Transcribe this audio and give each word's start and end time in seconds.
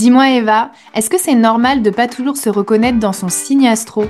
Dis-moi 0.00 0.30
Eva, 0.30 0.72
est-ce 0.94 1.10
que 1.10 1.18
c'est 1.18 1.34
normal 1.34 1.82
de 1.82 1.90
pas 1.90 2.08
toujours 2.08 2.38
se 2.38 2.48
reconnaître 2.48 2.98
dans 2.98 3.12
son 3.12 3.28
signe 3.28 3.68
astro? 3.68 4.06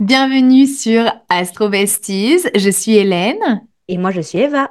Bienvenue 0.00 0.66
sur 0.66 1.04
Astro 1.28 1.68
Besties, 1.68 2.48
je 2.52 2.70
suis 2.70 2.96
Hélène. 2.96 3.62
Et 3.86 3.96
moi, 3.96 4.10
je 4.10 4.22
suis 4.22 4.40
Eva. 4.40 4.70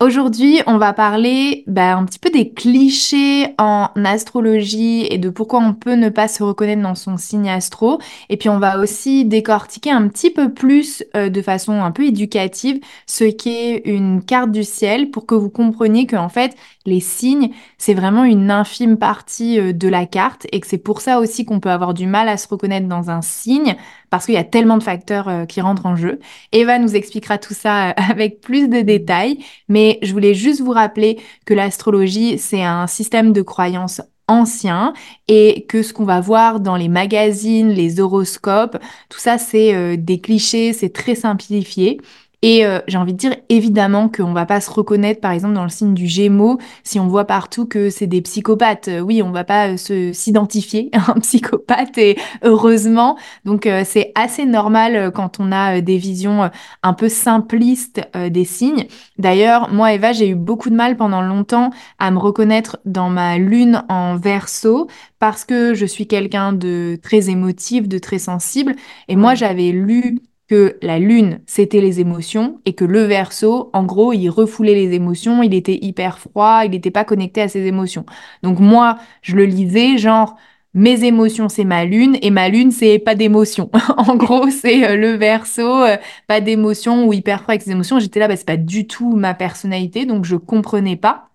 Aujourd'hui, 0.00 0.60
on 0.68 0.78
va 0.78 0.92
parler 0.92 1.64
bah, 1.66 1.96
un 1.96 2.04
petit 2.04 2.20
peu 2.20 2.30
des 2.30 2.52
clichés 2.52 3.52
en 3.58 3.88
astrologie 4.04 5.04
et 5.10 5.18
de 5.18 5.28
pourquoi 5.28 5.58
on 5.58 5.74
peut 5.74 5.94
ne 5.94 6.08
pas 6.08 6.28
se 6.28 6.44
reconnaître 6.44 6.82
dans 6.82 6.94
son 6.94 7.16
signe 7.16 7.50
astro. 7.50 7.98
Et 8.28 8.36
puis, 8.36 8.48
on 8.48 8.60
va 8.60 8.78
aussi 8.78 9.24
décortiquer 9.24 9.90
un 9.90 10.06
petit 10.06 10.30
peu 10.30 10.54
plus 10.54 11.02
euh, 11.16 11.30
de 11.30 11.42
façon 11.42 11.82
un 11.82 11.90
peu 11.90 12.04
éducative 12.04 12.78
ce 13.08 13.24
qu'est 13.24 13.82
une 13.86 14.22
carte 14.24 14.52
du 14.52 14.62
ciel 14.62 15.10
pour 15.10 15.26
que 15.26 15.34
vous 15.34 15.50
compreniez 15.50 16.06
que 16.06 16.14
en 16.14 16.28
fait, 16.28 16.54
les 16.88 17.00
signes, 17.00 17.50
c'est 17.76 17.94
vraiment 17.94 18.24
une 18.24 18.50
infime 18.50 18.96
partie 18.96 19.60
euh, 19.60 19.72
de 19.72 19.88
la 19.88 20.06
carte 20.06 20.46
et 20.50 20.60
que 20.60 20.66
c'est 20.66 20.78
pour 20.78 21.00
ça 21.00 21.20
aussi 21.20 21.44
qu'on 21.44 21.60
peut 21.60 21.70
avoir 21.70 21.94
du 21.94 22.06
mal 22.06 22.28
à 22.28 22.36
se 22.36 22.48
reconnaître 22.48 22.88
dans 22.88 23.10
un 23.10 23.22
signe 23.22 23.76
parce 24.10 24.26
qu'il 24.26 24.34
y 24.34 24.38
a 24.38 24.44
tellement 24.44 24.78
de 24.78 24.82
facteurs 24.82 25.28
euh, 25.28 25.44
qui 25.44 25.60
rentrent 25.60 25.86
en 25.86 25.96
jeu. 25.96 26.18
Eva 26.52 26.78
nous 26.78 26.96
expliquera 26.96 27.38
tout 27.38 27.54
ça 27.54 27.90
avec 28.10 28.40
plus 28.40 28.68
de 28.68 28.80
détails, 28.80 29.38
mais 29.68 29.98
je 30.02 30.12
voulais 30.12 30.34
juste 30.34 30.60
vous 30.60 30.72
rappeler 30.72 31.18
que 31.46 31.54
l'astrologie, 31.54 32.38
c'est 32.38 32.64
un 32.64 32.86
système 32.86 33.32
de 33.32 33.42
croyances 33.42 34.00
ancien 34.28 34.92
et 35.26 35.64
que 35.68 35.82
ce 35.82 35.92
qu'on 35.92 36.04
va 36.04 36.20
voir 36.20 36.60
dans 36.60 36.76
les 36.76 36.88
magazines, 36.88 37.70
les 37.70 37.98
horoscopes, 37.98 38.78
tout 39.08 39.18
ça 39.18 39.38
c'est 39.38 39.74
euh, 39.74 39.96
des 39.96 40.20
clichés, 40.20 40.72
c'est 40.72 40.92
très 40.92 41.14
simplifié. 41.14 41.98
Et 42.42 42.64
euh, 42.64 42.78
j'ai 42.86 42.98
envie 42.98 43.14
de 43.14 43.18
dire 43.18 43.34
évidemment 43.48 44.08
qu'on 44.08 44.32
va 44.32 44.46
pas 44.46 44.60
se 44.60 44.70
reconnaître 44.70 45.20
par 45.20 45.32
exemple 45.32 45.54
dans 45.54 45.64
le 45.64 45.70
signe 45.70 45.94
du 45.94 46.06
Gémeaux 46.06 46.58
si 46.84 47.00
on 47.00 47.08
voit 47.08 47.24
partout 47.24 47.66
que 47.66 47.90
c'est 47.90 48.06
des 48.06 48.22
psychopathes. 48.22 48.86
Euh, 48.86 49.00
oui, 49.00 49.22
on 49.22 49.32
va 49.32 49.42
pas 49.42 49.70
euh, 49.70 49.76
se 49.76 50.12
s'identifier 50.12 50.88
à 50.92 51.10
un 51.10 51.20
psychopathe 51.20 51.98
et 51.98 52.16
heureusement. 52.42 53.16
Donc 53.44 53.68
c'est 53.84 54.12
assez 54.14 54.44
normal 54.44 55.10
quand 55.12 55.40
on 55.40 55.50
a 55.50 55.80
des 55.80 55.96
visions 55.96 56.50
un 56.82 56.92
peu 56.92 57.08
simplistes 57.08 58.00
des 58.30 58.44
signes. 58.44 58.86
D'ailleurs, 59.18 59.72
moi 59.72 59.92
Eva, 59.92 60.12
j'ai 60.12 60.28
eu 60.28 60.34
beaucoup 60.34 60.70
de 60.70 60.74
mal 60.74 60.96
pendant 60.96 61.22
longtemps 61.22 61.70
à 61.98 62.10
me 62.10 62.18
reconnaître 62.18 62.78
dans 62.84 63.10
ma 63.10 63.38
lune 63.38 63.82
en 63.88 64.16
Verseau 64.16 64.88
parce 65.18 65.44
que 65.44 65.74
je 65.74 65.86
suis 65.86 66.06
quelqu'un 66.06 66.52
de 66.52 66.98
très 67.02 67.30
émotif, 67.30 67.88
de 67.88 67.98
très 67.98 68.18
sensible 68.18 68.76
et 69.08 69.16
moi 69.16 69.34
j'avais 69.34 69.70
lu 69.70 70.18
que 70.48 70.78
la 70.82 70.98
lune, 70.98 71.40
c'était 71.46 71.80
les 71.80 72.00
émotions 72.00 72.60
et 72.64 72.72
que 72.74 72.84
le 72.84 73.02
verso, 73.02 73.70
en 73.74 73.84
gros, 73.84 74.12
il 74.12 74.30
refoulait 74.30 74.74
les 74.74 74.94
émotions, 74.94 75.42
il 75.42 75.54
était 75.54 75.78
hyper 75.82 76.18
froid, 76.18 76.62
il 76.64 76.70
n'était 76.70 76.90
pas 76.90 77.04
connecté 77.04 77.42
à 77.42 77.48
ses 77.48 77.66
émotions. 77.66 78.06
Donc 78.42 78.58
moi, 78.58 78.98
je 79.22 79.36
le 79.36 79.44
lisais 79.44 79.98
genre 79.98 80.36
mes 80.74 81.04
émotions, 81.04 81.48
c'est 81.48 81.64
ma 81.64 81.84
lune 81.84 82.16
et 82.22 82.30
ma 82.30 82.48
lune, 82.48 82.70
c'est 82.70 82.98
pas 82.98 83.14
d'émotions. 83.14 83.70
en 83.96 84.16
gros, 84.16 84.50
c'est 84.50 84.88
euh, 84.88 84.96
le 84.96 85.12
verso, 85.12 85.62
euh, 85.62 85.96
pas 86.26 86.40
d'émotions 86.40 87.06
ou 87.06 87.12
hyper 87.12 87.40
froid 87.42 87.52
avec 87.52 87.62
ses 87.62 87.72
émotions. 87.72 87.98
J'étais 87.98 88.20
là, 88.20 88.28
bah, 88.28 88.36
c'est 88.36 88.46
pas 88.46 88.56
du 88.56 88.86
tout 88.86 89.16
ma 89.16 89.34
personnalité, 89.34 90.06
donc 90.06 90.24
je 90.24 90.36
comprenais 90.36 90.96
pas. 90.96 91.27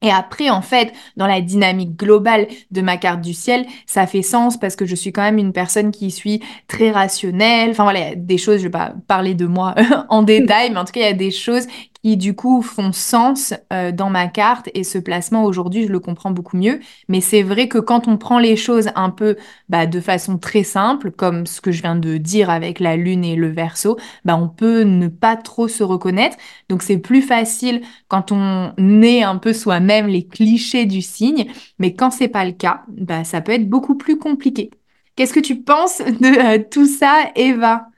Et 0.00 0.10
après, 0.10 0.48
en 0.48 0.62
fait, 0.62 0.92
dans 1.16 1.26
la 1.26 1.40
dynamique 1.40 1.96
globale 1.96 2.46
de 2.70 2.80
ma 2.82 2.96
carte 2.96 3.20
du 3.20 3.34
ciel, 3.34 3.66
ça 3.84 4.06
fait 4.06 4.22
sens 4.22 4.56
parce 4.56 4.76
que 4.76 4.86
je 4.86 4.94
suis 4.94 5.12
quand 5.12 5.22
même 5.22 5.38
une 5.38 5.52
personne 5.52 5.90
qui 5.90 6.12
suis 6.12 6.40
très 6.68 6.92
rationnelle. 6.92 7.70
Enfin 7.70 7.82
voilà, 7.82 8.00
il 8.00 8.08
y 8.08 8.12
a 8.12 8.14
des 8.14 8.38
choses, 8.38 8.58
je 8.58 8.64
vais 8.64 8.70
pas 8.70 8.94
parler 9.08 9.34
de 9.34 9.46
moi 9.46 9.74
en 10.08 10.22
détail, 10.22 10.70
mais 10.70 10.78
en 10.78 10.84
tout 10.84 10.92
cas, 10.92 11.00
il 11.00 11.06
y 11.06 11.06
a 11.06 11.14
des 11.14 11.32
choses 11.32 11.66
qui 12.02 12.16
du 12.16 12.34
coup 12.34 12.62
font 12.62 12.92
sens 12.92 13.54
euh, 13.72 13.92
dans 13.92 14.10
ma 14.10 14.28
carte 14.28 14.68
et 14.74 14.84
ce 14.84 14.98
placement 14.98 15.44
aujourd'hui, 15.44 15.86
je 15.86 15.92
le 15.92 16.00
comprends 16.00 16.30
beaucoup 16.30 16.56
mieux. 16.56 16.80
Mais 17.08 17.20
c'est 17.20 17.42
vrai 17.42 17.68
que 17.68 17.78
quand 17.78 18.08
on 18.08 18.16
prend 18.16 18.38
les 18.38 18.56
choses 18.56 18.90
un 18.94 19.10
peu 19.10 19.36
bah, 19.68 19.86
de 19.86 20.00
façon 20.00 20.38
très 20.38 20.62
simple, 20.62 21.10
comme 21.10 21.46
ce 21.46 21.60
que 21.60 21.72
je 21.72 21.82
viens 21.82 21.96
de 21.96 22.16
dire 22.16 22.50
avec 22.50 22.80
la 22.80 22.96
lune 22.96 23.24
et 23.24 23.36
le 23.36 23.48
verso, 23.48 23.98
bah, 24.24 24.36
on 24.36 24.48
peut 24.48 24.82
ne 24.82 25.08
pas 25.08 25.36
trop 25.36 25.68
se 25.68 25.82
reconnaître. 25.82 26.36
Donc 26.68 26.82
c'est 26.82 26.98
plus 26.98 27.22
facile 27.22 27.82
quand 28.08 28.32
on 28.32 28.72
est 29.02 29.22
un 29.22 29.36
peu 29.36 29.52
soi-même 29.52 30.06
les 30.06 30.26
clichés 30.26 30.86
du 30.86 31.02
signe, 31.02 31.46
mais 31.78 31.94
quand 31.94 32.10
c'est 32.10 32.28
pas 32.28 32.44
le 32.44 32.52
cas, 32.52 32.82
bah, 32.88 33.24
ça 33.24 33.40
peut 33.40 33.52
être 33.52 33.68
beaucoup 33.68 33.96
plus 33.96 34.18
compliqué. 34.18 34.70
Qu'est-ce 35.16 35.32
que 35.32 35.40
tu 35.40 35.60
penses 35.62 35.98
de 35.98 36.58
euh, 36.60 36.64
tout 36.70 36.86
ça, 36.86 37.30
Eva? 37.34 37.88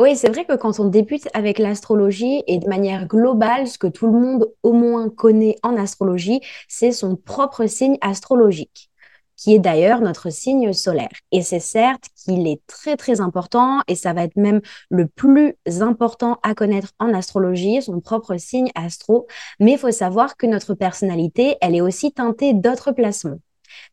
Oui, 0.00 0.16
c'est 0.16 0.30
vrai 0.30 0.46
que 0.46 0.56
quand 0.56 0.80
on 0.80 0.86
débute 0.86 1.28
avec 1.34 1.58
l'astrologie 1.58 2.42
et 2.46 2.58
de 2.58 2.66
manière 2.66 3.06
globale, 3.06 3.68
ce 3.68 3.76
que 3.76 3.86
tout 3.86 4.06
le 4.06 4.18
monde 4.18 4.50
au 4.62 4.72
moins 4.72 5.10
connaît 5.10 5.56
en 5.62 5.76
astrologie, 5.76 6.40
c'est 6.68 6.90
son 6.90 7.16
propre 7.16 7.66
signe 7.66 7.98
astrologique, 8.00 8.90
qui 9.36 9.54
est 9.54 9.58
d'ailleurs 9.58 10.00
notre 10.00 10.30
signe 10.30 10.72
solaire. 10.72 11.10
Et 11.32 11.42
c'est 11.42 11.60
certes 11.60 12.04
qu'il 12.16 12.46
est 12.48 12.62
très 12.66 12.96
très 12.96 13.20
important 13.20 13.80
et 13.88 13.94
ça 13.94 14.14
va 14.14 14.24
être 14.24 14.36
même 14.36 14.62
le 14.88 15.06
plus 15.06 15.54
important 15.82 16.38
à 16.42 16.54
connaître 16.54 16.92
en 16.98 17.12
astrologie, 17.12 17.82
son 17.82 18.00
propre 18.00 18.38
signe 18.38 18.70
astro, 18.74 19.26
mais 19.58 19.72
il 19.72 19.78
faut 19.78 19.90
savoir 19.92 20.38
que 20.38 20.46
notre 20.46 20.72
personnalité, 20.72 21.58
elle 21.60 21.76
est 21.76 21.82
aussi 21.82 22.10
teintée 22.10 22.54
d'autres 22.54 22.92
placements. 22.92 23.40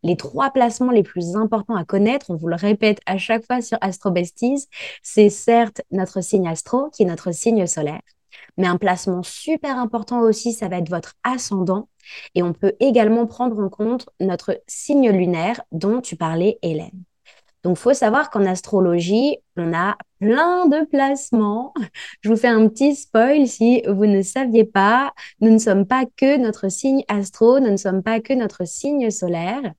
Les 0.04 0.16
trois 0.16 0.52
placements 0.52 0.92
les 0.92 1.04
plus 1.04 1.36
importants 1.36 1.76
à 1.76 1.86
connaître, 1.86 2.30
on 2.30 2.36
vous 2.36 2.48
le 2.48 2.56
répète 2.56 3.00
à 3.06 3.18
chaque 3.18 3.46
fois 3.46 3.62
sur 3.62 3.78
Astro 3.82 4.12
Besties, 4.12 4.68
c'est 5.02 5.30
certes 5.30 5.82
notre 5.92 6.22
signe 6.22 6.48
astro, 6.48 6.90
qui 6.90 7.04
est 7.04 7.08
notre 7.08 7.32
signe 7.34 7.66
solaire, 7.68 8.02
mais 8.58 8.68
un 8.68 8.78
placement 8.78 9.24
super 9.24 9.78
important 9.78 10.22
aussi, 10.22 10.54
ça 10.54 10.68
va 10.68 10.78
être 10.78 10.90
votre 10.90 11.16
ascendant. 11.24 11.90
Et 12.36 12.44
on 12.44 12.54
peut 12.54 12.74
également 12.80 13.26
prendre 13.28 13.60
en 13.60 13.70
compte 13.70 14.10
notre 14.20 14.62
signe 14.68 15.12
lunaire 15.12 15.62
dont 15.72 16.02
tu 16.02 16.16
parlais, 16.16 16.58
Hélène. 16.62 17.04
Donc, 17.68 17.76
faut 17.76 17.94
savoir 17.94 18.30
qu'en 18.30 18.46
astrologie, 18.46 19.40
on 19.58 19.74
a 19.74 19.98
plein 20.22 20.68
de 20.68 20.86
placements. 20.86 21.74
Je 22.22 22.30
vous 22.30 22.38
fais 22.38 22.48
un 22.48 22.66
petit 22.70 22.96
spoil 22.96 23.46
si 23.46 23.84
vous 23.86 24.06
ne 24.06 24.22
saviez 24.22 24.64
pas. 24.64 25.12
Nous 25.42 25.50
ne 25.52 25.58
sommes 25.58 25.86
pas 25.86 26.06
que 26.16 26.38
notre 26.38 26.70
signe 26.70 27.04
astro, 27.10 27.60
nous 27.60 27.72
ne 27.72 27.76
sommes 27.76 28.04
pas 28.04 28.22
que 28.22 28.32
notre 28.32 28.66
signe 28.66 29.12
solaire. 29.12 29.74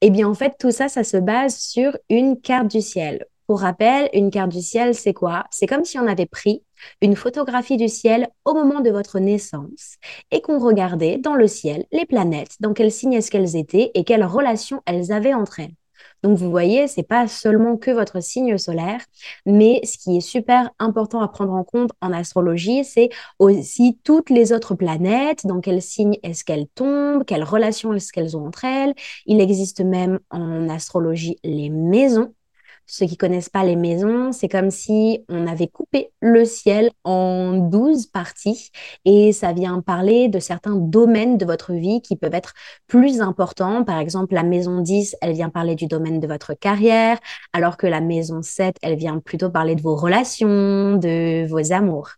Eh 0.00 0.08
bien, 0.08 0.26
en 0.26 0.32
fait, 0.32 0.54
tout 0.58 0.70
ça, 0.70 0.88
ça 0.88 1.04
se 1.04 1.18
base 1.18 1.58
sur 1.58 1.98
une 2.08 2.40
carte 2.40 2.68
du 2.68 2.80
ciel. 2.80 3.26
Pour 3.46 3.60
rappel, 3.60 4.08
une 4.14 4.30
carte 4.30 4.50
du 4.50 4.62
ciel, 4.62 4.94
c'est 4.94 5.12
quoi? 5.12 5.44
C'est 5.50 5.66
comme 5.66 5.84
si 5.84 5.98
on 5.98 6.06
avait 6.06 6.24
pris 6.24 6.64
une 7.02 7.14
photographie 7.14 7.76
du 7.76 7.88
ciel 7.88 8.30
au 8.46 8.54
moment 8.54 8.80
de 8.80 8.90
votre 8.90 9.18
naissance 9.18 9.96
et 10.30 10.40
qu'on 10.40 10.58
regardait 10.58 11.18
dans 11.18 11.34
le 11.34 11.46
ciel 11.46 11.84
les 11.92 12.06
planètes, 12.06 12.56
dans 12.60 12.72
quel 12.72 12.90
signe 12.90 13.12
est-ce 13.12 13.30
qu'elles 13.30 13.54
étaient 13.54 13.90
et 13.92 14.04
quelles 14.04 14.24
relations 14.24 14.80
elles 14.86 15.12
avaient 15.12 15.34
entre 15.34 15.60
elles. 15.60 15.74
Donc, 16.22 16.38
vous 16.38 16.50
voyez, 16.50 16.88
c'est 16.88 17.02
pas 17.02 17.28
seulement 17.28 17.76
que 17.76 17.90
votre 17.90 18.20
signe 18.22 18.56
solaire, 18.58 19.00
mais 19.46 19.80
ce 19.84 19.98
qui 19.98 20.16
est 20.16 20.20
super 20.20 20.70
important 20.78 21.20
à 21.20 21.28
prendre 21.28 21.52
en 21.52 21.64
compte 21.64 21.90
en 22.00 22.12
astrologie, 22.12 22.84
c'est 22.84 23.10
aussi 23.38 23.98
toutes 24.04 24.30
les 24.30 24.52
autres 24.52 24.74
planètes, 24.74 25.46
dans 25.46 25.60
quel 25.60 25.82
signe 25.82 26.18
est-ce 26.22 26.44
qu'elles 26.44 26.68
tombent, 26.68 27.24
quelles 27.24 27.44
relations 27.44 27.92
est-ce 27.94 28.12
qu'elles 28.12 28.36
ont 28.36 28.46
entre 28.46 28.64
elles. 28.64 28.94
Il 29.26 29.40
existe 29.40 29.80
même 29.80 30.18
en 30.30 30.68
astrologie 30.68 31.36
les 31.44 31.70
maisons. 31.70 32.32
Ceux 32.86 33.06
qui 33.06 33.16
connaissent 33.16 33.48
pas 33.48 33.64
les 33.64 33.76
maisons, 33.76 34.32
c'est 34.32 34.48
comme 34.48 34.70
si 34.70 35.24
on 35.28 35.46
avait 35.46 35.68
coupé 35.68 36.10
le 36.20 36.44
ciel 36.44 36.90
en 37.04 37.52
12 37.52 38.06
parties 38.06 38.70
et 39.04 39.32
ça 39.32 39.52
vient 39.52 39.80
parler 39.80 40.28
de 40.28 40.38
certains 40.38 40.76
domaines 40.76 41.38
de 41.38 41.46
votre 41.46 41.72
vie 41.72 42.02
qui 42.02 42.16
peuvent 42.16 42.34
être 42.34 42.54
plus 42.86 43.20
importants. 43.20 43.84
Par 43.84 43.98
exemple, 43.98 44.34
la 44.34 44.42
maison 44.42 44.80
10, 44.80 45.16
elle 45.22 45.32
vient 45.32 45.48
parler 45.48 45.74
du 45.74 45.86
domaine 45.86 46.20
de 46.20 46.26
votre 46.26 46.54
carrière, 46.54 47.18
alors 47.52 47.76
que 47.76 47.86
la 47.86 48.00
maison 48.00 48.42
7, 48.42 48.76
elle 48.82 48.96
vient 48.96 49.18
plutôt 49.18 49.50
parler 49.50 49.74
de 49.74 49.82
vos 49.82 49.96
relations, 49.96 50.96
de 50.96 51.46
vos 51.46 51.72
amours. 51.72 52.10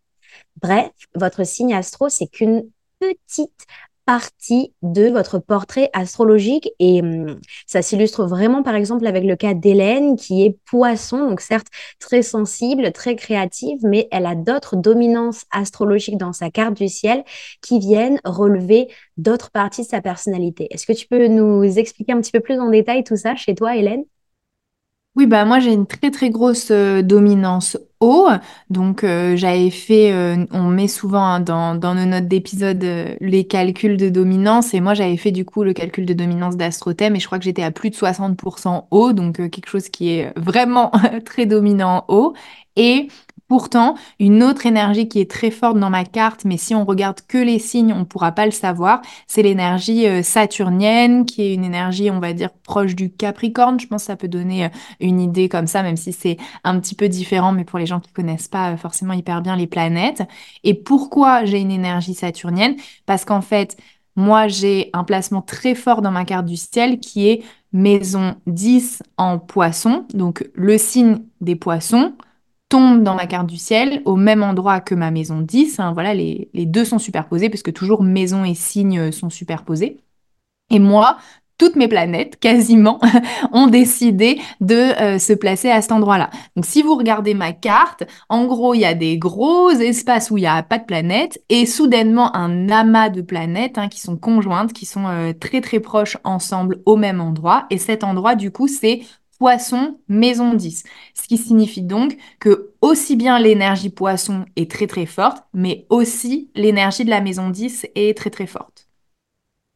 Bref, 0.61 0.91
votre 1.15 1.45
signe 1.45 1.75
astro, 1.75 2.09
c'est 2.09 2.27
qu'une 2.27 2.65
petite 2.99 3.67
partie 4.06 4.73
de 4.83 5.09
votre 5.09 5.39
portrait 5.39 5.91
astrologique 5.93 6.69
et 6.79 7.01
hum, 7.01 7.41
ça 7.67 7.83
s'illustre 7.83 8.27
vraiment 8.27 8.62
par 8.62 8.75
exemple 8.75 9.06
avec 9.06 9.25
le 9.25 9.37
cas 9.37 9.55
d'Hélène 9.55 10.17
qui 10.17 10.45
est 10.45 10.59
poisson, 10.67 11.29
donc 11.31 11.41
certes 11.41 11.69
très 12.01 12.23
sensible, 12.23 12.93
très 12.93 13.17
créative, 13.17 13.79
mais 13.83 14.09
elle 14.11 14.27
a 14.27 14.35
d'autres 14.35 14.77
dominances 14.77 15.45
astrologiques 15.51 16.19
dans 16.19 16.33
sa 16.33 16.51
carte 16.51 16.75
du 16.77 16.89
ciel 16.89 17.25
qui 17.62 17.79
viennent 17.79 18.21
relever 18.25 18.89
d'autres 19.17 19.51
parties 19.51 19.83
de 19.83 19.89
sa 19.89 20.01
personnalité. 20.01 20.69
Est-ce 20.71 20.87
que 20.87 20.93
tu 20.93 21.07
peux 21.07 21.27
nous 21.29 21.65
expliquer 21.79 22.12
un 22.12 22.21
petit 22.21 22.33
peu 22.33 22.41
plus 22.41 22.59
en 22.61 22.71
détail 22.71 23.05
tout 23.05 23.17
ça 23.17 23.35
chez 23.37 23.55
toi, 23.55 23.77
Hélène? 23.77 24.05
Oui, 25.16 25.26
bah 25.26 25.44
moi 25.44 25.61
j'ai 25.61 25.72
une 25.72 25.87
très 25.87 26.11
très 26.11 26.28
grosse 26.31 26.72
euh, 26.72 27.00
dominance 27.02 27.78
eau. 28.00 28.26
Donc 28.69 29.05
euh, 29.05 29.37
j'avais 29.37 29.70
fait, 29.70 30.12
euh, 30.12 30.44
on 30.50 30.64
met 30.64 30.88
souvent 30.88 31.22
hein, 31.25 31.38
dans, 31.40 31.76
dans 31.76 31.94
nos 31.94 32.05
notes 32.05 32.26
d'épisode 32.26 32.84
les 33.20 33.46
calculs 33.46 33.96
de 33.96 34.08
dominance 34.08 34.75
et 34.75 34.81
moi 34.81 34.94
j'avais 34.94 35.16
fait 35.16 35.31
du 35.31 35.44
coup 35.44 35.62
le 35.62 35.72
calcul 35.72 36.05
de 36.05 36.14
dominance 36.14 36.56
d'Astrothème 36.56 37.14
et 37.14 37.20
je 37.20 37.26
crois 37.26 37.38
que 37.38 37.44
j'étais 37.44 37.62
à 37.62 37.70
plus 37.70 37.90
de 37.90 37.94
60% 37.94 38.88
eau, 38.90 39.12
donc 39.12 39.37
quelque 39.37 39.69
chose 39.69 39.88
qui 39.88 40.11
est 40.11 40.32
vraiment 40.37 40.90
très 41.25 41.46
dominant 41.46 42.05
eau. 42.08 42.34
Et 42.76 43.06
Pourtant, 43.55 43.95
une 44.19 44.43
autre 44.43 44.67
énergie 44.67 45.06
qui 45.06 45.21
est 45.21 45.31
très 45.31 45.53
forte 45.53 45.79
dans 45.79 45.89
ma 45.89 46.05
carte, 46.05 46.45
mais 46.45 46.56
si 46.56 46.75
on 46.75 46.85
regarde 46.85 47.21
que 47.29 47.39
les 47.39 47.61
signes, 47.61 47.93
on 47.93 48.01
ne 48.01 48.05
pourra 48.05 48.33
pas 48.33 48.47
le 48.47 48.51
savoir, 48.51 49.01
c'est 49.29 49.43
l'énergie 49.43 50.09
euh, 50.09 50.25
saturnienne, 50.25 51.25
qui 51.25 51.43
est 51.43 51.55
une 51.55 51.62
énergie, 51.62 52.11
on 52.11 52.19
va 52.19 52.33
dire, 52.33 52.51
proche 52.65 52.97
du 52.97 53.12
Capricorne. 53.12 53.79
Je 53.79 53.87
pense 53.87 54.03
que 54.03 54.06
ça 54.06 54.17
peut 54.17 54.27
donner 54.27 54.65
euh, 54.65 54.69
une 54.99 55.21
idée 55.21 55.49
comme 55.49 55.69
ça, 55.69 55.85
même 55.85 55.97
si 55.97 56.12
c'est 56.12 56.37
un 56.65 56.81
petit 56.81 56.97
peu 56.97 57.09
différent, 57.09 57.53
mais 57.53 57.62
pour 57.62 57.79
les 57.79 57.87
gens 57.87 58.01
qui 58.01 58.11
connaissent 58.11 58.49
pas 58.49 58.73
euh, 58.73 58.77
forcément 58.77 59.12
hyper 59.12 59.41
bien 59.41 59.55
les 59.55 59.69
planètes. 59.69 60.25
Et 60.65 60.75
pourquoi 60.75 61.45
j'ai 61.45 61.61
une 61.61 61.71
énergie 61.71 62.15
saturnienne? 62.15 62.75
Parce 63.07 63.25
qu'en 63.25 63.41
fait, 63.41 63.77
moi, 64.17 64.49
j'ai 64.49 64.91
un 64.95 65.05
placement 65.05 65.43
très 65.43 65.77
fort 65.77 66.03
dans 66.03 66.11
ma 66.11 66.25
carte 66.25 66.47
du 66.47 66.57
ciel 66.57 66.99
qui 66.99 67.29
est 67.29 67.45
maison 67.73 68.35
10 68.49 69.05
en 69.17 69.39
poisson, 69.39 70.07
donc 70.12 70.45
le 70.55 70.77
signe 70.77 71.19
des 71.41 71.55
poissons 71.55 72.15
tombe 72.69 73.02
dans 73.02 73.14
ma 73.14 73.26
carte 73.26 73.46
du 73.46 73.56
ciel 73.56 74.02
au 74.05 74.16
même 74.16 74.43
endroit 74.43 74.81
que 74.81 74.94
ma 74.94 75.11
maison 75.11 75.40
10. 75.40 75.81
Hein, 75.81 75.93
voilà, 75.93 76.14
les, 76.14 76.49
deux 76.55 76.84
sont 76.84 76.99
superposés 76.99 77.49
puisque 77.49 77.72
toujours 77.72 78.02
maison 78.02 78.44
et 78.44 78.55
signe 78.55 79.12
sont 79.12 79.31
superposés. 79.31 79.99
Et 80.70 80.78
moi, 80.78 81.19
toutes 81.56 81.76
mes 81.76 81.88
planètes, 81.88 82.38
quasiment, 82.40 83.00
ont 83.52 83.69
décidé 83.69 84.40
de 84.61 84.75
euh, 84.75 85.19
se 85.19 85.32
placer 85.32 85.70
à 85.70 85.81
cet 85.82 85.93
endroit-là. 85.93 86.31
Donc 86.56 86.66
si 86.66 86.82
vous 86.82 86.96
regardez 86.96 87.34
ma 87.34 87.52
carte, 87.52 88.05
en 88.28 88.46
gros, 88.46 88.75
il 88.75 88.81
y 88.81 88.84
a 88.84 88.94
des 88.94 89.19
gros 89.19 89.70
espaces 89.70 90.31
où 90.31 90.37
il 90.37 90.43
n'y 90.43 90.46
a 90.46 90.62
pas 90.62 90.78
de 90.78 90.84
planètes 90.84 91.40
et 91.49 91.66
soudainement 91.66 92.34
un 92.34 92.69
amas 92.70 93.08
de 93.08 93.22
planètes 93.22 93.78
hein, 93.78 93.88
qui 93.88 94.00
sont 94.00 94.16
conjointes, 94.16 94.72
qui 94.72 94.87
sont 94.87 95.06
euh, 95.06 95.32
très 95.32 95.61
très 95.61 95.81
proches 95.81 96.16
ensemble 96.25 96.82
au 96.87 96.96
même 96.96 97.20
endroit. 97.20 97.66
Et 97.70 97.78
cet 97.78 98.02
endroit, 98.02 98.34
du 98.34 98.50
coup, 98.50 98.66
c'est 98.66 99.02
Poisson, 99.44 99.99
maison 100.08 100.55
10. 100.55 100.85
Ce 101.12 101.29
qui 101.29 101.37
signifie 101.37 101.82
donc 101.82 102.17
que 102.41 102.73
aussi 102.81 103.14
bien 103.14 103.38
l'énergie 103.38 103.91
poisson 103.91 104.46
est 104.56 104.70
très 104.70 104.87
très 104.87 105.05
forte, 105.05 105.44
mais 105.52 105.85
aussi 105.91 106.50
l'énergie 106.55 107.05
de 107.05 107.11
la 107.11 107.20
maison 107.20 107.50
10 107.50 107.87
est 107.94 108.17
très 108.17 108.31
très 108.31 108.46
forte. 108.46 108.84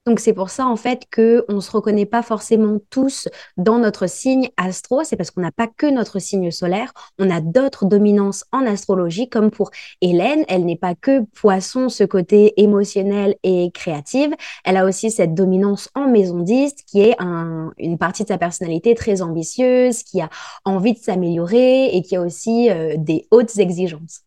Donc 0.08 0.20
c'est 0.20 0.32
pour 0.32 0.48
ça 0.48 0.66
en 0.66 0.76
fait 0.76 1.02
que 1.10 1.44
on 1.48 1.60
se 1.60 1.70
reconnaît 1.70 2.06
pas 2.06 2.22
forcément 2.22 2.78
tous 2.88 3.28
dans 3.58 3.78
notre 3.78 4.08
signe 4.08 4.48
astro, 4.56 5.04
c'est 5.04 5.16
parce 5.16 5.30
qu'on 5.30 5.42
n'a 5.42 5.52
pas 5.52 5.66
que 5.66 5.84
notre 5.84 6.18
signe 6.18 6.50
solaire, 6.50 6.94
on 7.18 7.28
a 7.28 7.42
d'autres 7.42 7.84
dominances 7.84 8.46
en 8.50 8.64
astrologie 8.64 9.28
comme 9.28 9.50
pour 9.50 9.70
Hélène, 10.00 10.46
elle 10.48 10.64
n'est 10.64 10.78
pas 10.78 10.94
que 10.94 11.26
poisson 11.34 11.90
ce 11.90 12.04
côté 12.04 12.58
émotionnel 12.58 13.36
et 13.42 13.70
créative, 13.70 14.34
elle 14.64 14.78
a 14.78 14.86
aussi 14.86 15.10
cette 15.10 15.34
dominance 15.34 15.90
en 15.94 16.08
maison 16.08 16.38
10 16.38 16.72
qui 16.86 17.02
est 17.02 17.14
une 17.20 17.98
partie 17.98 18.22
de 18.22 18.28
sa 18.28 18.38
personnalité 18.38 18.94
très 18.94 19.20
ambitieuse, 19.20 20.04
qui 20.04 20.22
a 20.22 20.30
envie 20.64 20.94
de 20.94 21.00
s'améliorer 21.00 21.94
et 21.94 22.00
qui 22.00 22.16
a 22.16 22.22
aussi 22.22 22.70
euh, 22.70 22.94
des 22.96 23.26
hautes 23.30 23.58
exigences. 23.58 24.22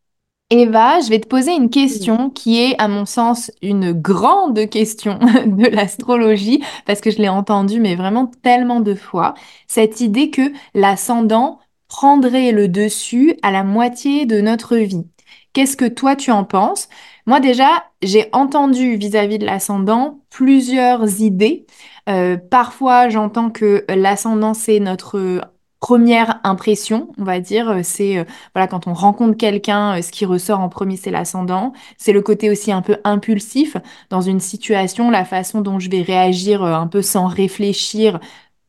Eva, 0.52 1.00
je 1.00 1.10
vais 1.10 1.20
te 1.22 1.28
poser 1.28 1.54
une 1.54 1.70
question 1.70 2.30
qui 2.30 2.60
est, 2.62 2.76
à 2.78 2.90
mon 2.90 3.06
sens, 3.06 3.52
une 3.62 3.94
grande 3.94 4.70
question 4.70 5.18
de 5.46 5.68
l'astrologie, 5.68 6.62
parce 6.86 7.00
que 7.00 7.10
je 7.10 7.20
l'ai 7.20 7.30
entendue, 7.30 7.80
mais 7.80 7.96
vraiment 7.96 8.28
tellement 8.44 8.82
de 8.82 8.94
fois. 8.94 9.34
Cette 9.68 10.02
idée 10.02 10.30
que 10.30 10.52
l'ascendant 10.74 11.60
prendrait 11.88 12.52
le 12.52 12.68
dessus 12.68 13.38
à 13.44 13.52
la 13.52 13.64
moitié 13.64 14.26
de 14.26 14.42
notre 14.42 14.76
vie. 14.76 15.08
Qu'est-ce 15.54 15.78
que 15.78 15.86
toi 15.88 16.18
tu 16.18 16.32
en 16.32 16.44
penses? 16.44 16.90
Moi 17.26 17.40
déjà, 17.40 17.86
j'ai 18.02 18.28
entendu 18.34 18.98
vis-à-vis 18.98 19.40
de 19.40 19.46
l'ascendant 19.46 20.20
plusieurs 20.30 21.22
idées. 21.22 21.66
Euh, 22.10 22.36
parfois, 22.38 23.08
j'entends 23.08 23.52
que 23.52 23.86
l'ascendant, 23.88 24.54
c'est 24.54 24.80
notre 24.82 25.42
première 25.82 26.40
impression, 26.46 27.10
on 27.18 27.26
va 27.26 27.42
dire. 27.42 27.70
Euh, 27.70 27.82
c'est 27.84 28.18
euh, 28.20 28.24
voilà 28.56 28.68
quand 28.68 28.88
on 28.88 28.94
rencontre 28.94 29.38
quelqu'un, 29.38 29.98
euh, 30.00 30.02
ce 30.02 30.12
qui 30.12 30.26
ressort 30.26 30.62
en 30.62 30.70
premier, 30.70 30.96
c'est 30.98 31.12
l'ascendant. 31.12 31.74
C'est 31.98 32.14
le 32.14 32.22
côté 32.22 32.50
aussi 32.50 32.72
un 32.72 32.82
peu 32.82 32.98
impulsif 33.04 33.76
dans 34.10 34.22
une 34.22 34.40
situation, 34.40 35.12
la 35.12 35.26
façon 35.26 35.62
dont 35.62 35.80
je 35.80 35.90
vais 35.90 36.04
réagir 36.04 36.64
un 36.64 36.88
peu 36.88 37.02
sans 37.02 37.28
réfléchir 37.28 38.20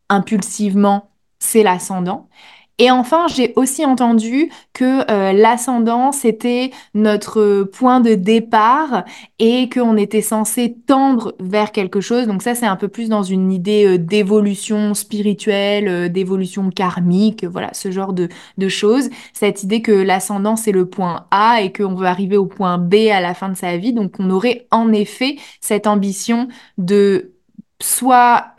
impulsivement, 0.08 1.10
c'est 1.38 1.62
l'ascendant. 1.62 2.28
Et 2.82 2.90
enfin, 2.90 3.28
j'ai 3.28 3.52
aussi 3.54 3.86
entendu 3.86 4.50
que 4.72 5.08
euh, 5.08 5.32
l'ascendant, 5.32 6.10
notre 6.94 7.62
point 7.62 8.00
de 8.00 8.14
départ 8.16 9.04
et 9.38 9.68
qu'on 9.68 9.96
était 9.96 10.20
censé 10.20 10.74
tendre 10.84 11.32
vers 11.38 11.70
quelque 11.70 12.00
chose. 12.00 12.26
Donc 12.26 12.42
ça, 12.42 12.56
c'est 12.56 12.66
un 12.66 12.74
peu 12.74 12.88
plus 12.88 13.08
dans 13.08 13.22
une 13.22 13.52
idée 13.52 13.86
euh, 13.86 13.98
d'évolution 13.98 14.94
spirituelle, 14.94 15.86
euh, 15.86 16.08
d'évolution 16.08 16.70
karmique, 16.70 17.44
voilà, 17.44 17.72
ce 17.72 17.92
genre 17.92 18.12
de, 18.12 18.28
choses. 18.68 19.10
Cette 19.32 19.62
idée 19.62 19.80
que 19.80 19.92
l'ascendant, 19.92 20.56
c'est 20.56 20.72
le 20.72 20.86
point 20.86 21.26
A 21.30 21.62
et 21.62 21.72
qu'on 21.72 21.94
veut 21.94 22.08
arriver 22.08 22.36
au 22.36 22.46
point 22.46 22.78
B 22.78 22.94
à 23.12 23.20
la 23.20 23.34
fin 23.34 23.48
de 23.48 23.56
sa 23.56 23.76
vie. 23.76 23.92
Donc 23.92 24.14
on 24.18 24.28
aurait 24.28 24.66
en 24.72 24.92
effet 24.92 25.36
cette 25.60 25.86
ambition 25.86 26.48
de 26.78 27.30
soit 27.80 28.56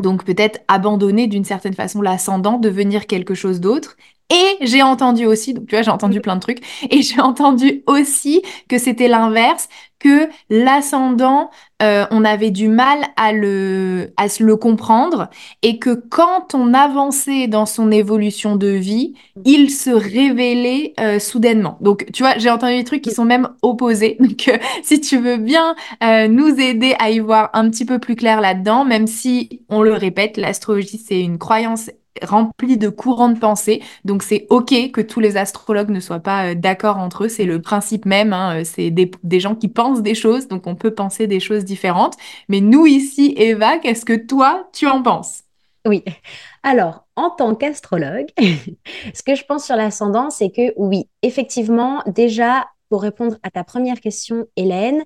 donc 0.00 0.24
peut-être 0.24 0.60
abandonner 0.68 1.26
d'une 1.26 1.44
certaine 1.44 1.74
façon 1.74 2.02
l'ascendant, 2.02 2.58
devenir 2.58 3.06
quelque 3.06 3.34
chose 3.34 3.60
d'autre. 3.60 3.96
Et 4.30 4.58
j'ai 4.60 4.82
entendu 4.82 5.24
aussi, 5.24 5.54
donc 5.54 5.66
tu 5.66 5.74
vois, 5.74 5.82
j'ai 5.82 5.90
entendu 5.90 6.20
plein 6.20 6.36
de 6.36 6.40
trucs, 6.40 6.60
et 6.90 7.02
j'ai 7.02 7.20
entendu 7.20 7.82
aussi 7.86 8.42
que 8.68 8.78
c'était 8.78 9.08
l'inverse, 9.08 9.68
que 9.98 10.28
l'ascendant, 10.48 11.50
euh, 11.82 12.06
on 12.10 12.24
avait 12.24 12.50
du 12.50 12.68
mal 12.68 12.98
à 13.16 13.32
le, 13.32 14.12
à 14.16 14.28
se 14.28 14.44
le 14.44 14.56
comprendre 14.56 15.28
et 15.62 15.78
que 15.78 15.94
quand 15.94 16.54
on 16.54 16.72
avançait 16.72 17.48
dans 17.48 17.66
son 17.66 17.90
évolution 17.90 18.56
de 18.56 18.68
vie, 18.68 19.14
il 19.44 19.70
se 19.70 19.90
révélait 19.90 20.92
euh, 21.00 21.18
soudainement. 21.18 21.78
Donc, 21.80 22.06
tu 22.12 22.22
vois, 22.22 22.38
j'ai 22.38 22.50
entendu 22.50 22.76
des 22.76 22.84
trucs 22.84 23.02
qui 23.02 23.12
sont 23.12 23.24
même 23.24 23.48
opposés. 23.62 24.16
Donc, 24.20 24.48
euh, 24.48 24.58
si 24.82 25.00
tu 25.00 25.18
veux 25.18 25.36
bien 25.36 25.74
nous 26.28 26.60
aider 26.60 26.94
à 26.98 27.10
y 27.10 27.18
voir 27.18 27.50
un 27.52 27.68
petit 27.70 27.84
peu 27.84 27.98
plus 27.98 28.16
clair 28.16 28.40
là-dedans, 28.40 28.84
même 28.84 29.06
si, 29.06 29.62
on 29.68 29.82
le 29.82 29.92
répète, 29.92 30.36
l'astrologie, 30.36 30.98
c'est 30.98 31.20
une 31.20 31.38
croyance 31.38 31.90
rempli 32.22 32.76
de 32.76 32.88
courants 32.88 33.28
de 33.28 33.38
pensée. 33.38 33.82
Donc 34.04 34.22
c'est 34.22 34.46
ok 34.50 34.90
que 34.92 35.00
tous 35.00 35.20
les 35.20 35.36
astrologues 35.36 35.90
ne 35.90 36.00
soient 36.00 36.20
pas 36.20 36.50
euh, 36.50 36.54
d'accord 36.54 36.98
entre 36.98 37.24
eux. 37.24 37.28
C'est 37.28 37.44
le 37.44 37.60
principe 37.60 38.06
même. 38.06 38.32
Hein, 38.32 38.60
euh, 38.60 38.64
c'est 38.64 38.90
des, 38.90 39.40
gens 39.40 39.54
qui 39.54 39.68
pensent 39.68 40.02
des 40.02 40.14
choses, 40.14 40.48
donc 40.48 40.66
on 40.66 40.74
peut 40.74 40.94
penser 40.94 41.26
des 41.26 41.40
choses 41.40 41.64
différentes. 41.64 42.14
Mais 42.48 42.60
nous 42.60 42.86
ici, 42.86 43.34
Eva, 43.36 43.78
qu'est-ce 43.78 44.04
que 44.04 44.16
toi, 44.16 44.68
tu 44.72 44.86
en 44.86 45.02
penses? 45.02 45.44
Oui. 45.86 46.04
Alors, 46.62 47.06
en 47.16 47.30
tant 47.30 47.54
qu'astrologue, 47.54 48.28
ce 49.14 49.22
que 49.22 49.34
je 49.34 49.44
pense 49.44 49.64
sur 49.64 49.76
l'ascendant, 49.76 50.30
c'est 50.30 50.50
que 50.50 50.72
oui, 50.76 51.08
effectivement, 51.22 52.02
déjà, 52.06 52.66
pour 52.88 53.02
répondre 53.02 53.36
à 53.42 53.50
ta 53.50 53.64
première 53.64 54.00
question, 54.00 54.46
Hélène, 54.56 55.02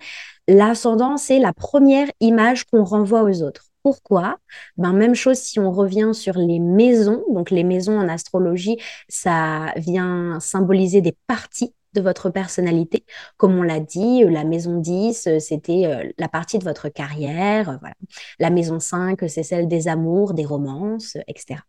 l'ascendant, 0.49 1.17
c'est 1.17 1.39
la 1.39 1.53
première 1.53 2.09
image 2.21 2.65
qu'on 2.65 2.85
renvoie 2.85 3.23
aux 3.23 3.43
autres. 3.43 3.72
Pourquoi? 3.83 4.39
Ben, 4.77 4.93
Même 4.93 5.15
chose 5.15 5.39
si 5.39 5.59
on 5.59 5.73
revient 5.73 6.11
sur 6.15 6.35
les 6.39 6.61
maisons. 6.61 7.25
Donc 7.31 7.51
les 7.51 7.65
maisons 7.65 7.99
en 7.99 8.09
astrologie, 8.09 8.79
ça 9.09 9.73
vient 9.77 10.39
symboliser 10.41 11.01
des 11.01 11.17
parties 11.27 11.75
de 11.95 12.01
votre 12.01 12.31
personnalité. 12.31 13.05
Comme 13.37 13.59
on 13.59 13.63
l'a 13.63 13.81
dit, 13.81 14.25
la 14.25 14.45
maison 14.45 14.79
10, 14.79 15.29
c'était 15.41 15.87
euh, 15.87 16.11
la 16.19 16.29
partie 16.29 16.59
de 16.59 16.65
votre 16.65 16.89
carrière. 16.89 17.79
La 18.39 18.51
maison 18.51 18.81
5, 18.81 19.19
c'est 19.29 19.43
celle 19.43 19.69
des 19.69 19.89
amours, 19.89 20.33
des 20.33 20.47
romances, 20.47 21.17
etc. 21.27 21.61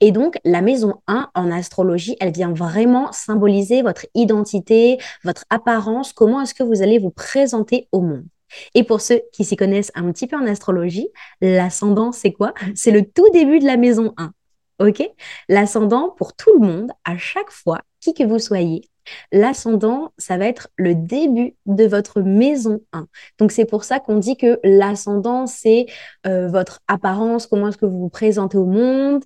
Et 0.00 0.12
donc, 0.12 0.38
la 0.44 0.62
maison 0.62 0.94
1 1.08 1.30
en 1.34 1.50
astrologie, 1.50 2.16
elle 2.20 2.32
vient 2.32 2.52
vraiment 2.52 3.12
symboliser 3.12 3.82
votre 3.82 4.06
identité, 4.14 4.98
votre 5.24 5.44
apparence, 5.50 6.12
comment 6.12 6.40
est-ce 6.42 6.54
que 6.54 6.62
vous 6.62 6.82
allez 6.82 6.98
vous 6.98 7.10
présenter 7.10 7.88
au 7.92 8.00
monde? 8.00 8.26
Et 8.74 8.84
pour 8.84 9.00
ceux 9.00 9.22
qui 9.32 9.44
s'y 9.44 9.56
connaissent 9.56 9.92
un 9.94 10.10
petit 10.12 10.26
peu 10.26 10.36
en 10.36 10.46
astrologie, 10.46 11.08
l'ascendant, 11.40 12.12
c'est 12.12 12.32
quoi? 12.32 12.54
C'est 12.74 12.90
le 12.90 13.04
tout 13.04 13.28
début 13.32 13.58
de 13.58 13.66
la 13.66 13.76
maison 13.76 14.14
1. 14.16 14.32
OK? 14.80 15.02
L'ascendant, 15.48 16.10
pour 16.10 16.34
tout 16.34 16.52
le 16.58 16.66
monde, 16.66 16.92
à 17.04 17.16
chaque 17.18 17.50
fois, 17.50 17.80
qui 18.00 18.14
que 18.14 18.22
vous 18.22 18.38
soyez, 18.38 18.88
l'ascendant, 19.32 20.12
ça 20.18 20.36
va 20.36 20.46
être 20.46 20.68
le 20.76 20.94
début 20.94 21.56
de 21.66 21.84
votre 21.84 22.20
maison 22.20 22.80
1. 22.92 23.06
Donc 23.38 23.52
c'est 23.52 23.64
pour 23.64 23.84
ça 23.84 24.00
qu'on 24.00 24.18
dit 24.18 24.36
que 24.36 24.60
l'ascendant, 24.64 25.46
c'est 25.46 25.86
euh, 26.26 26.48
votre 26.48 26.80
apparence, 26.88 27.46
comment 27.46 27.68
est-ce 27.68 27.78
que 27.78 27.86
vous 27.86 27.98
vous 27.98 28.08
présentez 28.08 28.56
au 28.56 28.66
monde. 28.66 29.24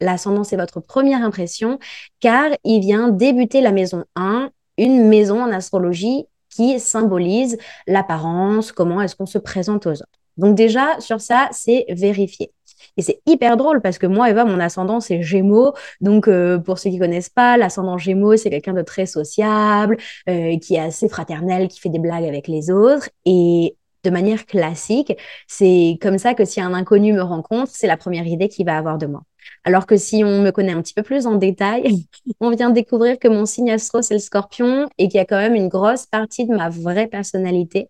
L'ascendant, 0.00 0.44
c'est 0.44 0.56
votre 0.56 0.80
première 0.80 1.22
impression, 1.22 1.78
car 2.20 2.50
il 2.64 2.80
vient 2.80 3.08
débuter 3.08 3.60
la 3.60 3.72
maison 3.72 4.04
1, 4.16 4.50
une 4.78 5.08
maison 5.08 5.42
en 5.42 5.52
astrologie 5.52 6.26
qui 6.50 6.78
symbolise 6.80 7.58
l'apparence, 7.86 8.72
comment 8.72 9.00
est-ce 9.00 9.16
qu'on 9.16 9.26
se 9.26 9.38
présente 9.38 9.86
aux 9.86 9.92
autres. 9.92 10.06
Donc 10.36 10.54
déjà, 10.54 10.98
sur 11.00 11.20
ça, 11.20 11.48
c'est 11.52 11.86
vérifié. 11.90 12.52
Et 12.96 13.02
c'est 13.02 13.20
hyper 13.26 13.56
drôle 13.56 13.80
parce 13.80 13.98
que 13.98 14.06
moi, 14.06 14.30
Eva, 14.30 14.44
mon 14.44 14.58
ascendant, 14.58 15.00
c'est 15.00 15.22
Gémeaux. 15.22 15.74
Donc, 16.00 16.28
euh, 16.28 16.58
pour 16.58 16.78
ceux 16.78 16.90
qui 16.90 16.98
connaissent 16.98 17.28
pas, 17.28 17.56
l'ascendant 17.56 17.98
Gémeaux, 17.98 18.36
c'est 18.36 18.50
quelqu'un 18.50 18.72
de 18.72 18.82
très 18.82 19.06
sociable, 19.06 19.96
euh, 20.28 20.58
qui 20.58 20.74
est 20.76 20.80
assez 20.80 21.08
fraternel, 21.08 21.68
qui 21.68 21.80
fait 21.80 21.88
des 21.88 21.98
blagues 21.98 22.24
avec 22.24 22.48
les 22.48 22.70
autres. 22.70 23.10
Et 23.26 23.76
de 24.04 24.10
manière 24.10 24.46
classique, 24.46 25.16
c'est 25.46 25.98
comme 26.00 26.18
ça 26.18 26.34
que 26.34 26.44
si 26.44 26.60
un 26.60 26.72
inconnu 26.74 27.12
me 27.12 27.22
rencontre, 27.22 27.70
c'est 27.74 27.86
la 27.86 27.96
première 27.96 28.26
idée 28.26 28.48
qu'il 28.48 28.66
va 28.66 28.78
avoir 28.78 28.98
de 28.98 29.06
moi. 29.06 29.22
Alors 29.64 29.86
que 29.86 29.96
si 29.96 30.24
on 30.24 30.40
me 30.42 30.50
connaît 30.50 30.72
un 30.72 30.82
petit 30.82 30.94
peu 30.94 31.02
plus 31.02 31.26
en 31.26 31.34
détail, 31.34 32.04
on 32.40 32.50
vient 32.50 32.70
découvrir 32.70 33.18
que 33.18 33.28
mon 33.28 33.46
signe 33.46 33.70
astro, 33.70 34.02
c'est 34.02 34.14
le 34.14 34.20
scorpion 34.20 34.88
et 34.98 35.08
qu'il 35.08 35.18
y 35.18 35.20
a 35.20 35.26
quand 35.26 35.36
même 35.36 35.54
une 35.54 35.68
grosse 35.68 36.06
partie 36.06 36.46
de 36.46 36.54
ma 36.54 36.68
vraie 36.68 37.06
personnalité 37.06 37.88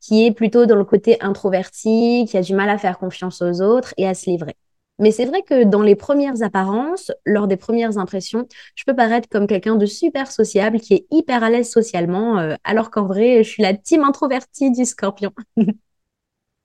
qui 0.00 0.26
est 0.26 0.32
plutôt 0.32 0.66
dans 0.66 0.76
le 0.76 0.84
côté 0.84 1.16
introverti, 1.20 2.26
qui 2.28 2.36
a 2.36 2.42
du 2.42 2.54
mal 2.54 2.70
à 2.70 2.78
faire 2.78 2.98
confiance 2.98 3.42
aux 3.42 3.60
autres 3.60 3.92
et 3.96 4.06
à 4.06 4.14
se 4.14 4.30
livrer. 4.30 4.56
Mais 4.98 5.10
c'est 5.10 5.26
vrai 5.26 5.42
que 5.42 5.64
dans 5.64 5.82
les 5.82 5.94
premières 5.94 6.42
apparences, 6.42 7.12
lors 7.26 7.46
des 7.48 7.56
premières 7.56 7.98
impressions, 7.98 8.46
je 8.74 8.84
peux 8.86 8.96
paraître 8.96 9.28
comme 9.28 9.46
quelqu'un 9.46 9.76
de 9.76 9.84
super 9.84 10.30
sociable, 10.30 10.80
qui 10.80 10.94
est 10.94 11.06
hyper 11.10 11.42
à 11.42 11.50
l'aise 11.50 11.70
socialement, 11.70 12.38
euh, 12.38 12.54
alors 12.64 12.90
qu'en 12.90 13.04
vrai, 13.04 13.44
je 13.44 13.50
suis 13.50 13.62
la 13.62 13.74
team 13.74 14.04
introvertie 14.04 14.70
du 14.70 14.84
scorpion. 14.86 15.32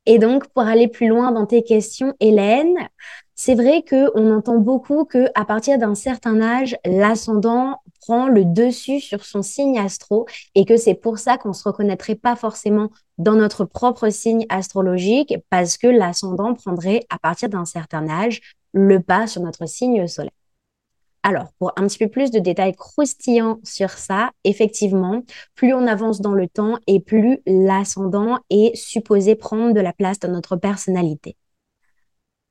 Et 0.06 0.18
donc, 0.18 0.48
pour 0.48 0.64
aller 0.64 0.88
plus 0.88 1.08
loin 1.08 1.32
dans 1.32 1.46
tes 1.46 1.64
questions, 1.64 2.16
Hélène, 2.20 2.76
c'est 3.44 3.56
vrai 3.56 3.84
qu'on 3.84 4.32
entend 4.32 4.60
beaucoup 4.60 5.04
qu'à 5.04 5.46
partir 5.48 5.80
d'un 5.80 5.96
certain 5.96 6.40
âge, 6.44 6.78
l'ascendant 6.86 7.82
prend 8.00 8.28
le 8.28 8.46
dessus 8.46 9.00
sur 9.00 9.26
son 9.26 9.42
signe 9.42 9.80
astro 9.80 10.28
et 10.54 10.64
que 10.64 10.78
c'est 10.78 10.94
pour 10.94 11.18
ça 11.18 11.40
qu'on 11.40 11.50
ne 11.50 11.54
se 11.56 11.64
reconnaîtrait 11.64 12.14
pas 12.14 12.36
forcément 12.36 12.92
dans 13.18 13.34
notre 13.34 13.66
propre 13.66 14.10
signe 14.10 14.46
astrologique 14.50 15.34
parce 15.50 15.80
que 15.80 15.88
l'ascendant 15.88 16.54
prendrait 16.54 17.00
à 17.10 17.18
partir 17.18 17.50
d'un 17.50 17.66
certain 17.66 18.08
âge 18.10 18.42
le 18.74 19.00
pas 19.00 19.26
sur 19.26 19.42
notre 19.42 19.68
signe 19.68 20.06
solaire. 20.06 20.30
Alors, 21.24 21.52
pour 21.58 21.72
un 21.78 21.88
petit 21.88 21.98
peu 21.98 22.10
plus 22.10 22.30
de 22.30 22.38
détails 22.38 22.76
croustillants 22.76 23.60
sur 23.64 23.90
ça, 23.90 24.30
effectivement, 24.44 25.24
plus 25.56 25.74
on 25.74 25.88
avance 25.88 26.22
dans 26.22 26.34
le 26.36 26.48
temps 26.48 26.78
et 26.86 27.00
plus 27.00 27.40
l'ascendant 27.48 28.38
est 28.52 28.76
supposé 28.76 29.34
prendre 29.34 29.74
de 29.74 29.82
la 29.82 29.94
place 29.94 30.20
dans 30.20 30.32
notre 30.32 30.58
personnalité. 30.58 31.38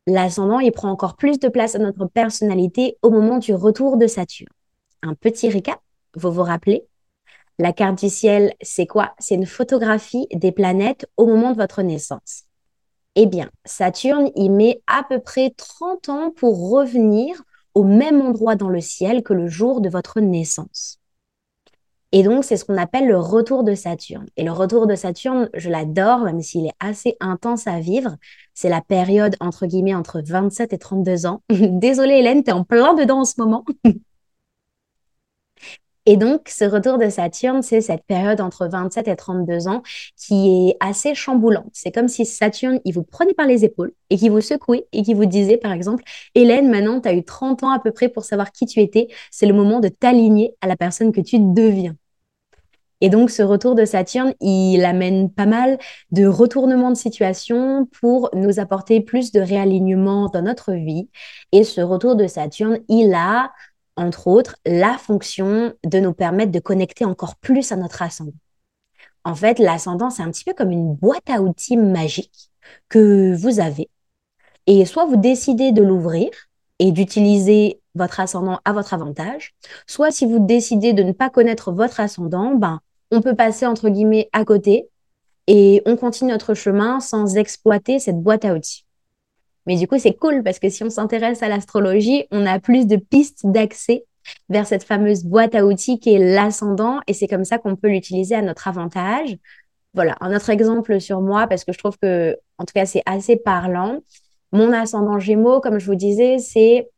L'ascendant, 0.07 0.61
il 0.61 0.73
prend 0.73 0.91
encore 0.91 1.17
plus 1.17 1.39
de 1.39 1.49
place 1.49 1.75
dans 1.75 1.85
notre 1.85 2.07
personnalité 2.07 2.97
au 3.03 3.11
moment 3.11 3.39
du 3.39 3.55
retour 3.55 3.97
de 3.97 4.07
Saturne. 4.07 4.49
Un 5.03 5.15
petit 5.15 5.49
récap, 5.49 5.81
vous 6.15 6.33
vous 6.33 6.43
rappelez? 6.43 6.87
La 7.59 7.73
carte 7.73 7.99
du 7.99 8.09
ciel, 8.09 8.55
c'est 8.63 8.87
quoi? 8.87 9.15
C'est 9.19 9.35
une 9.35 9.47
photographie 9.47 10.27
des 10.33 10.53
planètes 10.53 11.07
au 11.17 11.27
moment 11.27 11.53
de 11.53 11.57
votre 11.57 11.83
naissance. 11.83 12.45
Eh 13.17 13.27
bien, 13.27 13.51
Saturne, 13.65 14.31
il 14.37 14.51
met 14.51 14.83
à 14.87 15.03
peu 15.03 15.21
près 15.21 15.51
30 15.57 16.09
ans 16.09 16.31
pour 16.31 16.71
revenir 16.71 17.43
au 17.75 17.85
même 17.85 18.21
endroit 18.21 18.57
dans 18.57 18.69
le 18.69 18.81
ciel 18.81 19.23
que 19.23 19.35
le 19.35 19.49
jour 19.49 19.81
de 19.81 19.89
votre 19.89 20.21
naissance. 20.21 21.00
Et 22.13 22.25
donc, 22.25 22.45
c'est 22.45 22.57
ce 22.57 22.65
qu'on 22.65 22.77
appelle 22.77 23.07
le 23.07 23.19
retour 23.19 23.63
de 23.63 23.75
Saturne. 23.75 24.27
Et 24.37 24.43
le 24.43 24.51
retour 24.51 24.89
de 24.89 24.97
Saturne, 24.97 25.49
je 25.55 25.71
l'adore, 25.71 26.21
même 26.21 26.41
s'il 26.43 26.67
est 26.67 26.75
assez 26.81 27.17
intense 27.21 27.69
à 27.69 27.79
vivre. 27.79 28.17
C'est 28.53 28.69
la 28.69 28.81
période, 28.81 29.37
entre 29.39 29.67
guillemets, 29.67 29.95
entre 29.95 30.21
27 30.21 30.73
et 30.73 30.79
32 30.79 31.27
ans. 31.27 31.43
Désolée, 31.51 32.15
Hélène, 32.15 32.43
tu 32.43 32.51
es 32.51 32.53
en 32.53 32.65
plein 32.65 32.95
dedans 32.95 33.21
en 33.21 33.25
ce 33.25 33.35
moment. 33.39 33.65
Et 36.07 36.17
donc, 36.17 36.49
ce 36.49 36.65
retour 36.65 36.99
de 36.99 37.09
Saturne, 37.09 37.63
c'est 37.63 37.81
cette 37.83 38.05
période 38.05 38.41
entre 38.41 38.67
27 38.67 39.07
et 39.07 39.17
32 39.17 39.69
ans 39.69 39.83
qui 40.17 40.71
est 40.71 40.77
assez 40.81 41.15
chamboulante. 41.15 41.71
C'est 41.73 41.93
comme 41.93 42.09
si 42.09 42.25
Saturne, 42.25 42.81
il 42.85 42.95
vous 42.95 43.05
prenait 43.05 43.35
par 43.35 43.47
les 43.47 43.65
épaules 43.65 43.93
et 44.09 44.17
qui 44.17 44.31
vous 44.31 44.41
secouait 44.41 44.87
et 44.93 45.03
qui 45.03 45.15
vous 45.15 45.27
disait, 45.27 45.59
par 45.59 45.73
exemple, 45.73 46.03
Hélène, 46.35 46.71
maintenant, 46.71 47.01
tu 47.01 47.09
as 47.09 47.15
eu 47.15 47.23
30 47.23 47.63
ans 47.65 47.71
à 47.71 47.79
peu 47.79 47.93
près 47.93 48.09
pour 48.09 48.25
savoir 48.25 48.51
qui 48.51 48.67
tu 48.67 48.81
étais. 48.81 49.09
C'est 49.31 49.47
le 49.47 49.55
moment 49.55 49.79
de 49.79 49.89
t'aligner 49.89 50.55
à 50.63 50.67
la 50.67 50.77
personne 50.77 51.13
que 51.13 51.21
tu 51.21 51.39
deviens. 51.39 51.95
Et 53.01 53.09
donc, 53.09 53.31
ce 53.31 53.43
retour 53.43 53.75
de 53.75 53.85
Saturne, 53.85 54.35
il 54.41 54.85
amène 54.85 55.31
pas 55.31 55.47
mal 55.47 55.79
de 56.11 56.27
retournements 56.27 56.91
de 56.91 56.97
situation 56.97 57.87
pour 58.01 58.31
nous 58.35 58.61
apporter 58.61 59.01
plus 59.01 59.33
de 59.33 59.41
réalignement 59.41 60.29
dans 60.29 60.43
notre 60.43 60.73
vie. 60.73 61.09
Et 61.53 61.65
ce 61.65 61.81
retour 61.81 62.15
de 62.15 62.27
Saturne, 62.27 62.79
il 62.89 63.15
a 63.15 63.51
entre 64.01 64.29
autres, 64.29 64.57
la 64.65 64.97
fonction 64.97 65.75
de 65.85 66.01
nous 66.01 66.15
permettre 66.15 66.53
de 66.53 66.59
connecter 66.59 67.05
encore 67.05 67.37
plus 67.37 67.71
à 67.73 67.77
notre 67.77 68.03
ascendant. 68.03 68.33
En 69.25 69.35
fait, 69.35 69.59
l'ascendant, 69.59 70.11
c'est 70.11 70.23
un 70.23 70.31
petit 70.31 70.45
peu 70.45 70.55
comme 70.55 70.71
une 70.71 70.95
boîte 70.95 71.29
à 71.29 71.43
outils 71.43 71.77
magique 71.77 72.51
que 72.89 73.35
vous 73.35 73.61
avez. 73.61 73.91
Et 74.67 74.87
soit 74.87 75.05
vous 75.05 75.17
décidez 75.17 75.73
de 75.73 75.83
l'ouvrir 75.83 76.31
et 76.79 76.93
d'utiliser 76.93 77.81
votre 77.95 78.21
ascendant 78.21 78.61
à 78.65 78.73
votre 78.73 78.95
avantage, 78.95 79.55
soit 79.87 80.11
si 80.11 80.25
vous 80.25 80.39
décidez 80.39 80.93
de 80.95 81.03
ne 81.03 81.13
pas 81.13 81.29
connaître 81.29 81.73
votre 81.73 82.01
ascendant, 82.01 82.55
ben, 82.55 82.81
on 83.11 83.21
peut 83.21 83.35
passer 83.35 83.67
entre 83.67 83.89
guillemets 83.89 84.29
à 84.33 84.45
côté 84.45 84.89
et 85.47 85.83
on 85.87 85.97
continue 85.97 86.31
notre 86.31 86.55
chemin 86.55 87.01
sans 87.01 87.37
exploiter 87.37 87.99
cette 87.99 88.21
boîte 88.21 88.45
à 88.45 88.55
outils. 88.55 88.85
Mais 89.67 89.77
du 89.77 89.87
coup, 89.87 89.99
c'est 89.99 90.15
cool 90.15 90.43
parce 90.43 90.59
que 90.59 90.69
si 90.69 90.83
on 90.85 90.91
s'intéresse 90.91 91.43
à 91.43 91.49
l'astrologie, 91.49 92.25
on 92.31 92.47
a 92.47 92.59
plus 92.59 92.87
de 92.87 92.97
pistes 92.97 93.43
d'accès 93.45 94.05
vers 94.49 94.67
cette 94.67 94.85
fameuse 94.85 95.25
boîte 95.25 95.55
à 95.55 95.65
outils 95.65 95.99
qui 95.99 96.15
est 96.15 96.35
l'ascendant 96.35 97.01
et 97.07 97.15
c'est 97.15 97.27
comme 97.27 97.45
ça 97.45 97.59
qu'on 97.59 97.77
peut 97.77 97.89
l'utiliser 97.89 98.35
à 98.35 98.43
notre 98.43 98.69
avantage. 98.69 99.37
Voilà, 99.95 100.17
un 100.21 100.35
autre 100.35 100.51
exemple 100.51 101.01
sur 101.01 101.21
moi 101.21 101.47
parce 101.47 101.65
que 101.65 101.73
je 101.73 101.79
trouve 101.79 101.99
que, 101.99 102.37
en 102.59 102.65
tout 102.65 102.73
cas, 102.75 102.87
c'est 102.87 103.03
assez 103.07 103.37
parlant. 103.37 104.01
Mon 104.53 104.73
ascendant 104.73 105.19
Gémeaux, 105.19 105.61
comme 105.61 105.79
je 105.79 105.87
vous 105.87 105.95
disais, 105.95 106.39
c'est 106.39 106.89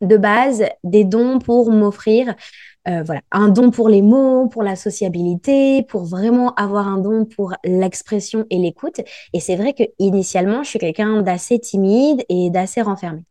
de 0.00 0.16
base 0.16 0.64
des 0.82 1.04
dons 1.04 1.38
pour 1.38 1.70
m'offrir 1.70 2.34
euh, 2.88 3.02
voilà, 3.02 3.22
un 3.32 3.48
don 3.48 3.70
pour 3.70 3.88
les 3.88 4.02
mots, 4.02 4.48
pour 4.48 4.62
la 4.62 4.76
sociabilité, 4.76 5.82
pour 5.82 6.04
vraiment 6.04 6.54
avoir 6.54 6.86
un 6.86 6.98
don 6.98 7.24
pour 7.24 7.54
l'expression 7.64 8.46
et 8.50 8.58
l'écoute. 8.58 9.00
Et 9.32 9.40
c'est 9.40 9.56
vrai 9.56 9.72
que 9.72 9.84
initialement, 9.98 10.62
je 10.62 10.70
suis 10.70 10.78
quelqu'un 10.78 11.22
d'assez 11.22 11.58
timide 11.58 12.24
et 12.28 12.50
d'assez 12.50 12.82
renfermé. 12.82 13.22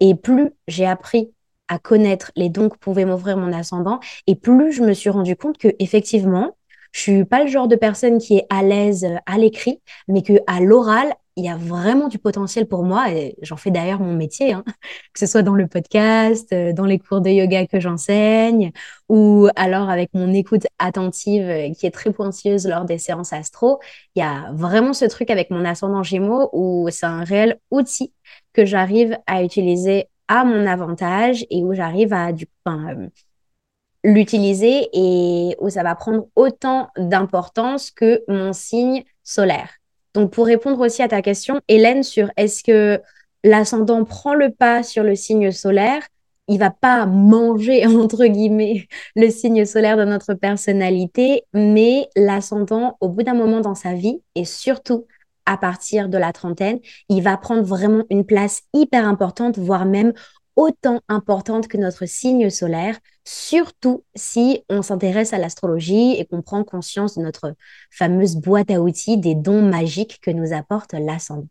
Et 0.00 0.14
plus 0.14 0.50
j'ai 0.68 0.86
appris 0.86 1.32
à 1.68 1.78
connaître 1.78 2.30
les 2.36 2.50
dons 2.50 2.68
que 2.68 2.76
pouvait 2.76 3.06
m'offrir 3.06 3.38
mon 3.38 3.52
ascendant, 3.52 4.00
et 4.26 4.34
plus 4.34 4.72
je 4.72 4.82
me 4.82 4.92
suis 4.92 5.08
rendu 5.08 5.34
compte 5.34 5.56
que 5.56 5.68
effectivement, 5.78 6.56
je 6.92 7.00
suis 7.00 7.24
pas 7.24 7.42
le 7.42 7.48
genre 7.48 7.68
de 7.68 7.76
personne 7.76 8.18
qui 8.18 8.36
est 8.36 8.46
à 8.50 8.62
l'aise 8.62 9.06
à 9.26 9.38
l'écrit, 9.38 9.80
mais 10.06 10.22
que 10.22 10.34
à 10.46 10.60
l'oral, 10.60 11.14
il 11.36 11.44
y 11.44 11.48
a 11.48 11.56
vraiment 11.56 12.06
du 12.08 12.18
potentiel 12.18 12.66
pour 12.66 12.84
moi 12.84 13.10
et 13.10 13.36
j'en 13.42 13.56
fais 13.56 13.70
d'ailleurs 13.72 14.00
mon 14.00 14.12
métier, 14.14 14.52
hein, 14.52 14.64
que 15.12 15.18
ce 15.18 15.26
soit 15.26 15.42
dans 15.42 15.54
le 15.54 15.66
podcast, 15.66 16.52
euh, 16.52 16.72
dans 16.72 16.84
les 16.84 16.98
cours 16.98 17.20
de 17.20 17.30
yoga 17.30 17.66
que 17.66 17.80
j'enseigne 17.80 18.70
ou 19.08 19.48
alors 19.56 19.90
avec 19.90 20.10
mon 20.14 20.32
écoute 20.32 20.66
attentive 20.78 21.42
euh, 21.42 21.72
qui 21.72 21.86
est 21.86 21.90
très 21.90 22.12
pointilleuse 22.12 22.66
lors 22.68 22.84
des 22.84 22.98
séances 22.98 23.32
astro. 23.32 23.80
Il 24.14 24.20
y 24.20 24.22
a 24.22 24.52
vraiment 24.52 24.92
ce 24.92 25.06
truc 25.06 25.30
avec 25.30 25.50
mon 25.50 25.64
ascendant 25.64 26.04
gémeaux 26.04 26.50
où 26.52 26.88
c'est 26.90 27.06
un 27.06 27.24
réel 27.24 27.58
outil 27.70 28.12
que 28.52 28.64
j'arrive 28.64 29.18
à 29.26 29.42
utiliser 29.42 30.08
à 30.28 30.44
mon 30.44 30.66
avantage 30.66 31.44
et 31.50 31.64
où 31.64 31.74
j'arrive 31.74 32.12
à 32.12 32.28
euh, 32.68 33.08
l'utiliser 34.04 34.88
et 34.92 35.56
où 35.60 35.68
ça 35.70 35.82
va 35.82 35.94
prendre 35.96 36.26
autant 36.36 36.90
d'importance 36.96 37.90
que 37.90 38.22
mon 38.28 38.52
signe 38.52 39.02
solaire. 39.24 39.70
Donc, 40.14 40.30
pour 40.30 40.46
répondre 40.46 40.80
aussi 40.80 41.02
à 41.02 41.08
ta 41.08 41.22
question, 41.22 41.60
Hélène, 41.68 42.02
sur 42.02 42.30
est-ce 42.36 42.62
que 42.62 43.00
l'ascendant 43.42 44.04
prend 44.04 44.34
le 44.34 44.50
pas 44.50 44.82
sur 44.82 45.02
le 45.02 45.16
signe 45.16 45.50
solaire, 45.50 46.02
il 46.48 46.58
va 46.58 46.70
pas 46.70 47.06
manger, 47.06 47.86
entre 47.86 48.26
guillemets, 48.26 48.86
le 49.16 49.30
signe 49.30 49.64
solaire 49.64 49.96
de 49.96 50.04
notre 50.04 50.34
personnalité, 50.34 51.44
mais 51.52 52.08
l'ascendant, 52.16 52.96
au 53.00 53.08
bout 53.08 53.22
d'un 53.22 53.34
moment 53.34 53.60
dans 53.60 53.74
sa 53.74 53.94
vie, 53.94 54.20
et 54.34 54.44
surtout 54.44 55.06
à 55.46 55.58
partir 55.58 56.08
de 56.08 56.16
la 56.16 56.32
trentaine, 56.32 56.80
il 57.08 57.22
va 57.22 57.36
prendre 57.36 57.62
vraiment 57.62 58.04
une 58.08 58.24
place 58.24 58.62
hyper 58.72 59.06
importante, 59.06 59.58
voire 59.58 59.84
même 59.84 60.14
autant 60.56 61.00
importante 61.08 61.68
que 61.68 61.76
notre 61.76 62.06
signe 62.06 62.50
solaire, 62.50 62.98
surtout 63.24 64.04
si 64.14 64.62
on 64.68 64.82
s'intéresse 64.82 65.32
à 65.32 65.38
l'astrologie 65.38 66.12
et 66.12 66.26
qu'on 66.26 66.42
prend 66.42 66.64
conscience 66.64 67.16
de 67.16 67.22
notre 67.22 67.54
fameuse 67.90 68.36
boîte 68.36 68.70
à 68.70 68.80
outils 68.80 69.18
des 69.18 69.34
dons 69.34 69.62
magiques 69.62 70.20
que 70.22 70.30
nous 70.30 70.52
apporte 70.52 70.92
l'ascendant. 70.92 71.48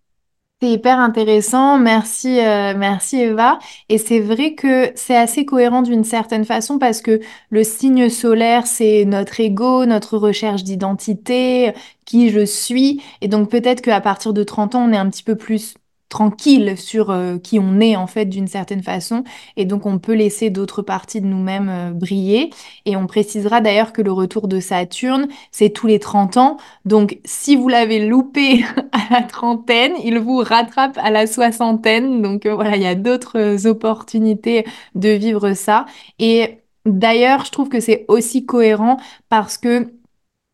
C'est 0.62 0.70
hyper 0.70 0.98
intéressant, 0.98 1.78
merci, 1.78 2.40
euh, 2.40 2.74
merci 2.78 3.18
Eva. 3.18 3.60
Et 3.90 3.98
c'est 3.98 4.22
vrai 4.22 4.56
que 4.56 4.94
c'est 4.96 5.18
assez 5.18 5.46
cohérent 5.46 5.82
d'une 5.82 6.06
certaine 6.06 6.46
façon 6.46 6.80
parce 6.80 7.02
que 7.02 7.20
le 7.50 7.66
signe 7.66 8.08
solaire, 8.08 8.66
c'est 8.66 9.04
notre 9.04 9.42
ego, 9.42 9.86
notre 9.86 10.18
recherche 10.18 10.64
d'identité, 10.64 11.74
qui 12.06 12.30
je 12.30 12.46
suis. 12.46 13.02
Et 13.20 13.28
donc 13.28 13.50
peut-être 13.50 13.82
qu'à 13.82 14.00
partir 14.00 14.32
de 14.32 14.42
30 14.44 14.76
ans, 14.76 14.86
on 14.90 14.94
est 14.94 14.98
un 14.98 15.10
petit 15.10 15.24
peu 15.24 15.36
plus 15.36 15.74
tranquille 16.14 16.78
sur 16.78 17.10
euh, 17.10 17.40
qui 17.40 17.58
on 17.60 17.80
est 17.80 17.96
en 17.96 18.06
fait 18.06 18.26
d'une 18.26 18.46
certaine 18.46 18.84
façon. 18.84 19.24
Et 19.58 19.66
donc 19.66 19.88
on 19.88 19.98
peut 19.98 20.14
laisser 20.14 20.52
d'autres 20.52 20.84
parties 20.84 21.22
de 21.22 21.26
nous-mêmes 21.26 21.70
euh, 21.70 21.92
briller. 21.92 22.52
Et 22.86 22.96
on 22.96 23.08
précisera 23.08 23.62
d'ailleurs 23.62 23.94
que 23.94 24.04
le 24.04 24.12
retour 24.12 24.48
de 24.48 24.60
Saturne 24.60 25.28
c'est 25.52 25.72
tous 25.72 25.88
les 25.88 25.98
30 25.98 26.38
ans. 26.38 26.58
Donc 26.86 27.18
si 27.26 27.56
vous 27.56 27.68
l'avez 27.68 28.06
loupé 28.06 28.64
à 28.92 29.12
la 29.12 29.22
trentaine 29.24 29.94
il 30.04 30.20
vous 30.20 30.38
rattrape 30.38 31.00
à 31.02 31.10
la 31.10 31.26
soixantaine. 31.26 32.22
Donc 32.22 32.46
euh, 32.46 32.54
voilà 32.54 32.76
il 32.76 32.84
y 32.84 32.88
a 32.88 32.94
d'autres 32.94 33.66
opportunités 33.66 34.66
de 34.94 35.10
vivre 35.10 35.54
ça. 35.54 35.88
Et 36.20 36.60
d'ailleurs 36.86 37.44
je 37.46 37.52
trouve 37.52 37.70
que 37.70 37.80
c'est 37.80 38.06
aussi 38.08 38.46
cohérent 38.46 38.98
parce 39.30 39.58
que 39.58 39.92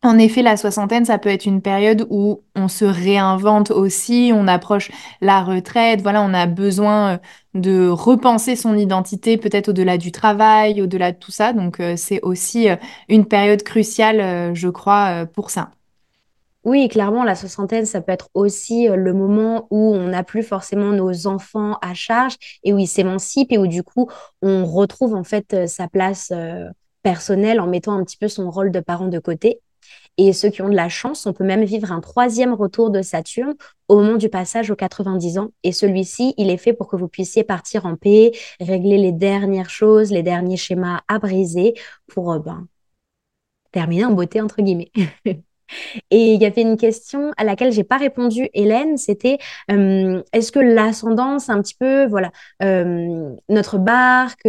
En 0.02 0.16
effet, 0.16 0.40
la 0.40 0.56
soixantaine, 0.56 1.04
ça 1.04 1.18
peut 1.18 1.28
être 1.28 1.44
une 1.44 1.60
période 1.60 2.06
où 2.08 2.42
on 2.56 2.68
se 2.68 2.86
réinvente 2.86 3.70
aussi, 3.70 4.32
on 4.34 4.48
approche 4.48 4.90
la 5.20 5.42
retraite, 5.42 6.00
voilà, 6.00 6.22
on 6.22 6.32
a 6.32 6.46
besoin 6.46 7.14
euh, 7.14 7.18
de 7.52 7.86
repenser 7.86 8.56
son 8.56 8.78
identité, 8.78 9.36
peut-être 9.36 9.68
au-delà 9.68 9.98
du 9.98 10.10
travail, 10.10 10.80
au-delà 10.80 11.12
de 11.12 11.18
tout 11.18 11.30
ça. 11.30 11.52
Donc, 11.52 11.80
euh, 11.80 11.96
c'est 11.98 12.22
aussi 12.22 12.70
euh, 12.70 12.76
une 13.10 13.26
période 13.26 13.62
cruciale, 13.62 14.54
je 14.54 14.68
crois, 14.68 15.26
pour 15.26 15.50
ça. 15.50 15.70
Oui, 16.64 16.88
clairement, 16.88 17.22
la 17.22 17.34
soixantaine, 17.34 17.84
ça 17.84 18.00
peut 18.00 18.12
être 18.12 18.30
aussi 18.32 18.88
le 18.88 19.12
moment 19.12 19.66
où 19.70 19.94
on 19.94 20.08
n'a 20.08 20.22
plus 20.22 20.42
forcément 20.42 20.92
nos 20.92 21.26
enfants 21.26 21.76
à 21.82 21.92
charge 21.92 22.36
et 22.64 22.72
où 22.72 22.78
ils 22.78 22.86
s'émancipent 22.86 23.52
et 23.52 23.58
où 23.58 23.66
du 23.66 23.82
coup, 23.82 24.08
on 24.40 24.64
retrouve 24.64 25.14
en 25.14 25.24
fait 25.24 25.66
sa 25.66 25.88
place 25.88 26.32
personnelle 27.02 27.60
en 27.60 27.66
mettant 27.66 27.94
un 27.94 28.04
petit 28.04 28.18
peu 28.18 28.28
son 28.28 28.50
rôle 28.50 28.70
de 28.70 28.80
parent 28.80 29.08
de 29.08 29.18
côté. 29.18 29.60
Et 30.22 30.34
ceux 30.34 30.50
qui 30.50 30.60
ont 30.60 30.68
de 30.68 30.76
la 30.76 30.90
chance, 30.90 31.24
on 31.24 31.32
peut 31.32 31.44
même 31.44 31.64
vivre 31.64 31.92
un 31.92 32.00
troisième 32.00 32.52
retour 32.52 32.90
de 32.90 33.00
Saturne 33.00 33.54
au 33.88 34.00
moment 34.00 34.18
du 34.18 34.28
passage 34.28 34.70
aux 34.70 34.76
90 34.76 35.38
ans. 35.38 35.48
Et 35.64 35.72
celui-ci, 35.72 36.34
il 36.36 36.50
est 36.50 36.58
fait 36.58 36.74
pour 36.74 36.88
que 36.88 36.96
vous 36.96 37.08
puissiez 37.08 37.42
partir 37.42 37.86
en 37.86 37.96
paix, 37.96 38.32
régler 38.60 38.98
les 38.98 39.12
dernières 39.12 39.70
choses, 39.70 40.12
les 40.12 40.22
derniers 40.22 40.58
schémas 40.58 41.00
à 41.08 41.18
briser 41.18 41.72
pour 42.06 42.32
euh, 42.34 42.38
ben, 42.38 42.66
terminer 43.72 44.04
en 44.04 44.12
beauté, 44.12 44.42
entre 44.42 44.60
guillemets. 44.60 44.92
Et 46.10 46.34
il 46.34 46.42
y 46.42 46.44
avait 46.44 46.62
une 46.62 46.76
question 46.76 47.30
à 47.38 47.44
laquelle 47.44 47.72
j'ai 47.72 47.84
pas 47.84 47.96
répondu, 47.96 48.50
Hélène, 48.52 48.98
c'était 48.98 49.38
euh, 49.70 50.22
est-ce 50.34 50.52
que 50.52 50.58
l'ascendance, 50.58 51.48
un 51.48 51.62
petit 51.62 51.76
peu, 51.76 52.06
voilà, 52.08 52.30
euh, 52.62 53.30
notre 53.48 53.78
barque, 53.78 54.46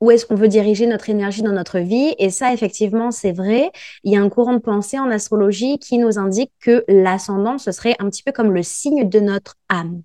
où 0.00 0.10
est-ce 0.10 0.26
qu'on 0.26 0.34
veut 0.34 0.48
diriger 0.48 0.86
notre 0.86 1.08
énergie 1.08 1.42
dans 1.42 1.52
notre 1.52 1.78
vie? 1.78 2.14
Et 2.18 2.30
ça, 2.30 2.52
effectivement, 2.52 3.10
c'est 3.10 3.32
vrai. 3.32 3.70
Il 4.04 4.12
y 4.12 4.16
a 4.16 4.20
un 4.20 4.28
courant 4.28 4.54
de 4.54 4.58
pensée 4.58 4.98
en 4.98 5.10
astrologie 5.10 5.78
qui 5.78 5.98
nous 5.98 6.18
indique 6.18 6.52
que 6.60 6.84
l'ascendant, 6.88 7.58
ce 7.58 7.72
serait 7.72 7.96
un 7.98 8.10
petit 8.10 8.22
peu 8.22 8.32
comme 8.32 8.52
le 8.52 8.62
signe 8.62 9.08
de 9.08 9.20
notre 9.20 9.54
âme 9.68 10.02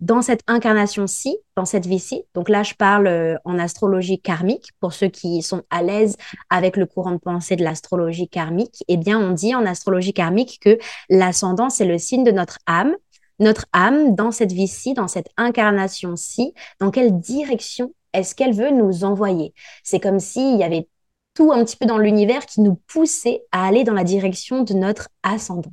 dans 0.00 0.20
cette 0.22 0.42
incarnation-ci, 0.46 1.38
dans 1.56 1.64
cette 1.64 1.86
vie-ci, 1.86 2.24
donc 2.34 2.48
là 2.48 2.62
je 2.62 2.74
parle 2.74 3.06
euh, 3.06 3.36
en 3.44 3.58
astrologie 3.58 4.20
karmique, 4.20 4.70
pour 4.80 4.92
ceux 4.92 5.08
qui 5.08 5.42
sont 5.42 5.62
à 5.70 5.82
l'aise 5.82 6.16
avec 6.50 6.76
le 6.76 6.86
courant 6.86 7.12
de 7.12 7.18
pensée 7.18 7.56
de 7.56 7.64
l'astrologie 7.64 8.28
karmique, 8.28 8.84
eh 8.88 8.96
bien 8.96 9.18
on 9.18 9.32
dit 9.32 9.54
en 9.54 9.64
astrologie 9.64 10.12
karmique 10.12 10.58
que 10.60 10.78
l'ascendant 11.08 11.70
c'est 11.70 11.86
le 11.86 11.98
signe 11.98 12.24
de 12.24 12.32
notre 12.32 12.58
âme. 12.66 12.94
Notre 13.38 13.66
âme, 13.74 14.14
dans 14.14 14.30
cette 14.30 14.52
vie-ci, 14.52 14.94
dans 14.94 15.08
cette 15.08 15.28
incarnation-ci, 15.36 16.54
dans 16.80 16.90
quelle 16.90 17.20
direction 17.20 17.92
est-ce 18.18 18.34
qu'elle 18.34 18.54
veut 18.54 18.70
nous 18.70 19.04
envoyer? 19.04 19.54
C'est 19.82 20.00
comme 20.00 20.20
s'il 20.20 20.58
y 20.58 20.64
avait 20.64 20.88
tout 21.34 21.52
un 21.52 21.64
petit 21.64 21.76
peu 21.76 21.86
dans 21.86 21.98
l'univers 21.98 22.46
qui 22.46 22.60
nous 22.60 22.80
poussait 22.86 23.42
à 23.52 23.66
aller 23.66 23.84
dans 23.84 23.92
la 23.92 24.04
direction 24.04 24.62
de 24.62 24.74
notre 24.74 25.08
ascendant. 25.22 25.72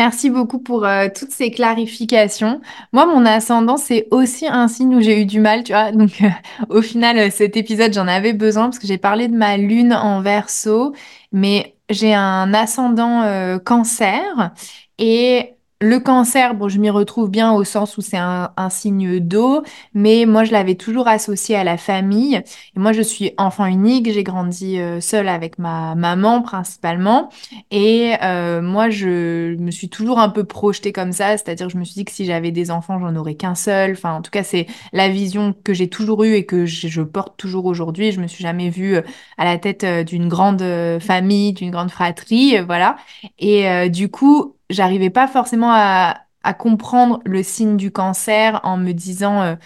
Merci 0.00 0.28
beaucoup 0.28 0.58
pour 0.58 0.84
euh, 0.84 1.06
toutes 1.14 1.30
ces 1.30 1.52
clarifications. 1.52 2.60
Moi, 2.92 3.06
mon 3.06 3.24
ascendant, 3.24 3.76
c'est 3.76 4.08
aussi 4.10 4.48
un 4.48 4.66
signe 4.66 4.96
où 4.96 5.00
j'ai 5.00 5.20
eu 5.20 5.24
du 5.24 5.38
mal, 5.38 5.62
tu 5.62 5.72
vois. 5.72 5.92
Donc, 5.92 6.20
euh, 6.20 6.28
au 6.68 6.82
final, 6.82 7.16
euh, 7.16 7.30
cet 7.30 7.56
épisode, 7.56 7.92
j'en 7.92 8.08
avais 8.08 8.32
besoin 8.32 8.64
parce 8.64 8.80
que 8.80 8.88
j'ai 8.88 8.98
parlé 8.98 9.28
de 9.28 9.36
ma 9.36 9.56
lune 9.56 9.92
en 9.92 10.20
verso, 10.20 10.94
mais 11.30 11.76
j'ai 11.90 12.12
un 12.12 12.52
ascendant 12.54 13.58
cancer 13.64 14.52
et 14.98 15.54
le 15.84 15.98
cancer, 16.00 16.54
bon, 16.54 16.68
je 16.68 16.78
m'y 16.78 16.90
retrouve 16.90 17.30
bien 17.30 17.52
au 17.52 17.64
sens 17.64 17.96
où 17.96 18.00
c'est 18.00 18.18
un, 18.18 18.50
signe 18.70 19.20
d'eau, 19.20 19.62
mais 19.92 20.24
moi, 20.26 20.44
je 20.44 20.52
l'avais 20.52 20.74
toujours 20.74 21.06
associé 21.06 21.54
à 21.54 21.64
la 21.64 21.76
famille. 21.76 22.36
Et 22.36 22.78
moi, 22.80 22.92
je 22.92 23.02
suis 23.02 23.32
enfant 23.38 23.66
unique, 23.66 24.10
j'ai 24.10 24.24
grandi 24.24 24.78
seule 25.00 25.28
avec 25.28 25.58
ma 25.58 25.94
maman 25.94 26.42
principalement. 26.42 27.30
Et 27.70 28.14
euh, 28.22 28.62
moi, 28.62 28.90
je 28.90 29.54
me 29.56 29.70
suis 29.70 29.88
toujours 29.88 30.18
un 30.18 30.28
peu 30.28 30.44
projetée 30.44 30.92
comme 30.92 31.12
ça, 31.12 31.36
c'est-à-dire 31.36 31.68
je 31.68 31.76
me 31.76 31.84
suis 31.84 31.94
dit 31.94 32.04
que 32.04 32.12
si 32.12 32.24
j'avais 32.24 32.50
des 32.50 32.70
enfants, 32.70 32.98
j'en 32.98 33.14
aurais 33.16 33.34
qu'un 33.34 33.54
seul. 33.54 33.92
Enfin, 33.92 34.14
en 34.14 34.22
tout 34.22 34.30
cas, 34.30 34.42
c'est 34.42 34.66
la 34.92 35.08
vision 35.08 35.54
que 35.64 35.74
j'ai 35.74 35.88
toujours 35.88 36.24
eue 36.24 36.34
et 36.34 36.46
que 36.46 36.66
je, 36.66 37.02
porte 37.02 37.36
toujours 37.36 37.66
aujourd'hui. 37.66 38.12
Je 38.12 38.20
me 38.20 38.26
suis 38.26 38.42
jamais 38.42 38.70
vue 38.70 38.96
euh, 38.96 39.02
à 39.38 39.44
la 39.44 39.58
tête 39.58 39.84
euh, 39.84 40.04
d'une 40.04 40.28
grande 40.28 40.62
euh, 40.62 41.00
famille, 41.00 41.52
d'une 41.52 41.70
grande 41.70 41.90
fratrie, 41.90 42.58
euh, 42.58 42.64
voilà. 42.64 42.96
Et 43.38 43.68
euh, 43.68 43.88
du 43.88 44.08
coup, 44.08 44.56
j'arrivais 44.70 45.10
pas 45.10 45.26
forcément 45.28 45.70
à, 45.72 46.22
à 46.42 46.54
comprendre 46.54 47.20
le 47.24 47.42
signe 47.42 47.76
du 47.76 47.90
cancer 47.92 48.60
en 48.64 48.76
me 48.76 48.92
disant 48.92 49.42
euh, 49.42 49.56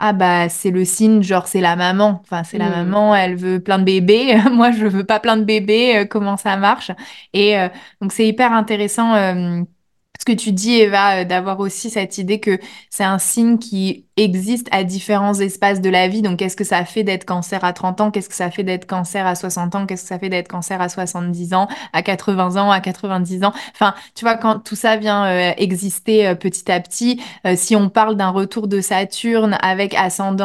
ah 0.00 0.12
bah 0.12 0.48
c'est 0.48 0.70
le 0.70 0.84
signe, 0.84 1.22
genre 1.22 1.46
c'est 1.48 1.60
la 1.60 1.76
maman. 1.76 2.20
Enfin, 2.22 2.44
c'est 2.44 2.58
la 2.58 2.68
Hmm. 2.68 2.70
maman, 2.70 3.14
elle 3.14 3.36
veut 3.36 3.60
plein 3.62 3.78
de 3.78 3.84
bébés. 3.84 4.36
Moi, 4.52 4.72
je 4.72 4.86
veux 4.86 5.04
pas 5.04 5.20
plein 5.20 5.36
de 5.36 5.44
bébés. 5.44 5.98
euh, 5.98 6.04
comment 6.06 6.36
ça 6.36 6.56
marche? 6.56 6.90
Et 7.32 7.58
euh, 7.58 7.68
donc 8.00 8.12
c'est 8.12 8.26
hyper 8.28 8.52
intéressant 8.52 9.14
ce 10.18 10.24
que 10.24 10.32
tu 10.32 10.52
dis, 10.52 10.74
Eva, 10.74 11.20
euh, 11.20 11.24
d'avoir 11.24 11.60
aussi 11.60 11.90
cette 11.90 12.18
idée 12.18 12.40
que 12.40 12.58
c'est 12.90 13.04
un 13.04 13.18
signe 13.18 13.58
qui 13.58 14.04
existe 14.16 14.68
à 14.70 14.84
différents 14.84 15.34
espaces 15.34 15.80
de 15.80 15.90
la 15.90 16.08
vie. 16.08 16.22
Donc, 16.22 16.38
qu'est-ce 16.38 16.56
que 16.56 16.64
ça 16.64 16.84
fait 16.84 17.02
d'être 17.02 17.24
cancer 17.24 17.64
à 17.64 17.72
30 17.72 18.00
ans? 18.00 18.10
Qu'est-ce 18.10 18.28
que 18.28 18.34
ça 18.34 18.50
fait 18.50 18.62
d'être 18.62 18.86
cancer 18.86 19.26
à 19.26 19.34
60 19.34 19.74
ans? 19.74 19.86
Qu'est-ce 19.86 20.02
que 20.02 20.08
ça 20.08 20.18
fait 20.18 20.28
d'être 20.28 20.48
cancer 20.48 20.80
à 20.80 20.88
70 20.88 21.54
ans, 21.54 21.68
à 21.92 22.02
80 22.02 22.56
ans, 22.56 22.70
à 22.70 22.80
90 22.80 23.44
ans? 23.44 23.52
Enfin, 23.72 23.94
tu 24.14 24.24
vois, 24.24 24.36
quand 24.36 24.60
tout 24.60 24.76
ça 24.76 24.96
vient 24.96 25.26
euh, 25.26 25.52
exister 25.56 26.28
euh, 26.28 26.34
petit 26.34 26.70
à 26.70 26.78
petit, 26.80 27.20
euh, 27.46 27.54
si 27.56 27.74
on 27.74 27.88
parle 27.88 28.16
d'un 28.16 28.30
retour 28.30 28.68
de 28.68 28.80
Saturne 28.80 29.58
avec 29.62 29.94
ascendant 29.94 30.44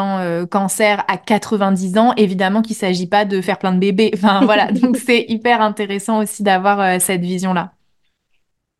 cancer 0.49 1.03
à 1.07 1.17
90 1.17 1.97
ans, 1.97 2.13
évidemment 2.17 2.61
qu'il 2.61 2.75
s'agit 2.75 3.07
pas 3.07 3.25
de 3.25 3.41
faire 3.41 3.59
plein 3.59 3.71
de 3.73 3.79
bébés. 3.79 4.11
Enfin, 4.15 4.41
voilà. 4.43 4.71
Donc, 4.71 4.97
c'est 4.97 5.25
hyper 5.27 5.61
intéressant 5.61 6.19
aussi 6.19 6.43
d'avoir 6.43 6.99
cette 6.99 7.21
vision-là. 7.21 7.73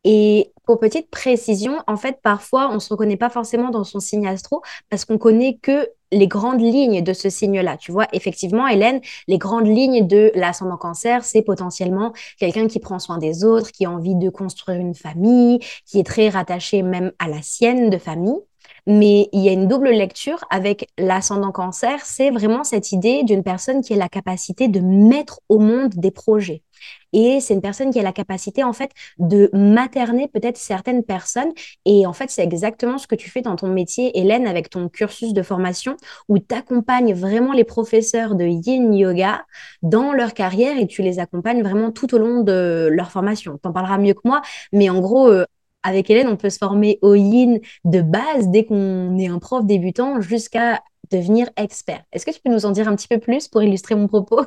Et 0.04 0.50
pour 0.70 0.78
petite 0.78 1.10
précision, 1.10 1.82
en 1.88 1.96
fait, 1.96 2.20
parfois, 2.22 2.68
on 2.70 2.74
ne 2.74 2.78
se 2.78 2.90
reconnaît 2.90 3.16
pas 3.16 3.28
forcément 3.28 3.70
dans 3.70 3.82
son 3.82 3.98
signe 3.98 4.28
astro 4.28 4.62
parce 4.88 5.04
qu'on 5.04 5.18
connaît 5.18 5.58
que 5.60 5.88
les 6.12 6.28
grandes 6.28 6.60
lignes 6.60 7.02
de 7.02 7.12
ce 7.12 7.28
signe-là. 7.28 7.76
Tu 7.76 7.90
vois, 7.90 8.06
effectivement, 8.12 8.68
Hélène, 8.68 9.00
les 9.26 9.36
grandes 9.36 9.66
lignes 9.66 10.06
de 10.06 10.30
l'ascendant 10.36 10.76
cancer, 10.76 11.24
c'est 11.24 11.42
potentiellement 11.42 12.12
quelqu'un 12.38 12.68
qui 12.68 12.78
prend 12.78 13.00
soin 13.00 13.18
des 13.18 13.42
autres, 13.42 13.72
qui 13.72 13.84
a 13.84 13.90
envie 13.90 14.14
de 14.14 14.30
construire 14.30 14.78
une 14.78 14.94
famille, 14.94 15.58
qui 15.86 15.98
est 15.98 16.06
très 16.06 16.28
rattaché 16.28 16.82
même 16.82 17.10
à 17.18 17.26
la 17.26 17.42
sienne 17.42 17.90
de 17.90 17.98
famille. 17.98 18.38
Mais 18.86 19.28
il 19.32 19.40
y 19.40 19.48
a 19.48 19.52
une 19.52 19.66
double 19.66 19.90
lecture 19.90 20.44
avec 20.50 20.88
l'ascendant 20.98 21.50
cancer, 21.50 22.04
c'est 22.04 22.30
vraiment 22.30 22.62
cette 22.62 22.92
idée 22.92 23.24
d'une 23.24 23.42
personne 23.42 23.82
qui 23.82 23.92
a 23.92 23.96
la 23.96 24.08
capacité 24.08 24.68
de 24.68 24.78
mettre 24.78 25.40
au 25.48 25.58
monde 25.58 25.94
des 25.96 26.12
projets. 26.12 26.62
Et 27.12 27.40
c'est 27.40 27.54
une 27.54 27.60
personne 27.60 27.90
qui 27.90 27.98
a 27.98 28.02
la 28.02 28.12
capacité, 28.12 28.64
en 28.64 28.72
fait, 28.72 28.90
de 29.18 29.50
materner 29.52 30.28
peut-être 30.28 30.56
certaines 30.56 31.02
personnes. 31.02 31.52
Et 31.84 32.06
en 32.06 32.12
fait, 32.12 32.30
c'est 32.30 32.42
exactement 32.42 32.98
ce 32.98 33.06
que 33.06 33.14
tu 33.14 33.30
fais 33.30 33.42
dans 33.42 33.56
ton 33.56 33.68
métier, 33.68 34.18
Hélène, 34.18 34.46
avec 34.46 34.70
ton 34.70 34.88
cursus 34.88 35.32
de 35.32 35.42
formation, 35.42 35.96
où 36.28 36.38
tu 36.38 36.54
accompagnes 36.54 37.14
vraiment 37.14 37.52
les 37.52 37.64
professeurs 37.64 38.34
de 38.34 38.44
yin 38.44 38.92
yoga 38.94 39.44
dans 39.82 40.12
leur 40.12 40.34
carrière 40.34 40.78
et 40.78 40.86
tu 40.86 41.02
les 41.02 41.18
accompagnes 41.18 41.62
vraiment 41.62 41.90
tout 41.90 42.14
au 42.14 42.18
long 42.18 42.42
de 42.42 42.88
leur 42.90 43.10
formation. 43.10 43.58
Tu 43.62 43.68
en 43.68 43.72
parleras 43.72 43.98
mieux 43.98 44.14
que 44.14 44.20
moi, 44.24 44.42
mais 44.72 44.90
en 44.90 45.00
gros, 45.00 45.28
euh, 45.28 45.44
avec 45.82 46.10
Hélène, 46.10 46.28
on 46.28 46.36
peut 46.36 46.50
se 46.50 46.58
former 46.58 46.98
au 47.02 47.14
yin 47.14 47.60
de 47.84 48.02
base 48.02 48.48
dès 48.48 48.64
qu'on 48.64 49.18
est 49.18 49.28
un 49.28 49.38
prof 49.38 49.64
débutant 49.64 50.20
jusqu'à 50.20 50.82
devenir 51.10 51.48
expert. 51.56 52.02
Est-ce 52.12 52.26
que 52.26 52.30
tu 52.30 52.40
peux 52.40 52.50
nous 52.50 52.66
en 52.66 52.70
dire 52.70 52.88
un 52.88 52.96
petit 52.96 53.08
peu 53.08 53.18
plus 53.18 53.48
pour 53.48 53.62
illustrer 53.62 53.94
mon 53.94 54.06
propos? 54.06 54.40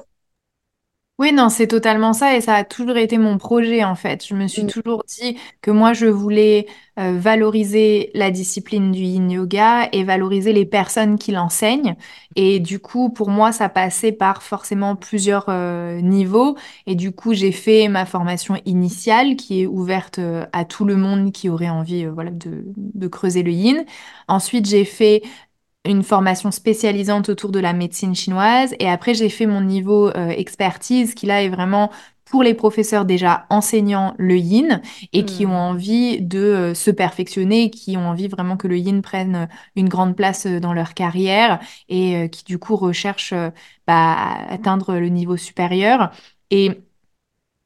Oui, 1.20 1.32
non, 1.32 1.50
c'est 1.50 1.68
totalement 1.68 2.12
ça 2.12 2.36
et 2.36 2.42
ça 2.42 2.56
a 2.56 2.64
toujours 2.64 2.98
été 2.98 3.20
mon 3.20 3.38
projet 3.38 3.84
en 3.84 3.94
fait. 3.96 4.26
Je 4.26 4.34
me 4.34 4.48
suis 4.48 4.66
Mm, 4.66 4.68
toujours 4.68 5.04
dit 5.08 5.38
que 5.62 5.70
moi 5.70 5.94
je 5.94 6.08
voulais 6.08 6.66
euh, 7.00 7.18
valoriser 7.20 8.10
la 8.16 8.32
discipline 8.32 8.92
du 8.92 9.02
yin 9.04 9.30
yoga 9.30 9.90
et 9.92 10.04
valoriser 10.04 10.54
les 10.54 10.66
personnes 10.66 11.20
qui 11.20 11.32
l'enseignent. 11.32 11.96
Et 12.36 12.60
du 12.60 12.80
coup, 12.80 13.10
pour 13.12 13.30
moi, 13.30 13.52
ça 13.52 13.70
passait 13.70 14.12
par 14.12 14.42
forcément 14.42 14.96
plusieurs 14.96 15.46
euh, 15.50 16.02
niveaux. 16.02 16.58
Et 16.88 16.96
du 16.96 17.12
coup, 17.12 17.34
j'ai 17.36 17.52
fait 17.52 17.88
ma 17.90 18.06
formation 18.08 18.56
initiale 18.66 19.36
qui 19.36 19.62
est 19.62 19.68
ouverte 19.68 20.18
euh, 20.18 20.46
à 20.52 20.66
tout 20.66 20.84
le 20.84 20.96
monde 20.98 21.32
qui 21.32 21.48
aurait 21.48 21.70
envie 21.70 22.06
euh, 22.06 22.12
voilà, 22.12 22.32
de, 22.32 22.64
de 22.76 23.08
creuser 23.08 23.44
le 23.44 23.52
yin. 23.52 23.86
Ensuite, 24.28 24.66
j'ai 24.68 24.84
fait 24.86 25.22
une 25.86 26.04
formation 26.04 26.52
spécialisante 26.52 27.30
autour 27.30 27.52
de 27.52 27.60
la 27.60 27.74
médecine 27.74 28.16
chinoise. 28.16 28.74
Et 28.80 28.90
après, 28.90 29.14
j'ai 29.14 29.30
fait 29.30 29.46
mon 29.46 29.62
niveau 29.62 30.10
euh, 30.10 30.30
expertise 30.30 31.14
qui 31.14 31.26
là 31.26 31.44
est 31.44 31.50
vraiment 31.50 31.92
pour 32.34 32.42
les 32.42 32.56
professeurs 32.56 33.06
déjà 33.06 33.46
enseignant 33.52 34.16
le 34.18 34.38
yin 34.38 34.82
et 35.12 35.24
qui 35.24 35.46
ont 35.46 35.50
mm. 35.50 35.70
envie 35.70 36.20
de 36.20 36.40
euh, 36.40 36.74
se 36.74 36.90
perfectionner, 36.90 37.70
qui 37.70 37.96
ont 37.96 38.08
envie 38.08 38.28
vraiment 38.28 38.58
que 38.58 38.68
le 38.68 38.78
yin 38.78 39.04
prenne 39.04 39.36
euh, 39.36 39.46
une 39.76 39.88
grande 39.88 40.16
place 40.16 40.48
euh, 40.48 40.60
dans 40.60 40.74
leur 40.74 40.96
carrière 40.96 41.60
et 41.90 42.16
euh, 42.16 42.28
qui 42.28 42.44
du 42.44 42.58
coup 42.58 42.76
recherchent 42.76 43.36
bah, 43.86 44.16
atteindre 44.50 44.96
le 44.96 45.10
niveau 45.10 45.38
supérieur. 45.38 46.12
Et 46.50 46.82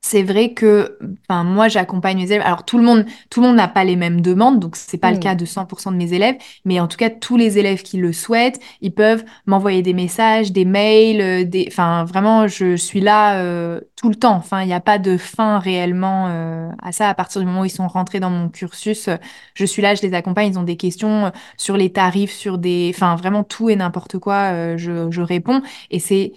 c'est 0.07 0.23
vrai 0.23 0.53
que 0.53 0.97
enfin, 1.29 1.43
moi, 1.43 1.67
j'accompagne 1.67 2.17
mes 2.17 2.31
élèves. 2.31 2.41
Alors, 2.45 2.65
tout 2.65 2.77
le 2.77 2.83
monde, 2.83 3.05
tout 3.29 3.41
le 3.41 3.47
monde 3.47 3.57
n'a 3.57 3.67
pas 3.67 3.83
les 3.83 3.95
mêmes 3.95 4.21
demandes, 4.21 4.59
donc 4.59 4.75
c'est 4.75 4.97
pas 4.97 5.11
le 5.11 5.17
cas 5.17 5.33
Hmm. 5.33 5.35
de 5.35 5.45
100% 5.45 5.91
de 5.91 5.97
mes 5.97 6.13
élèves, 6.13 6.35
mais 6.65 6.79
en 6.79 6.87
tout 6.87 6.97
cas, 6.97 7.09
tous 7.09 7.37
les 7.37 7.57
élèves 7.57 7.81
qui 7.83 7.97
le 7.97 8.13
souhaitent, 8.13 8.59
ils 8.81 8.93
peuvent 8.93 9.23
m'envoyer 9.45 9.81
des 9.81 9.93
messages, 9.93 10.51
des 10.51 10.65
mails, 10.65 11.21
euh, 11.21 11.43
des... 11.43 11.65
Enfin, 11.69 12.05
vraiment, 12.05 12.47
je 12.47 12.75
suis 12.75 13.01
là 13.01 13.39
euh, 13.41 13.81
tout 13.95 14.09
le 14.09 14.15
temps. 14.15 14.35
Enfin, 14.35 14.61
il 14.61 14.67
n'y 14.67 14.73
a 14.73 14.79
pas 14.79 14.97
de 14.99 15.17
fin 15.17 15.59
réellement 15.59 16.27
euh, 16.29 16.69
à 16.81 16.91
ça. 16.91 17.09
À 17.09 17.13
partir 17.13 17.41
du 17.41 17.47
moment 17.47 17.61
où 17.61 17.65
ils 17.65 17.69
sont 17.69 17.87
rentrés 17.87 18.19
dans 18.19 18.29
mon 18.29 18.49
cursus, 18.49 19.07
euh, 19.09 19.17
je 19.53 19.65
suis 19.65 19.81
là, 19.81 19.95
je 19.95 20.01
les 20.01 20.13
accompagne. 20.13 20.51
Ils 20.53 20.59
ont 20.59 20.63
des 20.63 20.77
questions 20.77 21.31
sur 21.57 21.77
les 21.77 21.91
tarifs, 21.91 22.31
sur 22.31 22.57
des... 22.57 22.91
Enfin, 22.93 23.15
vraiment 23.15 23.43
tout 23.43 23.69
et 23.69 23.75
n'importe 23.75 24.17
quoi, 24.19 24.51
euh, 24.53 24.77
je, 24.77 25.09
je 25.11 25.21
réponds. 25.21 25.61
Et 25.91 25.99
c'est 25.99 26.33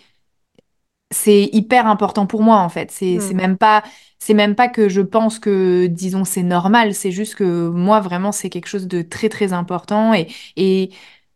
c'est 1.11 1.49
hyper 1.53 1.87
important 1.87 2.27
pour 2.27 2.43
moi 2.43 2.59
en 2.59 2.69
fait. 2.69 2.91
C'est 2.91 3.19
Hmm. 3.19 3.35
même 3.35 3.57
pas 3.59 3.83
c'est 4.19 4.35
même 4.35 4.55
pas 4.55 4.69
que 4.69 4.89
je 4.89 5.01
pense 5.01 5.39
que 5.39 5.87
disons 5.87 6.25
c'est 6.25 6.43
normal, 6.43 6.95
c'est 6.95 7.11
juste 7.13 7.35
que 7.37 7.69
moi 7.69 8.01
vraiment 8.01 8.33
c'est 8.33 8.51
quelque 8.51 8.67
chose 8.69 8.87
de 8.89 9.03
très 9.03 9.29
très 9.29 9.53
important 9.53 10.15
et 10.15 10.29
et 10.57 10.91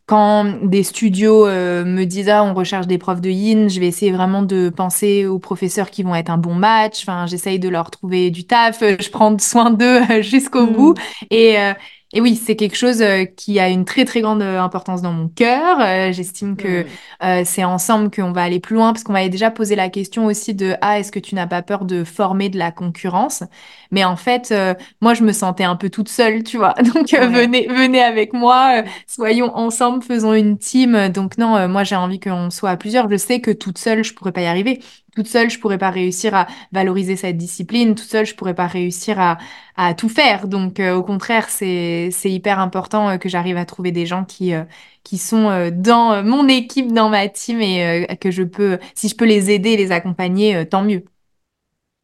quand 0.06 0.44
des 0.66 0.82
studios 0.82 1.46
euh, 1.46 1.82
me 1.84 2.04
disent 2.04 2.28
ah 2.28 2.44
on 2.44 2.52
recherche 2.52 2.86
des 2.86 2.98
profs 2.98 3.22
de 3.22 3.30
yin, 3.30 3.70
je 3.70 3.80
vais 3.80 3.86
essayer 3.88 4.12
vraiment 4.12 4.42
de 4.42 4.68
penser 4.68 5.24
aux 5.26 5.38
professeurs 5.38 5.90
qui 5.90 6.02
vont 6.02 6.14
être 6.14 6.28
un 6.30 6.36
bon 6.36 6.54
match. 6.54 7.00
Enfin, 7.02 7.24
j'essaye 7.26 7.58
de 7.58 7.70
leur 7.70 7.90
trouver 7.90 8.30
du 8.30 8.44
taf, 8.46 8.80
je 8.80 9.08
prends 9.10 9.38
soin 9.38 9.70
d'eux 9.70 10.02
jusqu'au 10.22 10.66
bout 10.66 10.92
Hmm. 10.92 11.00
et 11.30 11.58
euh, 11.58 11.72
et 12.14 12.20
oui, 12.20 12.36
c'est 12.36 12.56
quelque 12.56 12.76
chose 12.76 13.02
euh, 13.02 13.24
qui 13.24 13.58
a 13.60 13.68
une 13.68 13.84
très 13.84 14.04
très 14.04 14.20
grande 14.20 14.40
euh, 14.40 14.60
importance 14.60 15.02
dans 15.02 15.12
mon 15.12 15.28
cœur. 15.28 15.80
Euh, 15.80 16.12
j'estime 16.12 16.56
que 16.56 16.86
euh, 17.24 17.42
c'est 17.44 17.64
ensemble 17.64 18.10
qu'on 18.10 18.32
va 18.32 18.42
aller 18.44 18.60
plus 18.60 18.76
loin 18.76 18.92
parce 18.92 19.02
qu'on 19.04 19.12
m'avait 19.12 19.28
déjà 19.28 19.50
posé 19.50 19.74
la 19.76 19.88
question 19.88 20.26
aussi 20.26 20.54
de 20.54 20.74
ah 20.80 20.98
est-ce 21.00 21.10
que 21.12 21.18
tu 21.18 21.34
n'as 21.34 21.46
pas 21.48 21.62
peur 21.62 21.84
de 21.84 22.04
former 22.04 22.48
de 22.50 22.58
la 22.58 22.70
concurrence? 22.72 23.42
Mais 23.90 24.04
en 24.04 24.16
fait 24.16 24.50
euh, 24.52 24.74
moi 25.00 25.14
je 25.14 25.24
me 25.24 25.32
sentais 25.32 25.64
un 25.64 25.76
peu 25.76 25.90
toute 25.90 26.08
seule 26.08 26.44
tu 26.44 26.56
vois 26.56 26.74
donc 26.94 27.12
euh, 27.14 27.28
Ouais. 27.28 27.28
venez 27.28 27.66
venez 27.68 28.02
avec 28.02 28.32
moi 28.32 28.82
soyons 29.06 29.54
ensemble 29.56 30.02
faisons 30.02 30.34
une 30.34 30.58
team 30.58 31.08
donc 31.08 31.38
non 31.38 31.68
moi 31.68 31.84
j'ai 31.84 31.96
envie 31.96 32.20
qu'on 32.20 32.50
soit 32.50 32.70
à 32.70 32.76
plusieurs 32.76 33.08
je 33.10 33.16
sais 33.16 33.40
que 33.40 33.50
toute 33.50 33.78
seule 33.78 34.04
je 34.04 34.14
pourrais 34.14 34.32
pas 34.32 34.42
y 34.42 34.46
arriver 34.46 34.80
toute 35.14 35.26
seule 35.28 35.50
je 35.50 35.58
pourrais 35.58 35.78
pas 35.78 35.90
réussir 35.90 36.34
à 36.34 36.46
valoriser 36.72 37.16
cette 37.16 37.36
discipline 37.36 37.94
toute 37.94 38.08
seule 38.08 38.26
je 38.26 38.34
pourrais 38.34 38.54
pas 38.54 38.66
réussir 38.66 39.20
à 39.20 39.38
à 39.76 39.94
tout 39.94 40.08
faire 40.08 40.46
donc 40.48 40.80
euh, 40.80 40.94
au 40.94 41.02
contraire 41.02 41.48
c'est 41.48 42.10
hyper 42.24 42.58
important 42.58 43.10
euh, 43.10 43.16
que 43.18 43.28
j'arrive 43.28 43.56
à 43.56 43.64
trouver 43.64 43.92
des 43.92 44.06
gens 44.06 44.24
qui 44.24 44.54
euh, 44.54 44.64
qui 45.02 45.18
sont 45.18 45.70
dans 45.70 46.24
mon 46.24 46.48
équipe, 46.48 46.90
dans 46.90 47.10
ma 47.10 47.28
team 47.28 47.60
et 47.60 48.06
que 48.18 48.30
je 48.30 48.42
peux, 48.42 48.78
si 48.94 49.08
je 49.08 49.14
peux 49.14 49.26
les 49.26 49.50
aider, 49.50 49.76
les 49.76 49.92
accompagner, 49.92 50.66
tant 50.66 50.82
mieux. 50.82 51.04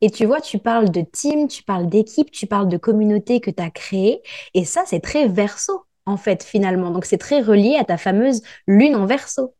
Et 0.02 0.10
tu 0.10 0.24
vois, 0.26 0.40
tu 0.40 0.58
parles 0.58 0.90
de 0.90 1.02
team, 1.02 1.48
tu 1.48 1.62
parles 1.62 1.88
d'équipe, 1.88 2.30
tu 2.30 2.46
parles 2.46 2.68
de 2.68 2.76
communauté 2.76 3.40
que 3.40 3.50
tu 3.50 3.62
as 3.62 3.70
créée. 3.70 4.22
Et 4.54 4.64
ça, 4.64 4.82
c'est 4.86 5.00
très 5.00 5.28
verso, 5.28 5.84
en 6.06 6.16
fait, 6.16 6.42
finalement. 6.42 6.90
Donc, 6.90 7.04
c'est 7.04 7.18
très 7.18 7.40
relié 7.40 7.76
à 7.78 7.84
ta 7.84 7.98
fameuse 7.98 8.42
lune 8.66 8.96
en 8.96 9.06
verso. 9.06 9.54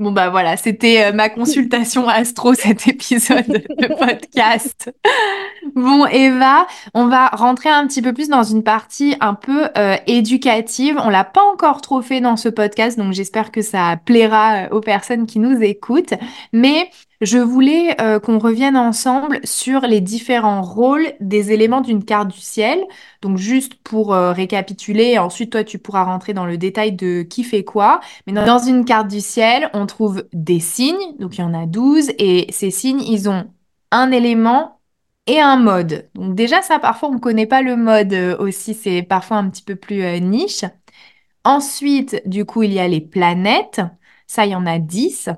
Bon 0.00 0.12
bah 0.12 0.30
voilà, 0.30 0.56
c'était 0.56 1.04
euh, 1.04 1.12
ma 1.12 1.28
consultation 1.28 2.08
astro, 2.08 2.54
cet 2.54 2.88
épisode 2.88 3.46
de 3.46 3.86
podcast. 3.98 4.90
Bon, 5.74 6.06
Eva, 6.06 6.66
on 6.94 7.06
va 7.06 7.26
rentrer 7.26 7.68
un 7.68 7.86
petit 7.86 8.00
peu 8.00 8.14
plus 8.14 8.30
dans 8.30 8.42
une 8.42 8.62
partie 8.62 9.14
un 9.20 9.34
peu 9.34 9.68
euh, 9.76 9.96
éducative. 10.06 10.98
On 11.04 11.10
l'a 11.10 11.24
pas 11.24 11.42
encore 11.52 11.82
trop 11.82 12.00
fait 12.00 12.22
dans 12.22 12.38
ce 12.38 12.48
podcast, 12.48 12.96
donc 12.98 13.12
j'espère 13.12 13.52
que 13.52 13.60
ça 13.60 13.98
plaira 14.02 14.54
euh, 14.54 14.68
aux 14.70 14.80
personnes 14.80 15.26
qui 15.26 15.38
nous 15.38 15.62
écoutent. 15.62 16.14
Mais 16.54 16.88
je 17.20 17.38
voulais 17.38 18.00
euh, 18.00 18.18
qu'on 18.18 18.38
revienne 18.38 18.76
ensemble 18.76 19.40
sur 19.44 19.82
les 19.82 20.00
différents 20.00 20.62
rôles 20.62 21.12
des 21.20 21.52
éléments 21.52 21.82
d'une 21.82 22.04
carte 22.04 22.28
du 22.28 22.40
ciel. 22.40 22.82
Donc 23.20 23.36
juste 23.36 23.74
pour 23.74 24.14
euh, 24.14 24.32
récapituler, 24.32 25.18
ensuite 25.18 25.52
toi 25.52 25.62
tu 25.64 25.78
pourras 25.78 26.04
rentrer 26.04 26.32
dans 26.32 26.46
le 26.46 26.56
détail 26.56 26.92
de 26.92 27.22
qui 27.22 27.44
fait 27.44 27.64
quoi. 27.64 28.00
Mais 28.26 28.32
dans 28.32 28.58
une 28.58 28.84
carte 28.84 29.08
du 29.08 29.20
ciel, 29.20 29.70
on 29.74 29.86
trouve 29.86 30.24
des 30.32 30.60
signes, 30.60 31.16
donc 31.18 31.36
il 31.36 31.42
y 31.42 31.44
en 31.44 31.54
a 31.54 31.66
12, 31.66 32.10
et 32.18 32.46
ces 32.50 32.70
signes, 32.70 33.02
ils 33.02 33.28
ont 33.28 33.50
un 33.90 34.10
élément 34.12 34.80
et 35.26 35.40
un 35.40 35.56
mode. 35.56 36.08
Donc 36.14 36.34
déjà, 36.34 36.62
ça, 36.62 36.78
parfois, 36.78 37.10
on 37.10 37.14
ne 37.14 37.18
connaît 37.18 37.46
pas 37.46 37.62
le 37.62 37.76
mode 37.76 38.12
euh, 38.14 38.36
aussi, 38.38 38.74
c'est 38.74 39.02
parfois 39.02 39.36
un 39.38 39.50
petit 39.50 39.62
peu 39.62 39.76
plus 39.76 40.20
niche. 40.20 40.64
Ensuite, 41.44 42.22
du 42.26 42.44
coup, 42.44 42.62
il 42.62 42.72
y 42.72 42.78
a 42.80 42.88
les 42.88 43.00
planètes, 43.00 43.80
ça, 44.26 44.46
il 44.46 44.52
y 44.52 44.54
en 44.54 44.66
a 44.66 44.78
10. 44.78 45.30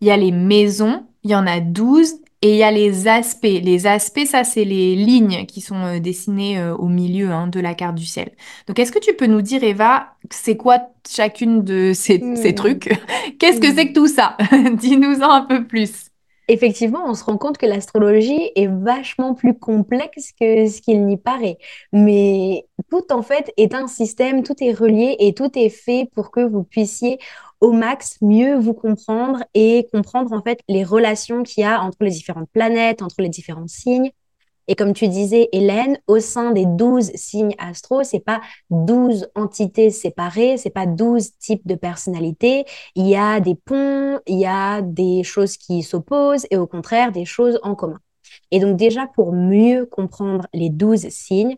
Il 0.00 0.08
y 0.08 0.10
a 0.10 0.16
les 0.16 0.32
maisons, 0.32 1.06
il 1.24 1.30
y 1.30 1.34
en 1.34 1.46
a 1.46 1.60
12. 1.60 2.14
Et 2.42 2.52
il 2.52 2.56
y 2.56 2.62
a 2.62 2.70
les 2.70 3.06
aspects. 3.06 3.42
Les 3.44 3.86
aspects, 3.86 4.24
ça, 4.24 4.44
c'est 4.44 4.64
les 4.64 4.96
lignes 4.96 5.44
qui 5.46 5.60
sont 5.60 5.76
euh, 5.84 5.98
dessinées 6.00 6.58
euh, 6.58 6.74
au 6.74 6.88
milieu 6.88 7.30
hein, 7.32 7.48
de 7.48 7.60
la 7.60 7.74
carte 7.74 7.96
du 7.96 8.06
ciel. 8.06 8.32
Donc, 8.66 8.78
est-ce 8.78 8.92
que 8.92 8.98
tu 8.98 9.12
peux 9.14 9.26
nous 9.26 9.42
dire, 9.42 9.62
Eva, 9.62 10.14
c'est 10.30 10.56
quoi 10.56 10.78
chacune 11.06 11.62
de 11.64 11.92
ces, 11.94 12.30
ces 12.34 12.52
Hmm. 12.52 12.54
trucs? 12.54 12.88
Qu'est-ce 13.38 13.60
que 13.60 13.70
c'est 13.74 13.88
que 13.88 13.92
Hmm. 13.92 13.94
tout 13.94 14.06
ça? 14.08 14.36
Dis-nous-en 14.74 15.30
un 15.30 15.42
peu 15.42 15.66
plus. 15.66 16.06
Effectivement, 16.48 17.04
on 17.06 17.14
se 17.14 17.22
rend 17.22 17.38
compte 17.38 17.58
que 17.58 17.66
l'astrologie 17.66 18.50
est 18.56 18.66
vachement 18.66 19.34
plus 19.34 19.56
complexe 19.56 20.32
que 20.32 20.66
ce 20.66 20.80
qu'il 20.82 21.06
n'y 21.06 21.16
paraît. 21.16 21.58
Mais 21.92 22.66
tout, 22.90 23.04
en 23.12 23.22
fait, 23.22 23.52
est 23.56 23.72
un 23.72 23.86
système, 23.86 24.42
tout 24.42 24.56
est 24.60 24.72
relié 24.72 25.14
et 25.20 25.32
tout 25.32 25.56
est 25.56 25.68
fait 25.68 26.10
pour 26.12 26.32
que 26.32 26.40
vous 26.40 26.64
puissiez 26.64 27.20
au 27.60 27.72
max 27.72 28.18
mieux 28.22 28.56
vous 28.58 28.74
comprendre 28.74 29.44
et 29.54 29.88
comprendre, 29.92 30.32
en 30.32 30.42
fait, 30.42 30.60
les 30.68 30.84
relations 30.84 31.42
qu'il 31.42 31.62
y 31.62 31.66
a 31.66 31.80
entre 31.82 31.98
les 32.04 32.10
différentes 32.10 32.50
planètes, 32.50 33.02
entre 33.02 33.22
les 33.22 33.28
différents 33.28 33.68
signes 33.68 34.10
Et 34.68 34.76
comme 34.76 34.92
tu 34.94 35.08
disais, 35.08 35.48
Hélène, 35.52 35.98
au 36.06 36.20
sein 36.20 36.52
des 36.52 36.66
12 36.66 37.10
signes 37.16 37.54
astro, 37.58 38.04
c'est 38.04 38.20
pas 38.20 38.40
12 38.70 39.28
entités 39.34 39.90
séparées, 39.90 40.58
c'est 40.58 40.70
pas 40.70 40.86
12 40.86 41.36
types 41.38 41.66
de 41.66 41.74
personnalités. 41.74 42.64
Il 42.94 43.08
y 43.08 43.16
a 43.16 43.40
des 43.40 43.56
ponts, 43.56 44.20
il 44.26 44.38
y 44.38 44.46
a 44.46 44.82
des 44.82 45.24
choses 45.24 45.56
qui 45.56 45.82
s'opposent 45.82 46.46
et 46.50 46.56
au 46.58 46.66
contraire 46.68 47.12
des 47.12 47.24
choses 47.24 47.58
en 47.64 47.74
commun. 47.74 48.00
Et 48.50 48.60
donc 48.60 48.76
déjà, 48.76 49.06
pour 49.06 49.32
mieux 49.32 49.86
comprendre 49.86 50.46
les 50.52 50.70
12 50.70 51.08
signes, 51.08 51.56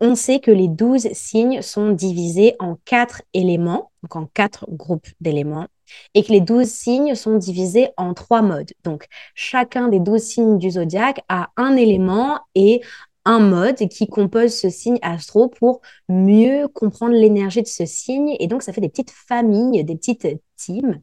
on 0.00 0.14
sait 0.14 0.40
que 0.40 0.50
les 0.50 0.68
12 0.68 1.08
signes 1.12 1.62
sont 1.62 1.90
divisés 1.90 2.54
en 2.58 2.76
quatre 2.84 3.22
éléments, 3.32 3.90
donc 4.02 4.16
en 4.16 4.26
quatre 4.26 4.66
groupes 4.70 5.08
d'éléments, 5.20 5.66
et 6.14 6.22
que 6.22 6.32
les 6.32 6.40
12 6.40 6.66
signes 6.66 7.14
sont 7.14 7.36
divisés 7.36 7.88
en 7.96 8.14
trois 8.14 8.42
modes. 8.42 8.72
Donc 8.84 9.06
chacun 9.34 9.88
des 9.88 10.00
12 10.00 10.22
signes 10.22 10.58
du 10.58 10.72
zodiaque 10.72 11.22
a 11.28 11.50
un 11.56 11.76
élément 11.76 12.40
et 12.54 12.82
un 13.24 13.40
mode 13.40 13.88
qui 13.88 14.06
compose 14.06 14.54
ce 14.54 14.68
signe 14.68 14.98
astro 15.02 15.48
pour 15.48 15.80
mieux 16.08 16.68
comprendre 16.68 17.14
l'énergie 17.14 17.62
de 17.62 17.66
ce 17.66 17.86
signe. 17.86 18.36
Et 18.38 18.46
donc, 18.46 18.62
ça 18.62 18.72
fait 18.72 18.80
des 18.80 18.88
petites 18.88 19.10
familles, 19.10 19.84
des 19.84 19.96
petites 19.96 20.28
teams. 20.56 21.00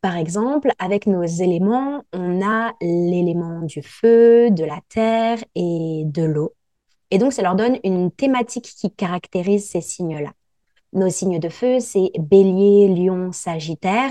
Par 0.00 0.16
exemple, 0.16 0.72
avec 0.78 1.06
nos 1.06 1.24
éléments, 1.24 2.04
on 2.12 2.44
a 2.44 2.72
l'élément 2.80 3.62
du 3.62 3.82
feu, 3.82 4.50
de 4.50 4.64
la 4.64 4.80
terre 4.88 5.38
et 5.54 6.02
de 6.06 6.22
l'eau. 6.22 6.54
Et 7.10 7.18
donc, 7.18 7.32
ça 7.32 7.42
leur 7.42 7.54
donne 7.54 7.78
une 7.84 8.10
thématique 8.10 8.64
qui 8.64 8.90
caractérise 8.90 9.68
ces 9.68 9.80
signes-là. 9.80 10.32
Nos 10.92 11.08
signes 11.08 11.38
de 11.38 11.48
feu, 11.48 11.78
c'est 11.80 12.10
bélier, 12.18 12.88
lion, 12.88 13.32
sagittaire. 13.32 14.10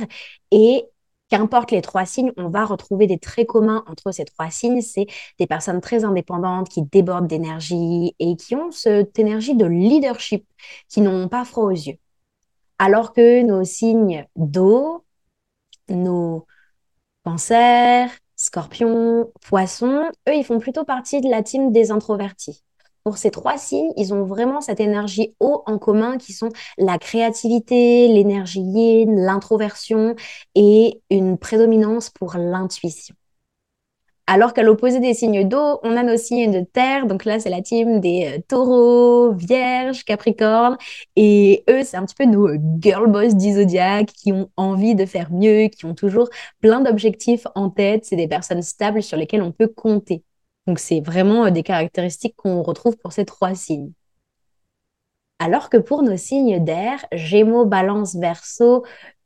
Et 0.52 0.86
qu'importe 1.30 1.72
les 1.72 1.82
trois 1.82 2.06
signes, 2.06 2.32
on 2.38 2.50
va 2.50 2.66
retrouver 2.66 3.08
des 3.08 3.20
traits 3.20 3.48
communs 3.48 3.84
entre 3.88 4.12
ces 4.12 4.26
trois 4.26 4.50
signes. 4.50 4.82
C'est 4.82 5.08
des 5.40 5.48
personnes 5.48 5.82
très 5.82 6.04
indépendantes 6.06 6.70
qui 6.70 6.84
débordent 6.84 7.28
d'énergie 7.28 8.16
et 8.20 8.36
qui 8.36 8.56
ont 8.56 8.72
cette 8.72 9.18
énergie 9.20 9.56
de 9.56 9.66
leadership, 9.66 10.46
qui 10.90 11.02
n'ont 11.02 11.28
pas 11.28 11.46
froid 11.46 11.66
aux 11.66 11.72
yeux. 11.72 11.98
Alors 12.80 13.14
que 13.14 13.44
nos 13.44 13.64
signes 13.64 14.26
d'eau, 14.36 15.06
nos 15.90 16.46
Cancer, 17.26 18.10
Scorpion, 18.36 19.32
Poisson, 19.42 20.10
eux, 20.28 20.36
ils 20.36 20.46
font 20.46 20.60
plutôt 20.60 20.86
partie 20.86 21.22
de 21.22 21.30
la 21.30 21.44
team 21.44 21.72
des 21.72 21.92
introvertis. 21.92 22.64
Pour 23.04 23.18
ces 23.18 23.32
trois 23.32 23.58
signes, 23.58 23.92
ils 23.98 24.14
ont 24.14 24.24
vraiment 24.26 24.62
cette 24.62 24.80
énergie 24.80 25.36
haut 25.40 25.64
en 25.66 25.78
commun 25.78 26.18
qui 26.18 26.34
sont 26.34 26.50
la 26.78 26.98
créativité, 26.98 28.08
l'énergie 28.08 28.62
yin, 28.62 29.16
l'introversion 29.16 30.16
et 30.56 31.02
une 31.10 31.38
prédominance 31.38 32.10
pour 32.10 32.36
l'intuition. 32.38 33.16
Alors 34.32 34.54
qu'à 34.54 34.62
l'opposé 34.62 35.00
des 35.00 35.16
signes 35.16 35.48
d'eau, 35.48 35.80
on 35.82 35.98
a 35.98 36.04
nos 36.04 36.16
signes 36.16 36.52
de 36.52 36.64
terre. 36.64 37.08
Donc 37.08 37.26
là, 37.26 37.40
c'est 37.40 37.50
la 37.50 37.64
team 37.64 38.00
des 38.00 38.36
euh, 38.38 38.42
taureaux, 38.48 39.34
vierges, 39.34 40.04
capricornes. 40.06 40.78
Et 41.16 41.64
eux, 41.68 41.82
c'est 41.84 41.98
un 41.98 42.06
petit 42.06 42.14
peu 42.14 42.26
nos 42.26 42.48
euh, 42.48 42.60
girl 42.80 43.10
boss 43.12 43.34
du 43.36 43.54
zodiaque 43.54 44.12
qui 44.14 44.32
ont 44.32 44.52
envie 44.56 44.94
de 44.94 45.08
faire 45.08 45.32
mieux, 45.32 45.70
qui 45.70 45.86
ont 45.86 45.96
toujours 45.96 46.30
plein 46.62 46.80
d'objectifs 46.82 47.48
en 47.56 47.72
tête. 47.72 48.06
C'est 48.06 48.18
des 48.18 48.28
personnes 48.28 48.62
stables 48.62 49.02
sur 49.02 49.18
lesquelles 49.18 49.42
on 49.42 49.52
peut 49.52 49.68
compter. 49.68 50.24
Donc 50.70 50.78
c'est 50.78 51.02
vraiment 51.02 51.46
euh, 51.48 51.50
des 51.50 51.64
caractéristiques 51.64 52.36
qu'on 52.36 52.62
retrouve 52.62 52.96
pour 52.96 53.12
ces 53.12 53.26
trois 53.26 53.56
signes. 53.56 53.92
Alors 55.40 55.72
que 55.72 55.78
pour 55.78 56.04
nos 56.04 56.16
signes 56.16 56.64
d'air, 56.64 57.04
Gémeaux, 57.12 57.66
Balance, 57.66 58.16
Verseau, 58.16 58.86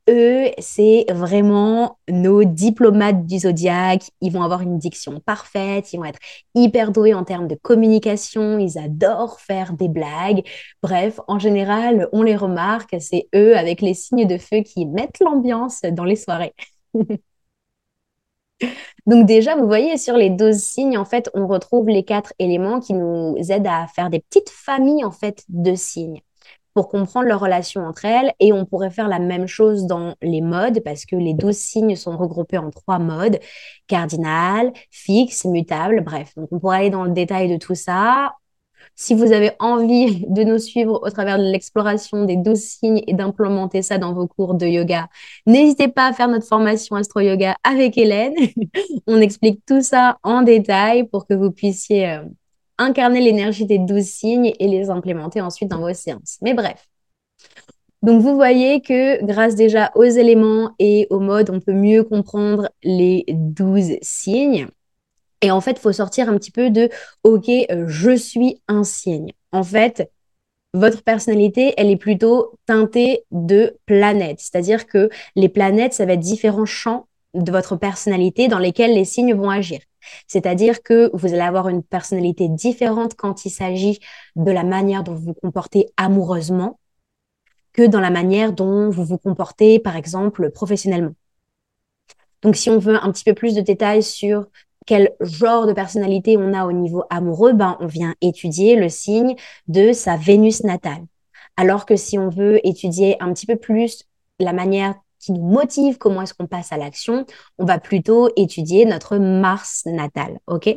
eux, 0.10 0.46
c'est 0.58 1.06
vraiment 1.10 1.98
nos 2.10 2.46
diplomates 2.46 3.26
du 3.26 3.40
zodiaque. 3.40 4.04
Ils 4.22 4.32
vont 4.32 4.42
avoir 4.42 4.62
une 4.62 4.78
diction 4.78 5.20
parfaite, 5.20 5.92
ils 5.92 5.98
vont 5.98 6.06
être 6.06 6.20
hyper 6.56 6.94
doués 6.94 7.14
en 7.14 7.26
termes 7.26 7.50
de 7.50 7.56
communication, 7.56 8.58
ils 8.58 8.78
adorent 8.78 9.42
faire 9.42 9.74
des 9.74 9.90
blagues. 9.90 10.48
Bref, 10.82 11.20
en 11.28 11.40
général, 11.40 12.08
on 12.14 12.24
les 12.24 12.38
remarque, 12.38 12.96
c'est 13.02 13.28
eux 13.36 13.58
avec 13.58 13.82
les 13.82 13.96
signes 13.96 14.28
de 14.28 14.38
feu 14.38 14.62
qui 14.62 14.86
mettent 14.86 15.20
l'ambiance 15.20 15.82
dans 15.82 16.06
les 16.06 16.16
soirées. 16.16 16.54
Donc 19.06 19.26
déjà, 19.26 19.56
vous 19.56 19.68
voyez, 19.68 19.98
sur 19.98 20.16
les 20.16 20.30
12 20.30 20.58
signes, 20.58 20.98
en 20.98 21.06
fait, 21.06 21.30
on 21.34 21.48
retrouve 21.48 21.88
les 21.90 22.04
quatre 22.04 22.34
éléments 22.40 22.80
qui 22.80 22.94
nous 22.94 23.36
aident 23.50 23.68
à 23.68 23.88
faire 23.88 24.10
des 24.10 24.20
petites 24.20 24.50
familles, 24.50 25.04
en 25.04 25.12
fait, 25.12 25.44
de 25.50 25.76
signes 25.76 26.22
pour 26.74 26.90
comprendre 26.90 27.28
leurs 27.28 27.40
relations 27.40 27.86
entre 27.86 28.06
elles. 28.06 28.34
Et 28.40 28.52
on 28.52 28.66
pourrait 28.66 28.90
faire 28.90 29.08
la 29.08 29.20
même 29.20 29.48
chose 29.48 29.86
dans 29.86 30.16
les 30.22 30.42
modes, 30.42 30.82
parce 30.84 31.06
que 31.06 31.16
les 31.16 31.34
12 31.34 31.56
signes 31.56 31.96
sont 31.96 32.18
regroupés 32.18 32.58
en 32.58 32.72
trois 32.72 33.00
modes, 33.00 33.40
cardinal, 33.88 34.72
fixe, 34.90 35.46
mutable, 35.46 36.02
bref. 36.02 36.34
Donc 36.36 36.50
on 36.52 36.60
pourrait 36.60 36.78
aller 36.78 36.90
dans 36.90 37.04
le 37.04 37.12
détail 37.12 37.50
de 37.52 37.58
tout 37.58 37.76
ça. 37.76 38.34
Si 38.96 39.16
vous 39.16 39.32
avez 39.32 39.52
envie 39.60 40.26
de 40.28 40.44
nous 40.44 40.60
suivre 40.60 41.02
au 41.04 41.10
travers 41.10 41.38
de 41.38 41.44
l'exploration 41.44 42.26
des 42.26 42.36
12 42.36 42.60
signes 42.60 43.04
et 43.08 43.14
d'implémenter 43.14 43.82
ça 43.82 43.98
dans 43.98 44.14
vos 44.14 44.28
cours 44.28 44.54
de 44.54 44.68
yoga, 44.68 45.08
n'hésitez 45.48 45.88
pas 45.88 46.08
à 46.08 46.14
faire 46.14 46.28
notre 46.28 46.46
formation 46.46 46.96
Astro 46.96 47.20
Yoga 47.22 47.56
avec 47.64 47.98
Hélène. 47.98 48.36
On 49.08 49.20
explique 49.20 49.66
tout 49.66 49.82
ça 49.82 50.18
en 50.24 50.44
détail 50.44 51.06
pour 51.06 51.26
que 51.26 51.34
vous 51.34 51.52
puissiez 51.52 52.10
euh, 52.10 52.24
incarner 52.78 53.22
l'énergie 53.22 53.66
des 53.66 53.80
12 53.80 54.04
signes 54.04 54.54
et 54.60 54.68
les 54.68 54.90
implémenter 54.90 55.42
ensuite 55.42 55.70
dans 55.70 55.80
vos 55.80 55.94
séances. 55.94 56.38
Mais 56.42 56.54
bref. 56.54 56.88
Donc 58.04 58.22
vous 58.22 58.36
voyez 58.36 58.82
que 58.82 59.24
grâce 59.26 59.56
déjà 59.56 59.92
aux 59.96 60.04
éléments 60.04 60.72
et 60.78 61.08
aux 61.10 61.22
modes, 61.22 61.50
on 61.50 61.62
peut 61.62 61.74
mieux 61.74 62.04
comprendre 62.04 62.70
les 62.84 63.24
12 63.30 63.98
signes. 64.02 64.68
Et 65.44 65.52
en 65.52 65.60
fait, 65.60 65.72
il 65.72 65.80
faut 65.80 65.92
sortir 65.92 66.30
un 66.30 66.38
petit 66.38 66.52
peu 66.52 66.70
de 66.70 66.90
OK, 67.24 67.50
euh, 67.50 67.86
je 67.88 68.16
suis 68.16 68.62
un 68.70 68.84
signe. 68.84 69.34
En 69.52 69.62
fait, 69.62 70.10
votre 70.74 71.04
personnalité, 71.04 71.74
elle 71.78 71.90
est 71.90 71.98
plutôt 71.98 72.58
teintée 72.66 73.26
de 73.32 73.78
planètes. 73.86 74.40
C'est-à-dire 74.40 74.88
que 74.88 75.10
les 75.36 75.50
planètes, 75.50 75.94
ça 75.94 76.06
va 76.06 76.14
être 76.14 76.22
différents 76.22 76.66
champs 76.66 77.08
de 77.34 77.52
votre 77.52 77.76
personnalité 77.76 78.48
dans 78.48 78.58
lesquels 78.58 78.94
les 78.94 79.04
signes 79.04 79.34
vont 79.34 79.50
agir. 79.50 79.82
C'est-à-dire 80.28 80.82
que 80.82 81.12
vous 81.14 81.28
allez 81.28 81.42
avoir 81.42 81.68
une 81.68 81.84
personnalité 81.84 82.48
différente 82.48 83.16
quand 83.16 83.44
il 83.44 83.50
s'agit 83.50 84.00
de 84.38 84.52
la 84.52 84.64
manière 84.64 85.04
dont 85.04 85.14
vous 85.14 85.26
vous 85.26 85.34
comportez 85.34 85.88
amoureusement 85.98 86.80
que 87.74 87.86
dans 87.86 88.00
la 88.00 88.12
manière 88.12 88.54
dont 88.54 88.90
vous 88.90 89.04
vous 89.04 89.18
comportez, 89.18 89.78
par 89.80 89.98
exemple, 89.98 90.52
professionnellement. 90.52 91.16
Donc, 92.44 92.56
si 92.56 92.70
on 92.70 92.78
veut 92.78 92.96
un 93.04 93.12
petit 93.12 93.24
peu 93.24 93.34
plus 93.34 93.56
de 93.56 93.62
détails 93.62 94.04
sur 94.04 94.48
quel 94.86 95.12
genre 95.22 95.68
de 95.68 95.74
personnalité 95.74 96.38
on 96.38 96.54
a 96.54 96.66
au 96.66 96.72
niveau 96.72 97.04
amoureux, 97.10 97.54
ben, 97.54 97.78
on 97.80 97.88
vient 97.88 98.16
étudier 98.22 98.76
le 98.76 98.90
signe 98.90 99.36
de 99.68 99.94
sa 99.94 100.18
Vénus 100.18 100.64
natale. 100.64 101.06
Alors 101.58 101.86
que 101.86 101.96
si 101.96 102.18
on 102.18 102.30
veut 102.30 102.66
étudier 102.68 103.22
un 103.22 103.34
petit 103.34 103.46
peu 103.46 103.56
plus 103.56 104.04
la 104.40 104.54
manière 104.54 104.96
qui 105.20 105.32
nous 105.32 105.44
motive, 105.44 105.98
comment 105.98 106.22
est-ce 106.22 106.34
qu'on 106.34 106.48
passe 106.48 106.72
à 106.72 106.78
l'action, 106.78 107.26
on 107.58 107.66
va 107.66 107.80
plutôt 107.80 108.30
étudier 108.36 108.86
notre 108.86 109.18
Mars 109.18 109.84
natal. 109.86 110.40
OK? 110.48 110.70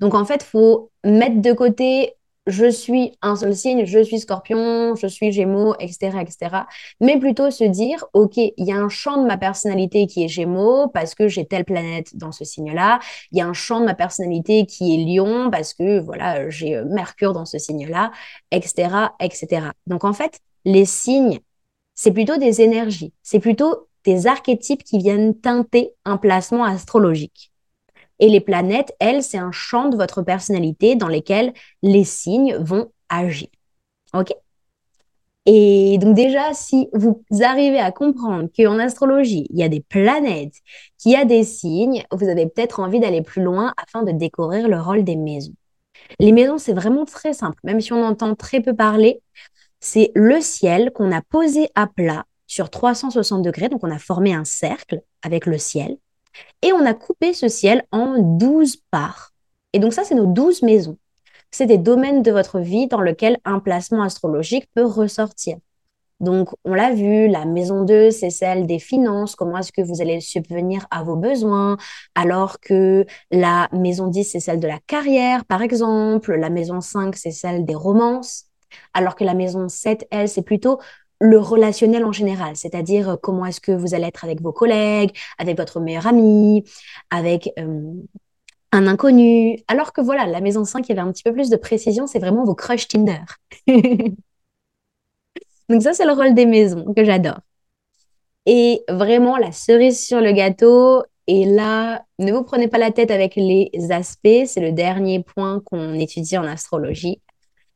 Donc 0.00 0.14
en 0.14 0.24
fait, 0.24 0.42
faut 0.42 0.90
mettre 1.04 1.40
de 1.40 1.52
côté 1.52 2.14
je 2.46 2.70
suis 2.70 3.16
un 3.22 3.36
seul 3.36 3.56
signe, 3.56 3.86
je 3.86 4.02
suis 4.02 4.20
scorpion, 4.20 4.94
je 4.96 5.06
suis 5.06 5.32
gémeaux, 5.32 5.74
etc., 5.78 6.18
etc. 6.20 6.56
Mais 7.00 7.18
plutôt 7.18 7.50
se 7.50 7.64
dire, 7.64 8.04
OK, 8.12 8.36
il 8.36 8.52
y 8.58 8.72
a 8.72 8.76
un 8.76 8.88
champ 8.88 9.20
de 9.22 9.26
ma 9.26 9.38
personnalité 9.38 10.06
qui 10.06 10.24
est 10.24 10.28
gémeaux 10.28 10.88
parce 10.88 11.14
que 11.14 11.26
j'ai 11.26 11.46
telle 11.46 11.64
planète 11.64 12.16
dans 12.16 12.32
ce 12.32 12.44
signe-là. 12.44 13.00
Il 13.32 13.38
y 13.38 13.40
a 13.40 13.46
un 13.46 13.54
champ 13.54 13.80
de 13.80 13.86
ma 13.86 13.94
personnalité 13.94 14.66
qui 14.66 14.94
est 14.94 15.04
lion 15.04 15.50
parce 15.50 15.72
que, 15.72 16.00
voilà, 16.00 16.50
j'ai 16.50 16.76
euh, 16.76 16.84
Mercure 16.84 17.32
dans 17.32 17.46
ce 17.46 17.58
signe-là, 17.58 18.12
etc., 18.50 18.88
etc. 19.20 19.68
Donc, 19.86 20.04
en 20.04 20.12
fait, 20.12 20.40
les 20.66 20.84
signes, 20.84 21.40
c'est 21.94 22.12
plutôt 22.12 22.36
des 22.36 22.60
énergies. 22.60 23.12
C'est 23.22 23.40
plutôt 23.40 23.88
des 24.04 24.26
archétypes 24.26 24.84
qui 24.84 24.98
viennent 24.98 25.34
teinter 25.34 25.94
un 26.04 26.18
placement 26.18 26.64
astrologique. 26.64 27.53
Et 28.20 28.28
les 28.28 28.40
planètes, 28.40 28.94
elles, 29.00 29.22
c'est 29.22 29.38
un 29.38 29.52
champ 29.52 29.88
de 29.88 29.96
votre 29.96 30.22
personnalité 30.22 30.96
dans 30.96 31.08
lequel 31.08 31.52
les 31.82 32.04
signes 32.04 32.56
vont 32.56 32.90
agir. 33.08 33.48
OK? 34.14 34.32
Et 35.46 35.98
donc 35.98 36.14
déjà, 36.14 36.54
si 36.54 36.88
vous 36.94 37.22
arrivez 37.42 37.78
à 37.78 37.92
comprendre 37.92 38.48
qu'en 38.56 38.78
astrologie, 38.78 39.46
il 39.50 39.58
y 39.58 39.62
a 39.62 39.68
des 39.68 39.80
planètes, 39.80 40.54
qu'il 40.96 41.12
y 41.12 41.16
a 41.16 41.26
des 41.26 41.44
signes, 41.44 42.02
vous 42.10 42.28
avez 42.28 42.46
peut-être 42.46 42.80
envie 42.80 43.00
d'aller 43.00 43.20
plus 43.20 43.42
loin 43.42 43.74
afin 43.76 44.04
de 44.04 44.12
découvrir 44.12 44.68
le 44.68 44.80
rôle 44.80 45.04
des 45.04 45.16
maisons. 45.16 45.54
Les 46.18 46.32
maisons, 46.32 46.58
c'est 46.58 46.72
vraiment 46.72 47.04
très 47.04 47.34
simple, 47.34 47.58
même 47.62 47.80
si 47.80 47.92
on 47.92 48.04
entend 48.04 48.34
très 48.34 48.60
peu 48.60 48.74
parler. 48.74 49.20
C'est 49.80 50.12
le 50.14 50.40
ciel 50.40 50.92
qu'on 50.92 51.12
a 51.12 51.20
posé 51.20 51.68
à 51.74 51.86
plat 51.86 52.24
sur 52.46 52.70
360 52.70 53.42
degrés. 53.42 53.68
Donc, 53.68 53.84
on 53.84 53.90
a 53.90 53.98
formé 53.98 54.32
un 54.32 54.44
cercle 54.44 55.02
avec 55.22 55.44
le 55.44 55.58
ciel 55.58 55.98
et 56.62 56.72
on 56.72 56.84
a 56.84 56.94
coupé 56.94 57.32
ce 57.32 57.48
ciel 57.48 57.84
en 57.92 58.18
12 58.18 58.76
parts. 58.90 59.32
Et 59.72 59.78
donc, 59.78 59.92
ça, 59.92 60.04
c'est 60.04 60.14
nos 60.14 60.26
12 60.26 60.62
maisons. 60.62 60.98
C'est 61.50 61.66
des 61.66 61.78
domaines 61.78 62.22
de 62.22 62.32
votre 62.32 62.60
vie 62.60 62.86
dans 62.86 63.00
lesquels 63.00 63.38
un 63.44 63.60
placement 63.60 64.02
astrologique 64.02 64.68
peut 64.74 64.84
ressortir. 64.84 65.56
Donc, 66.20 66.48
on 66.64 66.74
l'a 66.74 66.92
vu, 66.92 67.28
la 67.28 67.44
maison 67.44 67.84
2, 67.84 68.10
c'est 68.10 68.30
celle 68.30 68.66
des 68.66 68.78
finances, 68.78 69.34
comment 69.34 69.58
est-ce 69.58 69.72
que 69.72 69.82
vous 69.82 70.00
allez 70.00 70.20
subvenir 70.20 70.86
à 70.90 71.02
vos 71.02 71.16
besoins, 71.16 71.76
alors 72.14 72.60
que 72.60 73.04
la 73.30 73.68
maison 73.72 74.06
10, 74.06 74.24
c'est 74.24 74.40
celle 74.40 74.60
de 74.60 74.68
la 74.68 74.78
carrière, 74.86 75.44
par 75.44 75.60
exemple, 75.60 76.34
la 76.34 76.50
maison 76.50 76.80
5, 76.80 77.16
c'est 77.16 77.32
celle 77.32 77.64
des 77.64 77.74
romances, 77.74 78.44
alors 78.94 79.16
que 79.16 79.24
la 79.24 79.34
maison 79.34 79.68
7, 79.68 80.06
elle, 80.10 80.28
c'est 80.28 80.42
plutôt 80.42 80.78
le 81.24 81.38
relationnel 81.38 82.04
en 82.04 82.12
général, 82.12 82.54
c'est-à-dire 82.54 83.08
euh, 83.08 83.16
comment 83.16 83.46
est-ce 83.46 83.60
que 83.60 83.72
vous 83.72 83.94
allez 83.94 84.04
être 84.04 84.24
avec 84.24 84.42
vos 84.42 84.52
collègues, 84.52 85.10
avec 85.38 85.56
votre 85.56 85.80
meilleur 85.80 86.06
ami, 86.06 86.64
avec 87.10 87.50
euh, 87.58 87.94
un 88.72 88.86
inconnu. 88.86 89.58
Alors 89.66 89.94
que 89.94 90.02
voilà, 90.02 90.26
la 90.26 90.42
maison 90.42 90.66
5, 90.66 90.86
il 90.86 90.90
y 90.90 90.92
avait 90.92 91.00
un 91.00 91.10
petit 91.12 91.22
peu 91.22 91.32
plus 91.32 91.48
de 91.48 91.56
précision, 91.56 92.06
c'est 92.06 92.18
vraiment 92.18 92.44
vos 92.44 92.54
crush 92.54 92.88
Tinder. 92.88 93.22
Donc 95.70 95.80
ça, 95.80 95.94
c'est 95.94 96.04
le 96.04 96.12
rôle 96.12 96.34
des 96.34 96.44
maisons 96.44 96.92
que 96.94 97.04
j'adore. 97.04 97.40
Et 98.44 98.82
vraiment, 98.90 99.38
la 99.38 99.50
cerise 99.50 100.04
sur 100.04 100.20
le 100.20 100.32
gâteau, 100.32 101.02
et 101.26 101.46
là, 101.46 102.04
ne 102.18 102.32
vous 102.32 102.42
prenez 102.42 102.68
pas 102.68 102.76
la 102.76 102.90
tête 102.90 103.10
avec 103.10 103.34
les 103.36 103.70
aspects, 103.88 104.44
c'est 104.44 104.60
le 104.60 104.72
dernier 104.72 105.22
point 105.22 105.62
qu'on 105.64 105.94
étudie 105.94 106.36
en 106.36 106.44
astrologie. 106.44 107.22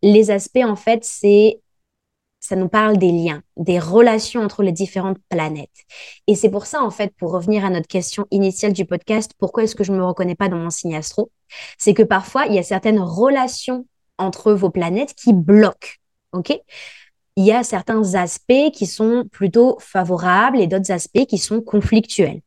Les 0.03 0.31
aspects, 0.31 0.63
en 0.63 0.77
fait, 0.77 1.03
c'est 1.03 1.61
ça 2.41 2.57
nous 2.57 2.69
parle 2.69 2.99
des 2.99 3.11
liens, 3.11 3.43
des 3.57 3.79
relations 3.79 4.43
entre 4.43 4.63
les 4.63 4.73
différentes 4.73 5.19
planètes. 5.29 5.85
Et 6.27 6.35
c'est 6.35 6.51
pour 6.51 6.67
ça, 6.67 6.83
en 6.83 6.91
fait, 6.91 7.13
pour 7.19 7.33
revenir 7.33 7.65
à 7.65 7.71
notre 7.71 7.89
question 7.89 8.27
initiale 8.31 8.73
du 8.73 8.85
podcast, 8.85 9.33
pourquoi 9.39 9.65
est-ce 9.65 9.75
que 9.75 9.85
je 9.85 9.93
ne 9.93 9.99
me 9.99 10.05
reconnais 10.05 10.35
pas 10.35 10.49
dans 10.49 10.57
mon 10.57 10.71
signe 10.71 10.97
astro? 10.97 11.31
C'est 11.79 11.95
que 11.95 12.03
parfois, 12.03 12.47
il 12.47 12.55
y 12.55 12.59
a 12.59 12.63
certaines 12.63 13.01
relations 13.01 13.87
entre 14.19 14.53
vos 14.53 14.71
planètes 14.71 15.15
qui 15.15 15.33
bloquent. 15.33 15.89
OK? 16.33 16.59
Il 17.37 17.45
y 17.45 17.53
a 17.53 17.63
certains 17.63 18.15
aspects 18.15 18.71
qui 18.73 18.87
sont 18.87 19.25
plutôt 19.31 19.79
favorables 19.81 20.61
et 20.61 20.67
d'autres 20.67 20.91
aspects 20.91 21.27
qui 21.27 21.39
sont 21.39 21.61
conflictuels. 21.61 22.41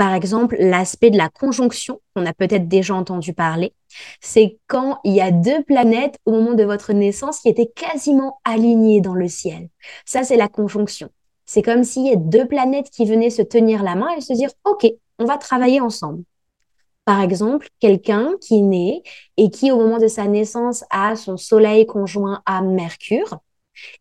Par 0.00 0.14
exemple, 0.14 0.56
l'aspect 0.58 1.10
de 1.10 1.18
la 1.18 1.28
conjonction, 1.28 2.00
on 2.16 2.24
a 2.24 2.32
peut-être 2.32 2.68
déjà 2.68 2.94
entendu 2.94 3.34
parler, 3.34 3.74
c'est 4.22 4.58
quand 4.66 4.98
il 5.04 5.12
y 5.12 5.20
a 5.20 5.30
deux 5.30 5.62
planètes 5.62 6.16
au 6.24 6.30
moment 6.30 6.54
de 6.54 6.64
votre 6.64 6.94
naissance 6.94 7.40
qui 7.40 7.50
étaient 7.50 7.70
quasiment 7.76 8.40
alignées 8.46 9.02
dans 9.02 9.12
le 9.12 9.28
ciel. 9.28 9.68
Ça, 10.06 10.22
c'est 10.22 10.38
la 10.38 10.48
conjonction. 10.48 11.10
C'est 11.44 11.60
comme 11.60 11.84
s'il 11.84 12.06
y 12.06 12.12
a 12.12 12.16
deux 12.16 12.46
planètes 12.46 12.88
qui 12.88 13.04
venaient 13.04 13.28
se 13.28 13.42
tenir 13.42 13.82
la 13.82 13.94
main 13.94 14.08
et 14.16 14.22
se 14.22 14.32
dire, 14.32 14.48
OK, 14.64 14.90
on 15.18 15.26
va 15.26 15.36
travailler 15.36 15.82
ensemble. 15.82 16.22
Par 17.04 17.20
exemple, 17.20 17.68
quelqu'un 17.78 18.36
qui 18.40 18.62
naît 18.62 19.02
et 19.36 19.50
qui, 19.50 19.70
au 19.70 19.76
moment 19.76 19.98
de 19.98 20.08
sa 20.08 20.24
naissance, 20.24 20.82
a 20.88 21.14
son 21.14 21.36
soleil 21.36 21.84
conjoint 21.84 22.40
à 22.46 22.62
Mercure, 22.62 23.40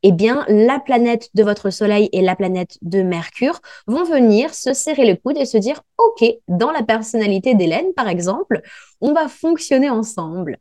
eh 0.04 0.12
bien, 0.12 0.46
la 0.48 0.80
planète 0.80 1.30
de 1.34 1.44
votre 1.44 1.70
Soleil 1.70 2.10
et 2.12 2.22
la 2.22 2.36
planète 2.36 2.78
de 2.82 3.02
Mercure 3.02 3.62
vont 3.88 4.04
venir 4.04 4.54
se 4.54 4.74
serrer 4.74 5.06
le 5.06 5.16
coude 5.16 5.38
et 5.38 5.46
se 5.46 5.58
dire, 5.58 5.82
OK, 5.98 6.26
dans 6.48 6.72
la 6.72 6.84
personnalité 6.84 7.56
d'Hélène, 7.56 7.94
par 7.96 8.08
exemple, 8.08 8.62
on 9.02 9.14
va 9.14 9.28
fonctionner 9.28 9.90
ensemble. 9.90 10.60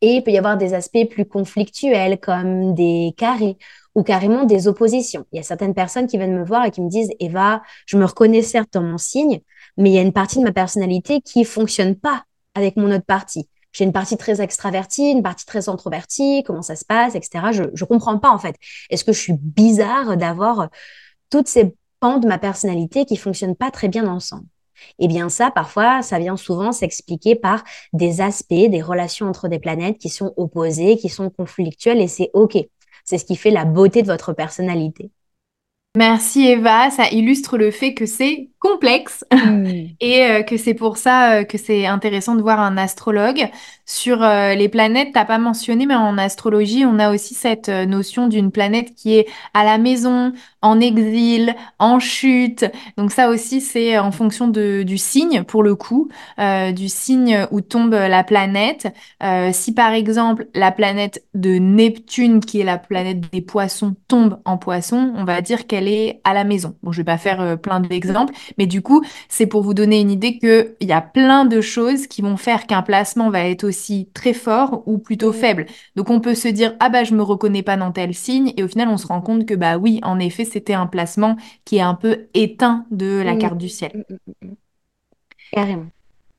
Et 0.00 0.16
il 0.16 0.22
peut 0.22 0.32
y 0.32 0.38
avoir 0.38 0.58
des 0.58 0.74
aspects 0.74 1.08
plus 1.10 1.24
conflictuels 1.24 2.18
comme 2.20 2.74
des 2.74 3.14
carrés 3.16 3.56
ou 3.94 4.02
carrément 4.02 4.44
des 4.44 4.68
oppositions. 4.68 5.24
Il 5.32 5.36
y 5.36 5.40
a 5.40 5.42
certaines 5.42 5.74
personnes 5.74 6.06
qui 6.06 6.18
viennent 6.18 6.36
me 6.36 6.44
voir 6.44 6.66
et 6.66 6.70
qui 6.70 6.82
me 6.82 6.90
disent, 6.90 7.10
Eva, 7.20 7.62
je 7.86 7.96
me 7.96 8.04
reconnais 8.04 8.42
certes 8.42 8.72
dans 8.72 8.82
mon 8.82 8.98
signe, 8.98 9.40
mais 9.78 9.90
il 9.90 9.94
y 9.94 9.98
a 9.98 10.02
une 10.02 10.12
partie 10.12 10.38
de 10.38 10.44
ma 10.44 10.52
personnalité 10.52 11.20
qui 11.20 11.44
fonctionne 11.44 11.96
pas 11.96 12.24
avec 12.54 12.76
mon 12.76 12.92
autre 12.92 13.06
partie 13.06 13.48
j'ai 13.74 13.84
une 13.84 13.92
partie 13.92 14.16
très 14.16 14.40
extravertie, 14.40 15.10
une 15.10 15.22
partie 15.22 15.44
très 15.44 15.68
introvertie, 15.68 16.42
comment 16.46 16.62
ça 16.62 16.76
se 16.76 16.84
passe, 16.84 17.14
etc. 17.14 17.52
Je 17.52 17.62
ne 17.62 17.86
comprends 17.86 18.18
pas 18.18 18.30
en 18.30 18.38
fait. 18.38 18.56
Est-ce 18.88 19.04
que 19.04 19.12
je 19.12 19.20
suis 19.20 19.34
bizarre 19.34 20.16
d'avoir 20.16 20.68
toutes 21.28 21.48
ces 21.48 21.74
pans 22.00 22.18
de 22.18 22.26
ma 22.26 22.38
personnalité 22.38 23.04
qui 23.04 23.16
fonctionnent 23.16 23.56
pas 23.56 23.70
très 23.70 23.88
bien 23.88 24.06
ensemble? 24.06 24.46
Eh 24.98 25.08
bien 25.08 25.28
ça, 25.28 25.50
parfois, 25.50 26.02
ça 26.02 26.18
vient 26.18 26.36
souvent 26.36 26.72
s'expliquer 26.72 27.34
par 27.34 27.64
des 27.92 28.20
aspects, 28.20 28.54
des 28.54 28.82
relations 28.82 29.26
entre 29.26 29.48
des 29.48 29.58
planètes 29.58 29.98
qui 29.98 30.08
sont 30.08 30.32
opposées, 30.36 30.96
qui 30.96 31.08
sont 31.08 31.30
conflictuelles, 31.30 32.00
et 32.00 32.08
c'est 32.08 32.30
OK. 32.32 32.56
C'est 33.04 33.18
ce 33.18 33.24
qui 33.24 33.36
fait 33.36 33.50
la 33.50 33.64
beauté 33.64 34.02
de 34.02 34.06
votre 34.06 34.32
personnalité. 34.32 35.10
Merci 35.96 36.48
Eva, 36.48 36.90
ça 36.90 37.08
illustre 37.10 37.56
le 37.56 37.70
fait 37.70 37.94
que 37.94 38.04
c'est 38.04 38.50
complexe 38.58 39.24
Hmm. 39.44 39.66
et 40.00 40.24
euh, 40.24 40.42
que 40.42 40.56
c'est 40.56 40.74
pour 40.74 40.96
ça 40.96 41.34
euh, 41.34 41.44
que 41.44 41.58
c'est 41.58 41.86
intéressant 41.86 42.34
de 42.34 42.42
voir 42.42 42.60
un 42.60 42.76
astrologue. 42.76 43.48
Sur 43.86 44.22
euh, 44.22 44.54
les 44.54 44.70
planètes, 44.70 45.10
t'as 45.12 45.26
pas 45.26 45.36
mentionné, 45.36 45.84
mais 45.84 45.94
en 45.94 46.16
astrologie, 46.16 46.86
on 46.86 46.98
a 46.98 47.12
aussi 47.12 47.34
cette 47.34 47.68
notion 47.68 48.28
d'une 48.28 48.50
planète 48.50 48.94
qui 48.94 49.16
est 49.16 49.26
à 49.52 49.64
la 49.64 49.76
maison, 49.76 50.32
en 50.62 50.80
exil, 50.80 51.54
en 51.78 51.98
chute. 51.98 52.64
Donc 52.96 53.12
ça 53.12 53.28
aussi, 53.28 53.60
c'est 53.60 53.98
en 53.98 54.10
fonction 54.10 54.48
de, 54.48 54.82
du 54.84 54.96
signe, 54.96 55.42
pour 55.44 55.62
le 55.62 55.74
coup, 55.74 56.08
du 56.38 56.88
signe 56.88 57.46
où 57.50 57.60
tombe 57.60 57.92
la 57.92 58.24
planète. 58.24 58.88
Si 59.52 59.74
par 59.74 59.92
exemple 59.92 60.46
la 60.54 60.72
planète 60.72 61.22
de 61.34 61.58
Neptune, 61.58 62.40
qui 62.40 62.60
est 62.60 62.64
la 62.64 62.78
planète 62.78 63.30
des 63.32 63.42
poissons, 63.42 63.94
tombe 64.08 64.40
en 64.46 64.56
poisson, 64.56 65.12
on 65.14 65.24
va 65.24 65.42
dire 65.42 65.66
qu'elle 65.66 65.83
à 66.24 66.34
la 66.34 66.44
maison. 66.44 66.76
Bon, 66.82 66.92
je 66.92 66.98
vais 66.98 67.04
pas 67.04 67.18
faire 67.18 67.40
euh, 67.40 67.56
plein 67.56 67.80
d'exemples, 67.80 68.34
mais 68.58 68.66
du 68.66 68.82
coup, 68.82 69.04
c'est 69.28 69.46
pour 69.46 69.62
vous 69.62 69.74
donner 69.74 70.00
une 70.00 70.10
idée 70.10 70.38
qu'il 70.38 70.74
y 70.80 70.92
a 70.92 71.00
plein 71.00 71.44
de 71.44 71.60
choses 71.60 72.06
qui 72.06 72.22
vont 72.22 72.36
faire 72.36 72.66
qu'un 72.66 72.82
placement 72.82 73.30
va 73.30 73.48
être 73.48 73.64
aussi 73.64 74.08
très 74.14 74.32
fort 74.32 74.82
ou 74.86 74.98
plutôt 74.98 75.32
faible. 75.32 75.66
Donc 75.96 76.10
on 76.10 76.20
peut 76.20 76.34
se 76.34 76.48
dire, 76.48 76.74
ah 76.80 76.88
bah 76.88 77.04
je 77.04 77.14
me 77.14 77.22
reconnais 77.22 77.62
pas 77.62 77.76
dans 77.76 77.92
tel 77.92 78.14
signe, 78.14 78.52
et 78.56 78.62
au 78.62 78.68
final 78.68 78.88
on 78.88 78.96
se 78.96 79.06
rend 79.06 79.20
compte 79.20 79.46
que 79.46 79.54
bah 79.54 79.78
oui, 79.78 80.00
en 80.02 80.18
effet, 80.18 80.44
c'était 80.44 80.74
un 80.74 80.86
placement 80.86 81.36
qui 81.64 81.76
est 81.76 81.80
un 81.82 81.94
peu 81.94 82.26
éteint 82.34 82.86
de 82.90 83.22
la 83.24 83.36
carte 83.36 83.58
du 83.58 83.68
ciel. 83.68 84.04
mm, 84.08 84.14
mm, 84.14 84.48
mm. 84.48 84.54
Carrément. 85.52 85.86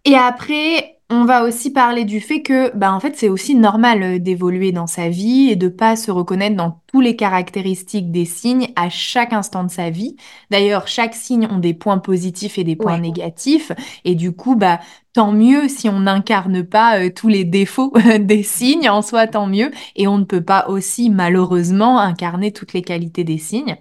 Et 0.05 0.15
après, 0.15 0.94
on 1.11 1.25
va 1.25 1.43
aussi 1.43 1.71
parler 1.71 2.03
du 2.03 2.19
fait 2.19 2.41
que, 2.41 2.75
bah, 2.75 2.91
en 2.91 2.99
fait, 2.99 3.15
c'est 3.15 3.29
aussi 3.29 3.53
normal 3.53 4.01
euh, 4.03 4.19
d'évoluer 4.19 4.71
dans 4.71 4.87
sa 4.87 5.07
vie 5.07 5.49
et 5.51 5.55
de 5.55 5.67
pas 5.67 5.95
se 5.95 6.09
reconnaître 6.09 6.55
dans 6.55 6.81
tous 6.87 6.99
les 6.99 7.15
caractéristiques 7.15 8.11
des 8.11 8.25
signes 8.25 8.69
à 8.75 8.89
chaque 8.89 9.31
instant 9.31 9.63
de 9.63 9.69
sa 9.69 9.91
vie. 9.91 10.15
D'ailleurs, 10.49 10.87
chaque 10.87 11.13
signe 11.13 11.47
ont 11.51 11.59
des 11.59 11.75
points 11.75 11.99
positifs 11.99 12.57
et 12.57 12.63
des 12.63 12.75
points 12.75 12.93
Ouais. 12.95 12.99
négatifs. 12.99 13.71
Et 14.03 14.15
du 14.15 14.31
coup, 14.31 14.55
bah, 14.55 14.79
tant 15.13 15.31
mieux 15.31 15.67
si 15.67 15.89
on 15.89 15.99
n'incarne 15.99 16.63
pas 16.63 16.97
euh, 16.99 17.11
tous 17.15 17.27
les 17.27 17.43
défauts 17.43 17.93
des 18.19 18.41
signes, 18.41 18.89
en 18.89 19.03
soi, 19.03 19.27
tant 19.27 19.45
mieux. 19.45 19.69
Et 19.95 20.07
on 20.07 20.17
ne 20.17 20.23
peut 20.25 20.43
pas 20.43 20.67
aussi, 20.69 21.11
malheureusement, 21.11 21.99
incarner 21.99 22.51
toutes 22.51 22.73
les 22.73 22.81
qualités 22.81 23.23
des 23.23 23.37
signes. 23.37 23.77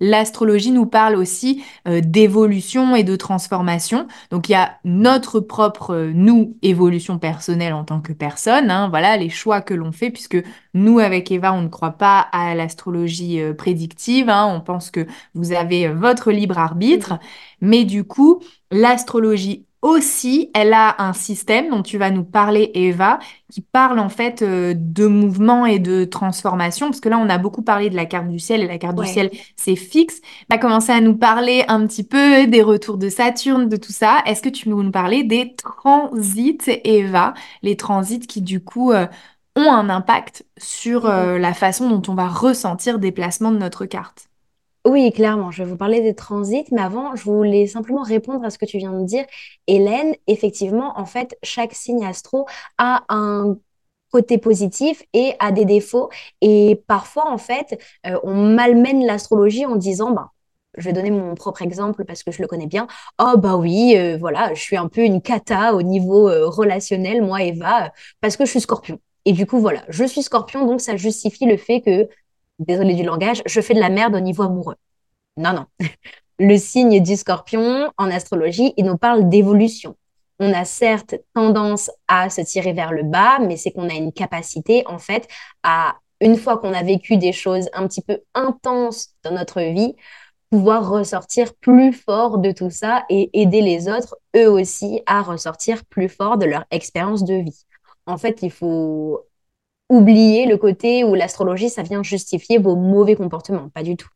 L'astrologie 0.00 0.70
nous 0.72 0.86
parle 0.86 1.16
aussi 1.16 1.62
euh, 1.88 2.00
d'évolution 2.00 2.94
et 2.96 3.04
de 3.04 3.16
transformation. 3.16 4.06
Donc 4.30 4.48
il 4.48 4.52
y 4.52 4.54
a 4.54 4.78
notre 4.84 5.40
propre, 5.40 5.94
euh, 5.94 6.12
nous, 6.14 6.56
évolution 6.62 7.18
personnelle 7.18 7.72
en 7.74 7.84
tant 7.84 8.00
que 8.00 8.12
personne. 8.12 8.70
hein, 8.70 8.88
voilà 8.88 9.16
les 9.16 9.28
choix 9.28 9.60
que 9.60 9.74
l'on 9.74 9.92
fait, 9.92 10.10
puisque 10.10 10.38
nous, 10.74 10.98
avec 10.98 11.30
Eva, 11.32 11.52
on 11.52 11.62
ne 11.62 11.68
croit 11.68 11.92
pas 11.98 12.20
à 12.32 12.54
l'astrologie 12.54 13.40
euh, 13.40 13.54
prédictive. 13.54 14.28
hein, 14.30 14.46
on 14.46 14.60
pense 14.60 14.90
que 14.90 15.06
vous 15.34 15.52
avez 15.52 15.88
votre 15.88 16.30
libre 16.32 16.58
arbitre. 16.58 17.18
Mais 17.60 17.84
du 17.84 18.04
coup, 18.04 18.40
l'astrologie 18.70 19.66
aussi, 19.82 20.50
elle 20.54 20.72
a 20.72 20.96
un 21.02 21.12
système 21.12 21.70
dont 21.70 21.82
tu 21.82 21.98
vas 21.98 22.10
nous 22.10 22.24
parler, 22.24 22.70
Eva, 22.74 23.18
qui 23.50 23.60
parle 23.60 23.98
en 24.00 24.08
fait 24.08 24.42
euh, 24.42 24.74
de 24.76 25.06
mouvement 25.06 25.66
et 25.66 25.78
de 25.78 26.04
transformation. 26.04 26.86
Parce 26.88 27.00
que 27.00 27.08
là, 27.08 27.18
on 27.18 27.28
a 27.28 27.38
beaucoup 27.38 27.62
parlé 27.62 27.88
de 27.90 27.96
la 27.96 28.06
carte 28.06 28.28
du 28.28 28.38
ciel 28.40 28.62
et 28.62 28.66
la 28.66 28.78
carte 28.78 28.96
du 28.96 29.06
ciel 29.06 29.30
c'est 29.56 29.76
fixe. 29.76 30.20
Tu 30.20 30.46
as 30.50 30.58
commencé 30.58 30.92
à 30.92 31.00
nous 31.00 31.16
parler 31.16 31.64
un 31.68 31.86
petit 31.86 32.04
peu 32.04 32.46
des 32.46 32.62
retours 32.62 32.98
de 32.98 33.08
Saturne, 33.08 33.68
de 33.68 33.76
tout 33.76 33.92
ça. 33.92 34.18
Est-ce 34.26 34.42
que 34.42 34.48
tu 34.48 34.68
veux 34.68 34.74
nous 34.82 34.90
parler 34.90 35.24
des 35.24 35.54
transits, 35.54 36.58
Eva? 36.84 37.34
Les 37.62 37.76
transits 37.76 38.20
qui, 38.20 38.42
du 38.42 38.62
coup, 38.62 38.92
euh, 38.92 39.06
ont 39.56 39.70
un 39.72 39.88
impact 39.90 40.44
sur 40.56 41.06
Mm. 41.06 41.06
euh, 41.06 41.38
la 41.38 41.54
façon 41.54 41.88
dont 41.90 42.02
on 42.12 42.14
va 42.14 42.28
ressentir 42.28 42.98
des 42.98 43.12
placements 43.12 43.52
de 43.52 43.58
notre 43.58 43.86
carte. 43.86 44.27
Oui, 44.88 45.12
clairement, 45.12 45.50
je 45.50 45.62
vais 45.62 45.68
vous 45.68 45.76
parler 45.76 46.00
des 46.00 46.14
transits, 46.14 46.64
mais 46.72 46.80
avant, 46.80 47.14
je 47.14 47.22
voulais 47.24 47.66
simplement 47.66 48.02
répondre 48.02 48.42
à 48.44 48.48
ce 48.50 48.56
que 48.58 48.64
tu 48.64 48.78
viens 48.78 48.92
de 48.92 49.04
dire. 49.04 49.26
Hélène, 49.66 50.14
effectivement, 50.26 50.98
en 50.98 51.04
fait, 51.04 51.36
chaque 51.42 51.74
signe 51.74 52.04
astro 52.06 52.46
a 52.78 53.04
un 53.10 53.58
côté 54.10 54.38
positif 54.38 55.02
et 55.12 55.34
a 55.40 55.52
des 55.52 55.66
défauts. 55.66 56.08
Et 56.40 56.82
parfois, 56.86 57.30
en 57.30 57.36
fait, 57.38 57.78
euh, 58.06 58.18
on 58.22 58.34
malmène 58.54 59.04
l'astrologie 59.04 59.66
en 59.66 59.76
disant, 59.76 60.12
bah, 60.12 60.32
je 60.78 60.84
vais 60.84 60.94
donner 60.94 61.10
mon 61.10 61.34
propre 61.34 61.60
exemple 61.62 62.04
parce 62.06 62.22
que 62.22 62.30
je 62.32 62.40
le 62.40 62.48
connais 62.48 62.66
bien. 62.66 62.86
Oh, 63.20 63.34
bah 63.36 63.56
oui, 63.56 63.94
euh, 63.96 64.16
voilà, 64.18 64.54
je 64.54 64.62
suis 64.62 64.76
un 64.78 64.88
peu 64.88 65.02
une 65.02 65.20
cata 65.20 65.74
au 65.74 65.82
niveau 65.82 66.28
euh, 66.30 66.48
relationnel, 66.48 67.22
moi, 67.22 67.42
Eva, 67.42 67.92
parce 68.22 68.36
que 68.38 68.46
je 68.46 68.50
suis 68.52 68.60
scorpion. 68.62 69.00
Et 69.26 69.32
du 69.32 69.46
coup, 69.46 69.60
voilà, 69.60 69.82
je 69.90 70.04
suis 70.04 70.22
scorpion, 70.22 70.66
donc 70.66 70.80
ça 70.80 70.96
justifie 70.96 71.44
le 71.46 71.56
fait 71.58 71.82
que, 71.82 72.08
désolé 72.58 72.94
du 72.94 73.02
langage, 73.02 73.42
je 73.46 73.60
fais 73.60 73.74
de 73.74 73.80
la 73.80 73.88
merde 73.88 74.14
au 74.14 74.20
niveau 74.20 74.42
amoureux. 74.42 74.76
Non, 75.36 75.52
non. 75.52 75.66
Le 76.38 76.56
signe 76.56 77.02
du 77.02 77.16
scorpion 77.16 77.90
en 77.98 78.10
astrologie, 78.10 78.72
il 78.76 78.84
nous 78.84 78.96
parle 78.96 79.28
d'évolution. 79.28 79.96
On 80.38 80.52
a 80.52 80.64
certes 80.64 81.16
tendance 81.34 81.90
à 82.06 82.30
se 82.30 82.40
tirer 82.42 82.72
vers 82.72 82.92
le 82.92 83.02
bas, 83.02 83.40
mais 83.40 83.56
c'est 83.56 83.72
qu'on 83.72 83.88
a 83.88 83.94
une 83.94 84.12
capacité, 84.12 84.84
en 84.86 84.98
fait, 84.98 85.26
à, 85.64 85.96
une 86.20 86.36
fois 86.36 86.58
qu'on 86.58 86.72
a 86.72 86.84
vécu 86.84 87.16
des 87.16 87.32
choses 87.32 87.68
un 87.72 87.88
petit 87.88 88.02
peu 88.02 88.20
intenses 88.34 89.10
dans 89.24 89.32
notre 89.32 89.60
vie, 89.60 89.96
pouvoir 90.50 90.88
ressortir 90.88 91.54
plus 91.54 91.92
fort 91.92 92.38
de 92.38 92.52
tout 92.52 92.70
ça 92.70 93.04
et 93.10 93.30
aider 93.38 93.60
les 93.60 93.88
autres, 93.88 94.16
eux 94.36 94.48
aussi, 94.48 95.02
à 95.06 95.22
ressortir 95.22 95.84
plus 95.86 96.08
fort 96.08 96.38
de 96.38 96.46
leur 96.46 96.64
expérience 96.70 97.24
de 97.24 97.34
vie. 97.34 97.64
En 98.06 98.16
fait, 98.16 98.38
il 98.42 98.50
faut 98.50 99.27
oublier 99.88 100.46
le 100.46 100.56
côté 100.56 101.04
où 101.04 101.14
l'astrologie, 101.14 101.70
ça 101.70 101.82
vient 101.82 102.02
justifier 102.02 102.58
vos 102.58 102.76
mauvais 102.76 103.16
comportements. 103.16 103.68
Pas 103.70 103.82
du 103.82 103.96
tout. 103.96 104.08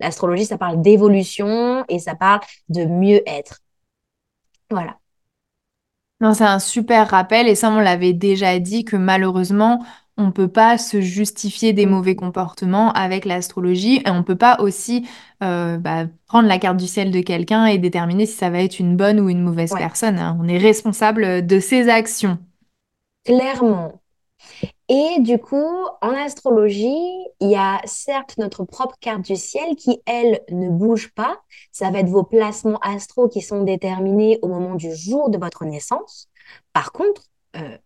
L'astrologie, 0.00 0.44
ça 0.46 0.58
parle 0.58 0.80
d'évolution 0.82 1.84
et 1.88 1.98
ça 1.98 2.14
parle 2.14 2.40
de 2.68 2.84
mieux 2.84 3.22
être. 3.28 3.60
Voilà. 4.70 4.98
Non, 6.20 6.34
c'est 6.34 6.44
un 6.44 6.58
super 6.58 7.08
rappel 7.10 7.46
et 7.46 7.54
ça, 7.54 7.70
on 7.70 7.78
l'avait 7.78 8.12
déjà 8.12 8.58
dit 8.58 8.84
que 8.84 8.96
malheureusement, 8.96 9.84
on 10.16 10.26
ne 10.26 10.30
peut 10.32 10.48
pas 10.48 10.76
se 10.76 11.00
justifier 11.00 11.72
des 11.72 11.86
Mm. 11.86 11.90
mauvais 11.90 12.16
comportements 12.16 12.90
avec 12.92 13.24
l'astrologie 13.24 14.02
et 14.04 14.10
on 14.10 14.18
ne 14.18 14.22
peut 14.22 14.34
pas 14.36 14.58
aussi 14.60 15.06
euh, 15.44 15.78
bah, 15.78 16.06
prendre 16.26 16.48
la 16.48 16.58
carte 16.58 16.76
du 16.76 16.88
ciel 16.88 17.12
de 17.12 17.20
quelqu'un 17.20 17.66
et 17.66 17.78
déterminer 17.78 18.26
si 18.26 18.34
ça 18.36 18.50
va 18.50 18.60
être 18.62 18.80
une 18.80 18.96
bonne 18.96 19.20
ou 19.20 19.28
une 19.28 19.42
mauvaise 19.42 19.70
Ouais, 19.70 19.78
personne. 19.78 20.18
hein. 20.18 20.36
On 20.40 20.48
est 20.48 20.58
responsable 20.58 21.46
de 21.46 21.60
ses 21.60 21.88
actions. 21.88 22.38
clairement. 23.24 24.02
Et 24.88 25.20
du 25.20 25.38
coup, 25.38 25.86
en 26.00 26.14
astrologie, 26.14 27.12
il 27.40 27.50
y 27.50 27.56
a 27.56 27.80
certes 27.84 28.38
notre 28.38 28.64
propre 28.64 28.96
carte 29.00 29.22
du 29.22 29.36
ciel 29.36 29.76
qui, 29.76 30.00
elle, 30.06 30.40
ne 30.50 30.70
bouge 30.70 31.12
pas. 31.14 31.42
Ça 31.72 31.90
va 31.90 32.00
être 32.00 32.08
vos 32.08 32.24
placements 32.24 32.78
astro 32.80 33.28
qui 33.28 33.42
sont 33.42 33.64
déterminés 33.64 34.38
au 34.40 34.48
moment 34.48 34.74
du 34.76 34.94
jour 34.94 35.28
de 35.28 35.36
votre 35.36 35.66
naissance. 35.66 36.28
Par 36.72 36.92
contre, 36.92 37.24
euh, 37.56 37.76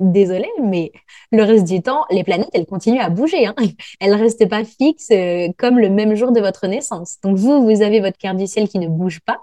désolée, 0.00 0.50
mais 0.60 0.92
le 1.32 1.44
reste 1.44 1.64
du 1.66 1.80
temps, 1.82 2.04
les 2.10 2.24
planètes, 2.24 2.50
elles 2.52 2.66
continuent 2.66 3.00
à 3.00 3.10
bouger. 3.10 3.46
Hein. 3.46 3.54
Elles 4.00 4.12
ne 4.12 4.18
restent 4.18 4.48
pas 4.48 4.64
fixes 4.64 5.10
euh, 5.10 5.48
comme 5.58 5.78
le 5.78 5.90
même 5.90 6.14
jour 6.14 6.32
de 6.32 6.40
votre 6.40 6.66
naissance. 6.66 7.18
Donc 7.22 7.36
vous, 7.36 7.62
vous 7.62 7.82
avez 7.82 8.00
votre 8.00 8.18
carte 8.18 8.36
du 8.36 8.46
ciel 8.46 8.68
qui 8.68 8.78
ne 8.78 8.88
bouge 8.88 9.20
pas, 9.20 9.38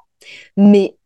mais 0.57 0.97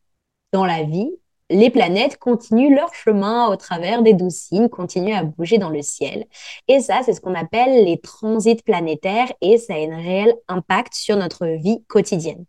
dans 0.53 0.65
la 0.65 0.83
vie, 0.83 1.11
les 1.49 1.69
planètes 1.69 2.17
continuent 2.17 2.75
leur 2.75 2.93
chemin 2.93 3.47
au 3.47 3.55
travers 3.55 4.01
des 4.01 4.13
douze 4.13 4.35
signes, 4.35 4.69
continuent 4.69 5.15
à 5.15 5.23
bouger 5.23 5.57
dans 5.57 5.69
le 5.69 5.81
ciel. 5.81 6.25
Et 6.67 6.79
ça, 6.79 7.01
c'est 7.03 7.13
ce 7.13 7.21
qu'on 7.21 7.35
appelle 7.35 7.85
les 7.85 7.99
transits 7.99 8.61
planétaires 8.63 9.31
et 9.41 9.57
ça 9.57 9.73
a 9.73 9.77
un 9.77 9.97
réel 9.97 10.35
impact 10.47 10.93
sur 10.93 11.17
notre 11.17 11.45
vie 11.47 11.83
quotidienne. 11.87 12.45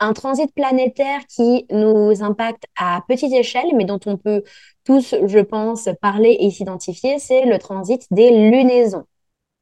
Un 0.00 0.12
transit 0.12 0.52
planétaire 0.54 1.20
qui 1.26 1.66
nous 1.70 2.22
impacte 2.22 2.64
à 2.76 3.02
petite 3.08 3.32
échelle, 3.32 3.70
mais 3.74 3.86
dont 3.86 4.00
on 4.06 4.18
peut 4.18 4.42
tous, 4.84 5.14
je 5.26 5.38
pense, 5.38 5.88
parler 6.00 6.36
et 6.40 6.50
s'identifier, 6.50 7.18
c'est 7.18 7.46
le 7.46 7.58
transit 7.58 8.06
des 8.10 8.30
lunaisons. 8.50 9.06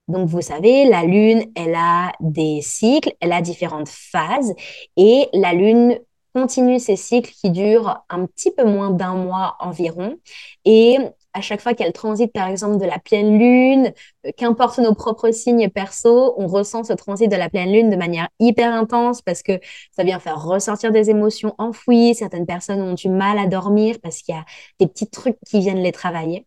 Donc, 0.09 0.29
vous 0.29 0.41
savez, 0.41 0.87
la 0.87 1.05
Lune, 1.05 1.45
elle 1.55 1.75
a 1.77 2.11
des 2.19 2.61
cycles, 2.63 3.13
elle 3.21 3.33
a 3.33 3.41
différentes 3.43 3.89
phases 3.89 4.55
et 4.97 5.29
la 5.33 5.53
Lune 5.53 6.01
continue 6.35 6.79
ces 6.79 6.97
cycles 6.97 7.33
qui 7.33 7.51
durent 7.51 8.05
un 8.09 8.27
petit 8.27 8.51
peu 8.53 8.65
moins 8.65 8.91
d'un 8.91 9.15
mois 9.15 9.57
environ. 9.61 10.17
Et 10.65 10.99
à 11.33 11.41
chaque 11.41 11.61
fois 11.61 11.75
qu'elle 11.75 11.93
transite, 11.93 12.33
par 12.33 12.49
exemple, 12.49 12.79
de 12.79 12.87
la 12.87 12.99
pleine 12.99 13.39
Lune, 13.39 13.93
euh, 14.27 14.31
qu'importe 14.37 14.79
nos 14.79 14.95
propres 14.95 15.31
signes 15.31 15.69
perso, 15.71 16.35
on 16.37 16.47
ressent 16.47 16.85
ce 16.85 16.93
transit 16.93 17.31
de 17.31 17.37
la 17.37 17.49
pleine 17.49 17.73
Lune 17.73 17.91
de 17.91 17.97
manière 17.97 18.29
hyper 18.41 18.73
intense 18.75 19.23
parce 19.23 19.43
que 19.43 19.61
ça 19.93 20.03
vient 20.05 20.19
faire 20.19 20.43
ressortir 20.43 20.93
des 20.93 21.11
émotions 21.11 21.55
enfouies. 21.59 22.15
Certaines 22.15 22.47
personnes 22.47 22.81
ont 22.81 22.95
du 22.95 23.09
mal 23.09 23.39
à 23.39 23.47
dormir 23.47 23.97
parce 24.03 24.23
qu'il 24.23 24.35
y 24.35 24.39
a 24.39 24.45
des 24.81 24.87
petits 24.87 25.09
trucs 25.09 25.39
qui 25.47 25.61
viennent 25.61 25.83
les 25.83 25.93
travailler. 25.93 26.47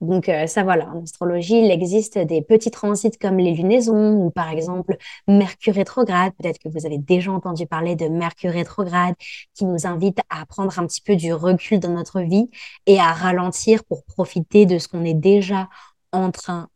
Donc 0.00 0.28
euh, 0.28 0.46
ça 0.46 0.62
voilà, 0.62 0.88
en 0.90 1.02
astrologie, 1.02 1.58
il 1.58 1.70
existe 1.72 2.18
des 2.18 2.40
petits 2.40 2.70
transits 2.70 3.18
comme 3.20 3.38
les 3.38 3.52
lunaisons 3.52 4.14
ou 4.14 4.30
par 4.30 4.48
exemple 4.48 4.96
Mercure 5.26 5.74
rétrograde. 5.74 6.32
Peut-être 6.38 6.58
que 6.58 6.68
vous 6.68 6.86
avez 6.86 6.98
déjà 6.98 7.32
entendu 7.32 7.66
parler 7.66 7.96
de 7.96 8.06
Mercure 8.06 8.52
rétrograde 8.52 9.16
qui 9.54 9.64
nous 9.64 9.86
invite 9.86 10.20
à 10.30 10.46
prendre 10.46 10.78
un 10.78 10.86
petit 10.86 11.00
peu 11.00 11.16
du 11.16 11.32
recul 11.32 11.80
dans 11.80 11.90
notre 11.92 12.20
vie 12.20 12.48
et 12.86 13.00
à 13.00 13.12
ralentir 13.12 13.84
pour 13.84 14.04
profiter 14.04 14.66
de 14.66 14.78
ce 14.78 14.86
qu'on 14.86 15.04
est 15.04 15.14
déjà 15.14 15.68
en 16.12 16.30
train 16.30 16.68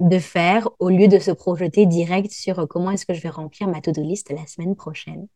de 0.00 0.18
faire 0.18 0.68
au 0.78 0.88
lieu 0.88 1.08
de 1.08 1.18
se 1.18 1.30
projeter 1.30 1.84
direct 1.86 2.32
sur 2.32 2.58
euh, 2.58 2.66
comment 2.66 2.90
est-ce 2.90 3.06
que 3.06 3.14
je 3.14 3.20
vais 3.20 3.28
remplir 3.28 3.68
ma 3.68 3.80
to-do 3.80 4.02
list 4.02 4.30
la 4.30 4.46
semaine 4.46 4.76
prochaine. 4.76 5.28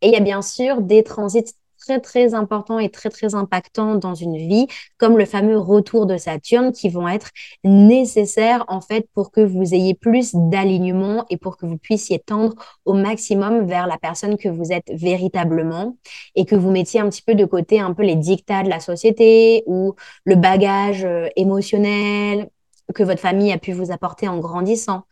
Et 0.00 0.08
il 0.08 0.12
y 0.12 0.16
a 0.16 0.20
bien 0.20 0.42
sûr 0.42 0.80
des 0.80 1.02
transits 1.02 1.54
très, 1.78 2.00
très 2.00 2.34
importants 2.34 2.78
et 2.78 2.90
très, 2.90 3.08
très 3.10 3.34
impactants 3.34 3.94
dans 3.96 4.14
une 4.14 4.36
vie, 4.36 4.66
comme 4.98 5.16
le 5.16 5.24
fameux 5.24 5.58
retour 5.58 6.06
de 6.06 6.16
Saturne, 6.16 6.72
qui 6.72 6.88
vont 6.88 7.08
être 7.08 7.30
nécessaires, 7.64 8.64
en 8.68 8.80
fait, 8.80 9.08
pour 9.14 9.30
que 9.30 9.40
vous 9.40 9.74
ayez 9.74 9.94
plus 9.94 10.34
d'alignement 10.34 11.24
et 11.30 11.36
pour 11.36 11.56
que 11.56 11.66
vous 11.66 11.78
puissiez 11.78 12.18
tendre 12.18 12.54
au 12.84 12.94
maximum 12.94 13.66
vers 13.66 13.86
la 13.86 13.98
personne 13.98 14.36
que 14.36 14.48
vous 14.48 14.72
êtes 14.72 14.90
véritablement 14.92 15.96
et 16.34 16.44
que 16.44 16.56
vous 16.56 16.70
mettiez 16.70 17.00
un 17.00 17.08
petit 17.08 17.22
peu 17.22 17.34
de 17.34 17.44
côté 17.44 17.80
un 17.80 17.94
peu 17.94 18.02
les 18.02 18.16
dictats 18.16 18.62
de 18.62 18.68
la 18.68 18.80
société 18.80 19.62
ou 19.66 19.94
le 20.24 20.36
bagage 20.36 21.04
euh, 21.04 21.28
émotionnel 21.36 22.48
que 22.94 23.02
votre 23.02 23.20
famille 23.20 23.52
a 23.52 23.58
pu 23.58 23.72
vous 23.72 23.90
apporter 23.92 24.28
en 24.28 24.38
grandissant. 24.38 25.04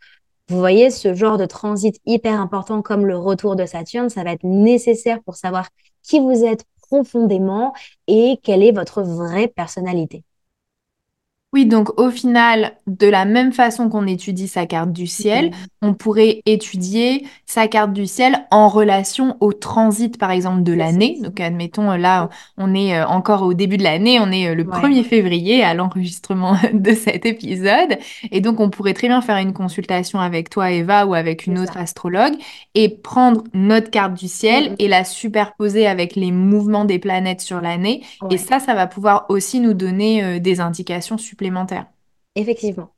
Vous 0.49 0.59
voyez, 0.59 0.91
ce 0.91 1.13
genre 1.13 1.37
de 1.37 1.45
transit 1.45 1.99
hyper 2.05 2.39
important 2.39 2.81
comme 2.81 3.05
le 3.05 3.17
retour 3.17 3.55
de 3.55 3.65
Saturne, 3.65 4.09
ça 4.09 4.23
va 4.23 4.31
être 4.31 4.45
nécessaire 4.45 5.21
pour 5.23 5.35
savoir 5.35 5.67
qui 6.07 6.19
vous 6.19 6.43
êtes 6.43 6.65
profondément 6.81 7.73
et 8.07 8.39
quelle 8.43 8.63
est 8.63 8.71
votre 8.71 9.01
vraie 9.03 9.47
personnalité. 9.47 10.23
Oui, 11.53 11.65
donc 11.65 11.97
au 11.97 12.11
final, 12.11 12.73
de 12.87 13.07
la 13.07 13.23
même 13.23 13.53
façon 13.53 13.87
qu'on 13.87 14.05
étudie 14.05 14.49
sa 14.49 14.65
carte 14.65 14.91
du 14.91 15.07
ciel, 15.07 15.51
on 15.81 15.93
pourrait 15.93 16.41
étudier 16.45 17.25
sa 17.45 17.69
carte 17.69 17.93
du 17.93 18.05
ciel 18.05 18.45
en 18.51 18.67
relation 18.67 19.37
au 19.39 19.53
transit, 19.53 20.17
par 20.17 20.31
exemple, 20.31 20.63
de 20.63 20.73
l'année. 20.73 21.19
Donc, 21.21 21.39
admettons, 21.39 21.91
là, 21.91 22.29
on 22.57 22.75
est 22.75 22.97
euh, 22.97 23.07
encore 23.07 23.43
au 23.43 23.53
début 23.53 23.77
de 23.77 23.83
l'année, 23.83 24.19
on 24.19 24.29
est 24.29 24.49
euh, 24.49 24.55
le 24.55 24.65
1er 24.65 25.03
février 25.05 25.63
à 25.63 25.73
l'enregistrement 25.73 26.57
de 26.73 26.91
cet 26.91 27.25
épisode. 27.25 27.97
Et 28.31 28.41
donc, 28.41 28.59
on 28.59 28.69
pourrait 28.69 28.93
très 28.93 29.07
bien 29.07 29.21
faire 29.21 29.37
une 29.37 29.53
consultation 29.53 30.19
avec 30.19 30.49
toi, 30.49 30.71
Eva, 30.71 31.05
ou 31.05 31.13
avec 31.13 31.45
une 31.45 31.59
autre 31.59 31.77
astrologue 31.77 32.33
et 32.75 32.89
prendre 32.89 33.45
notre 33.53 33.89
carte 33.89 34.15
du 34.15 34.27
ciel 34.27 34.75
et 34.79 34.89
la 34.89 35.05
superposer 35.05 35.87
avec 35.87 36.17
les 36.17 36.33
mouvements 36.33 36.83
des 36.83 36.99
planètes 36.99 37.39
sur 37.39 37.61
l'année. 37.61 38.03
Et 38.29 38.37
ça, 38.37 38.59
ça 38.59 38.73
va 38.73 38.85
pouvoir 38.85 39.27
aussi 39.29 39.61
nous 39.61 39.73
donner 39.73 40.23
euh, 40.23 40.39
des 40.39 40.59
indications 40.59 41.17
Effectivement. 42.35 42.89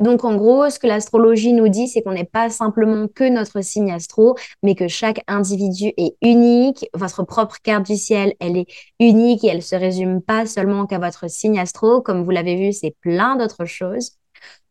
Donc, 0.00 0.24
en 0.24 0.34
gros, 0.34 0.68
ce 0.70 0.78
que 0.78 0.86
l'astrologie 0.86 1.52
nous 1.52 1.68
dit, 1.68 1.86
c'est 1.86 2.02
qu'on 2.02 2.12
n'est 2.12 2.24
pas 2.24 2.50
simplement 2.50 3.06
que 3.06 3.28
notre 3.28 3.60
signe 3.60 3.92
astro, 3.92 4.36
mais 4.62 4.74
que 4.74 4.88
chaque 4.88 5.22
individu 5.28 5.92
est 5.96 6.16
unique. 6.20 6.86
Votre 6.94 7.22
propre 7.22 7.56
carte 7.62 7.86
du 7.86 7.96
ciel, 7.96 8.34
elle 8.40 8.56
est 8.56 8.66
unique 8.98 9.44
et 9.44 9.48
elle 9.48 9.62
se 9.62 9.76
résume 9.76 10.20
pas 10.20 10.46
seulement 10.46 10.86
qu'à 10.86 10.98
votre 10.98 11.30
signe 11.30 11.60
astro. 11.60 12.00
Comme 12.02 12.24
vous 12.24 12.30
l'avez 12.30 12.56
vu, 12.56 12.72
c'est 12.72 12.96
plein 13.00 13.36
d'autres 13.36 13.66
choses. 13.66 14.12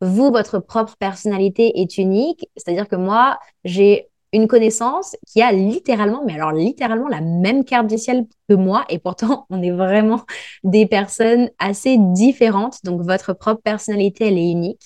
Vous, 0.00 0.30
votre 0.30 0.58
propre 0.58 0.96
personnalité 0.98 1.80
est 1.80 1.96
unique. 1.96 2.46
C'est-à-dire 2.56 2.88
que 2.88 2.96
moi, 2.96 3.38
j'ai 3.64 4.08
une 4.34 4.48
connaissance 4.48 5.16
qui 5.26 5.40
a 5.40 5.52
littéralement, 5.52 6.22
mais 6.26 6.34
alors 6.34 6.52
littéralement 6.52 7.08
la 7.08 7.20
même 7.20 7.64
carte 7.64 7.86
du 7.86 7.96
ciel 7.96 8.26
que 8.48 8.54
moi, 8.54 8.84
et 8.88 8.98
pourtant 8.98 9.46
on 9.50 9.62
est 9.62 9.70
vraiment 9.70 10.22
des 10.64 10.86
personnes 10.86 11.50
assez 11.58 11.96
différentes. 11.98 12.78
Donc 12.84 13.02
votre 13.02 13.32
propre 13.32 13.62
personnalité, 13.62 14.26
elle 14.26 14.38
est 14.38 14.50
unique. 14.50 14.82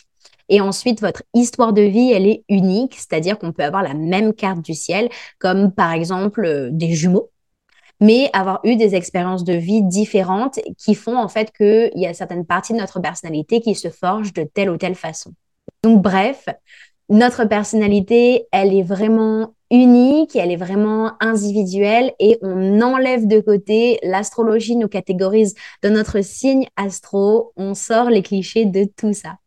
Et 0.50 0.60
ensuite, 0.60 1.00
votre 1.00 1.22
histoire 1.34 1.72
de 1.72 1.82
vie, 1.82 2.12
elle 2.12 2.26
est 2.26 2.44
unique, 2.48 2.94
c'est-à-dire 2.94 3.38
qu'on 3.38 3.52
peut 3.52 3.64
avoir 3.64 3.82
la 3.82 3.94
même 3.94 4.32
carte 4.32 4.62
du 4.62 4.74
ciel, 4.74 5.10
comme 5.38 5.72
par 5.72 5.92
exemple 5.92 6.44
euh, 6.44 6.70
des 6.72 6.94
jumeaux, 6.94 7.30
mais 8.00 8.30
avoir 8.32 8.60
eu 8.64 8.76
des 8.76 8.94
expériences 8.94 9.44
de 9.44 9.54
vie 9.54 9.82
différentes 9.82 10.58
qui 10.78 10.94
font 10.94 11.18
en 11.18 11.28
fait 11.28 11.52
qu'il 11.52 11.90
y 11.96 12.06
a 12.06 12.14
certaines 12.14 12.46
parties 12.46 12.72
de 12.72 12.78
notre 12.78 13.00
personnalité 13.00 13.60
qui 13.60 13.74
se 13.74 13.90
forgent 13.90 14.32
de 14.32 14.44
telle 14.44 14.70
ou 14.70 14.76
telle 14.76 14.94
façon. 14.94 15.32
Donc 15.82 16.02
bref, 16.02 16.48
notre 17.08 17.44
personnalité, 17.44 18.46
elle 18.52 18.74
est 18.74 18.82
vraiment 18.82 19.54
unique, 19.70 20.36
elle 20.36 20.50
est 20.50 20.56
vraiment 20.56 21.12
individuelle 21.20 22.12
et 22.18 22.38
on 22.42 22.80
enlève 22.80 23.26
de 23.26 23.40
côté 23.40 23.98
l'astrologie 24.02 24.76
nous 24.76 24.88
catégorise 24.88 25.54
dans 25.82 25.92
notre 25.92 26.22
signe 26.22 26.66
astro, 26.76 27.52
on 27.56 27.74
sort 27.74 28.10
les 28.10 28.22
clichés 28.22 28.64
de 28.64 28.84
tout 28.96 29.12
ça. 29.12 29.38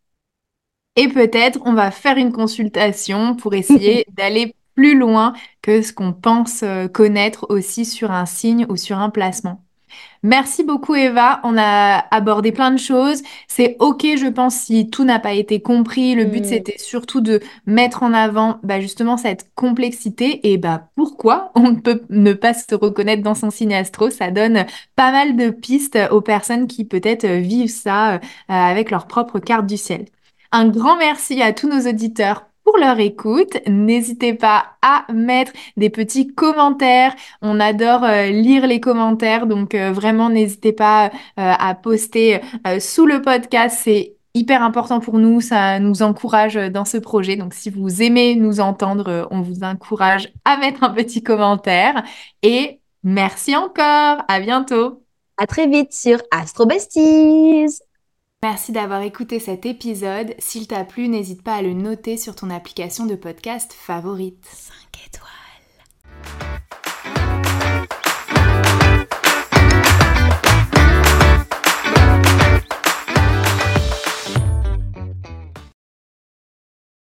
Et 0.95 1.07
peut-être 1.07 1.59
on 1.66 1.74
va 1.74 1.91
faire 1.91 2.18
une 2.18 2.32
consultation 2.32 3.36
pour 3.36 3.53
essayer 3.53 4.05
d'aller 4.18 4.55
plus 4.76 4.97
loin 4.97 5.34
que 5.62 5.82
ce 5.82 5.93
qu'on 5.93 6.14
pense 6.14 6.64
euh, 6.64 6.88
connaître 6.88 7.47
aussi 7.49 7.86
sur 7.86 8.12
un 8.12 8.26
signe 8.26 8.66
ou 8.70 8.78
sur 8.78 8.97
un 8.97 9.09
placement. 9.09 9.64
Merci 10.24 10.64
beaucoup 10.64 10.94
Eva, 10.94 11.39
on 11.44 11.58
a 11.58 12.06
abordé 12.12 12.52
plein 12.52 12.70
de 12.70 12.78
choses. 12.78 13.24
C'est 13.48 13.76
ok 13.80 14.06
je 14.18 14.28
pense 14.28 14.56
si 14.56 14.89
tout 14.89 15.04
n'a 15.04 15.20
pas 15.20 15.34
été 15.34 15.62
compris. 15.62 16.14
Le 16.14 16.26
but 16.26 16.42
mm. 16.42 16.48
c'était 16.48 16.78
surtout 16.78 17.22
de 17.22 17.39
mettre 17.66 18.04
en 18.04 18.14
avant 18.14 18.60
bah, 18.64 18.80
justement 18.80 19.18
cette 19.18 19.50
complexité 19.56 20.52
et 20.52 20.58
bah 20.58 20.89
pourquoi 20.96 21.52
on 21.56 21.76
peut 21.76 22.04
ne 22.10 22.34
pas 22.34 22.54
se 22.54 22.76
reconnaître 22.76 23.24
dans 23.24 23.36
son 23.36 23.50
signe 23.50 23.74
astro. 23.74 24.10
Ça 24.12 24.30
donne 24.30 24.66
pas 24.96 25.12
mal 25.12 25.36
de 25.36 25.50
pistes 25.50 25.98
aux 26.12 26.22
personnes 26.22 26.68
qui 26.68 26.86
peut-être 26.86 27.26
vivent 27.26 27.70
ça 27.70 28.14
euh, 28.14 28.20
avec 28.48 28.92
leur 28.92 29.08
propre 29.08 29.39
carte 29.39 29.66
du 29.66 29.78
ciel. 29.78 30.06
Un 30.52 30.68
grand 30.68 30.98
merci 30.98 31.42
à 31.42 31.54
tous 31.54 31.68
nos 31.68 31.89
auditeurs 31.89 32.51
pour 32.64 32.78
leur 32.78 32.99
écoute. 32.99 33.57
N'hésitez 33.68 34.34
pas 34.34 34.78
à 34.82 35.05
mettre 35.12 35.51
des 35.78 35.89
petits 35.89 36.28
commentaires. 36.34 37.16
On 37.41 37.59
adore 37.59 38.03
euh, 38.03 38.28
lire 38.28 38.68
les 38.68 38.80
commentaires, 38.80 39.47
donc 39.47 39.76
euh, 39.76 39.91
vraiment 39.91 40.30
n'hésitez 40.30 40.74
pas 40.74 41.07
euh, 41.07 41.09
à 41.36 41.76
poster 41.76 42.41
sous 42.80 43.05
le 43.05 43.22
podcast. 43.22 43.78
C'est 43.82 44.16
hyper 44.34 44.64
important 44.64 44.99
pour 44.99 45.18
nous, 45.18 45.41
ça 45.41 45.80
nous 45.80 46.01
encourage 46.01 46.55
dans 46.55 46.86
ce 46.86 46.97
projet. 46.97 47.36
Donc 47.36 47.53
si 47.53 47.70
vous 47.70 48.01
aimez 48.01 48.36
nous 48.36 48.59
entendre, 48.59 49.28
on 49.32 49.41
vous 49.41 49.64
encourage 49.64 50.32
à 50.45 50.57
mettre 50.57 50.84
un 50.84 50.89
petit 50.89 51.24
commentaire. 51.24 52.03
Et 52.41 52.80
merci 53.03 53.55
encore, 53.55 54.24
à 54.28 54.39
bientôt. 54.39 55.03
À 55.38 55.47
très 55.47 55.68
vite 55.68 55.93
sur 55.93 56.20
Astro 56.32 56.66
Besties. 56.66 57.91
Merci 58.44 58.72
d'avoir 58.72 59.02
écouté 59.04 59.39
cet 59.39 59.68
épisode. 59.68 60.34
S'il 60.39 60.66
t'a 60.66 60.84
plu, 60.84 61.08
n'hésite 61.08 61.44
pas 61.44 61.54
à 61.54 61.62
le 61.62 61.74
noter 61.74 62.18
sur 62.18 62.34
ton 62.34 62.50
application 62.50 63.06
de 63.06 63.14
podcast 63.14 63.72
favorite. 63.72 64.44
5 64.52 64.74
étoiles. 65.06 65.30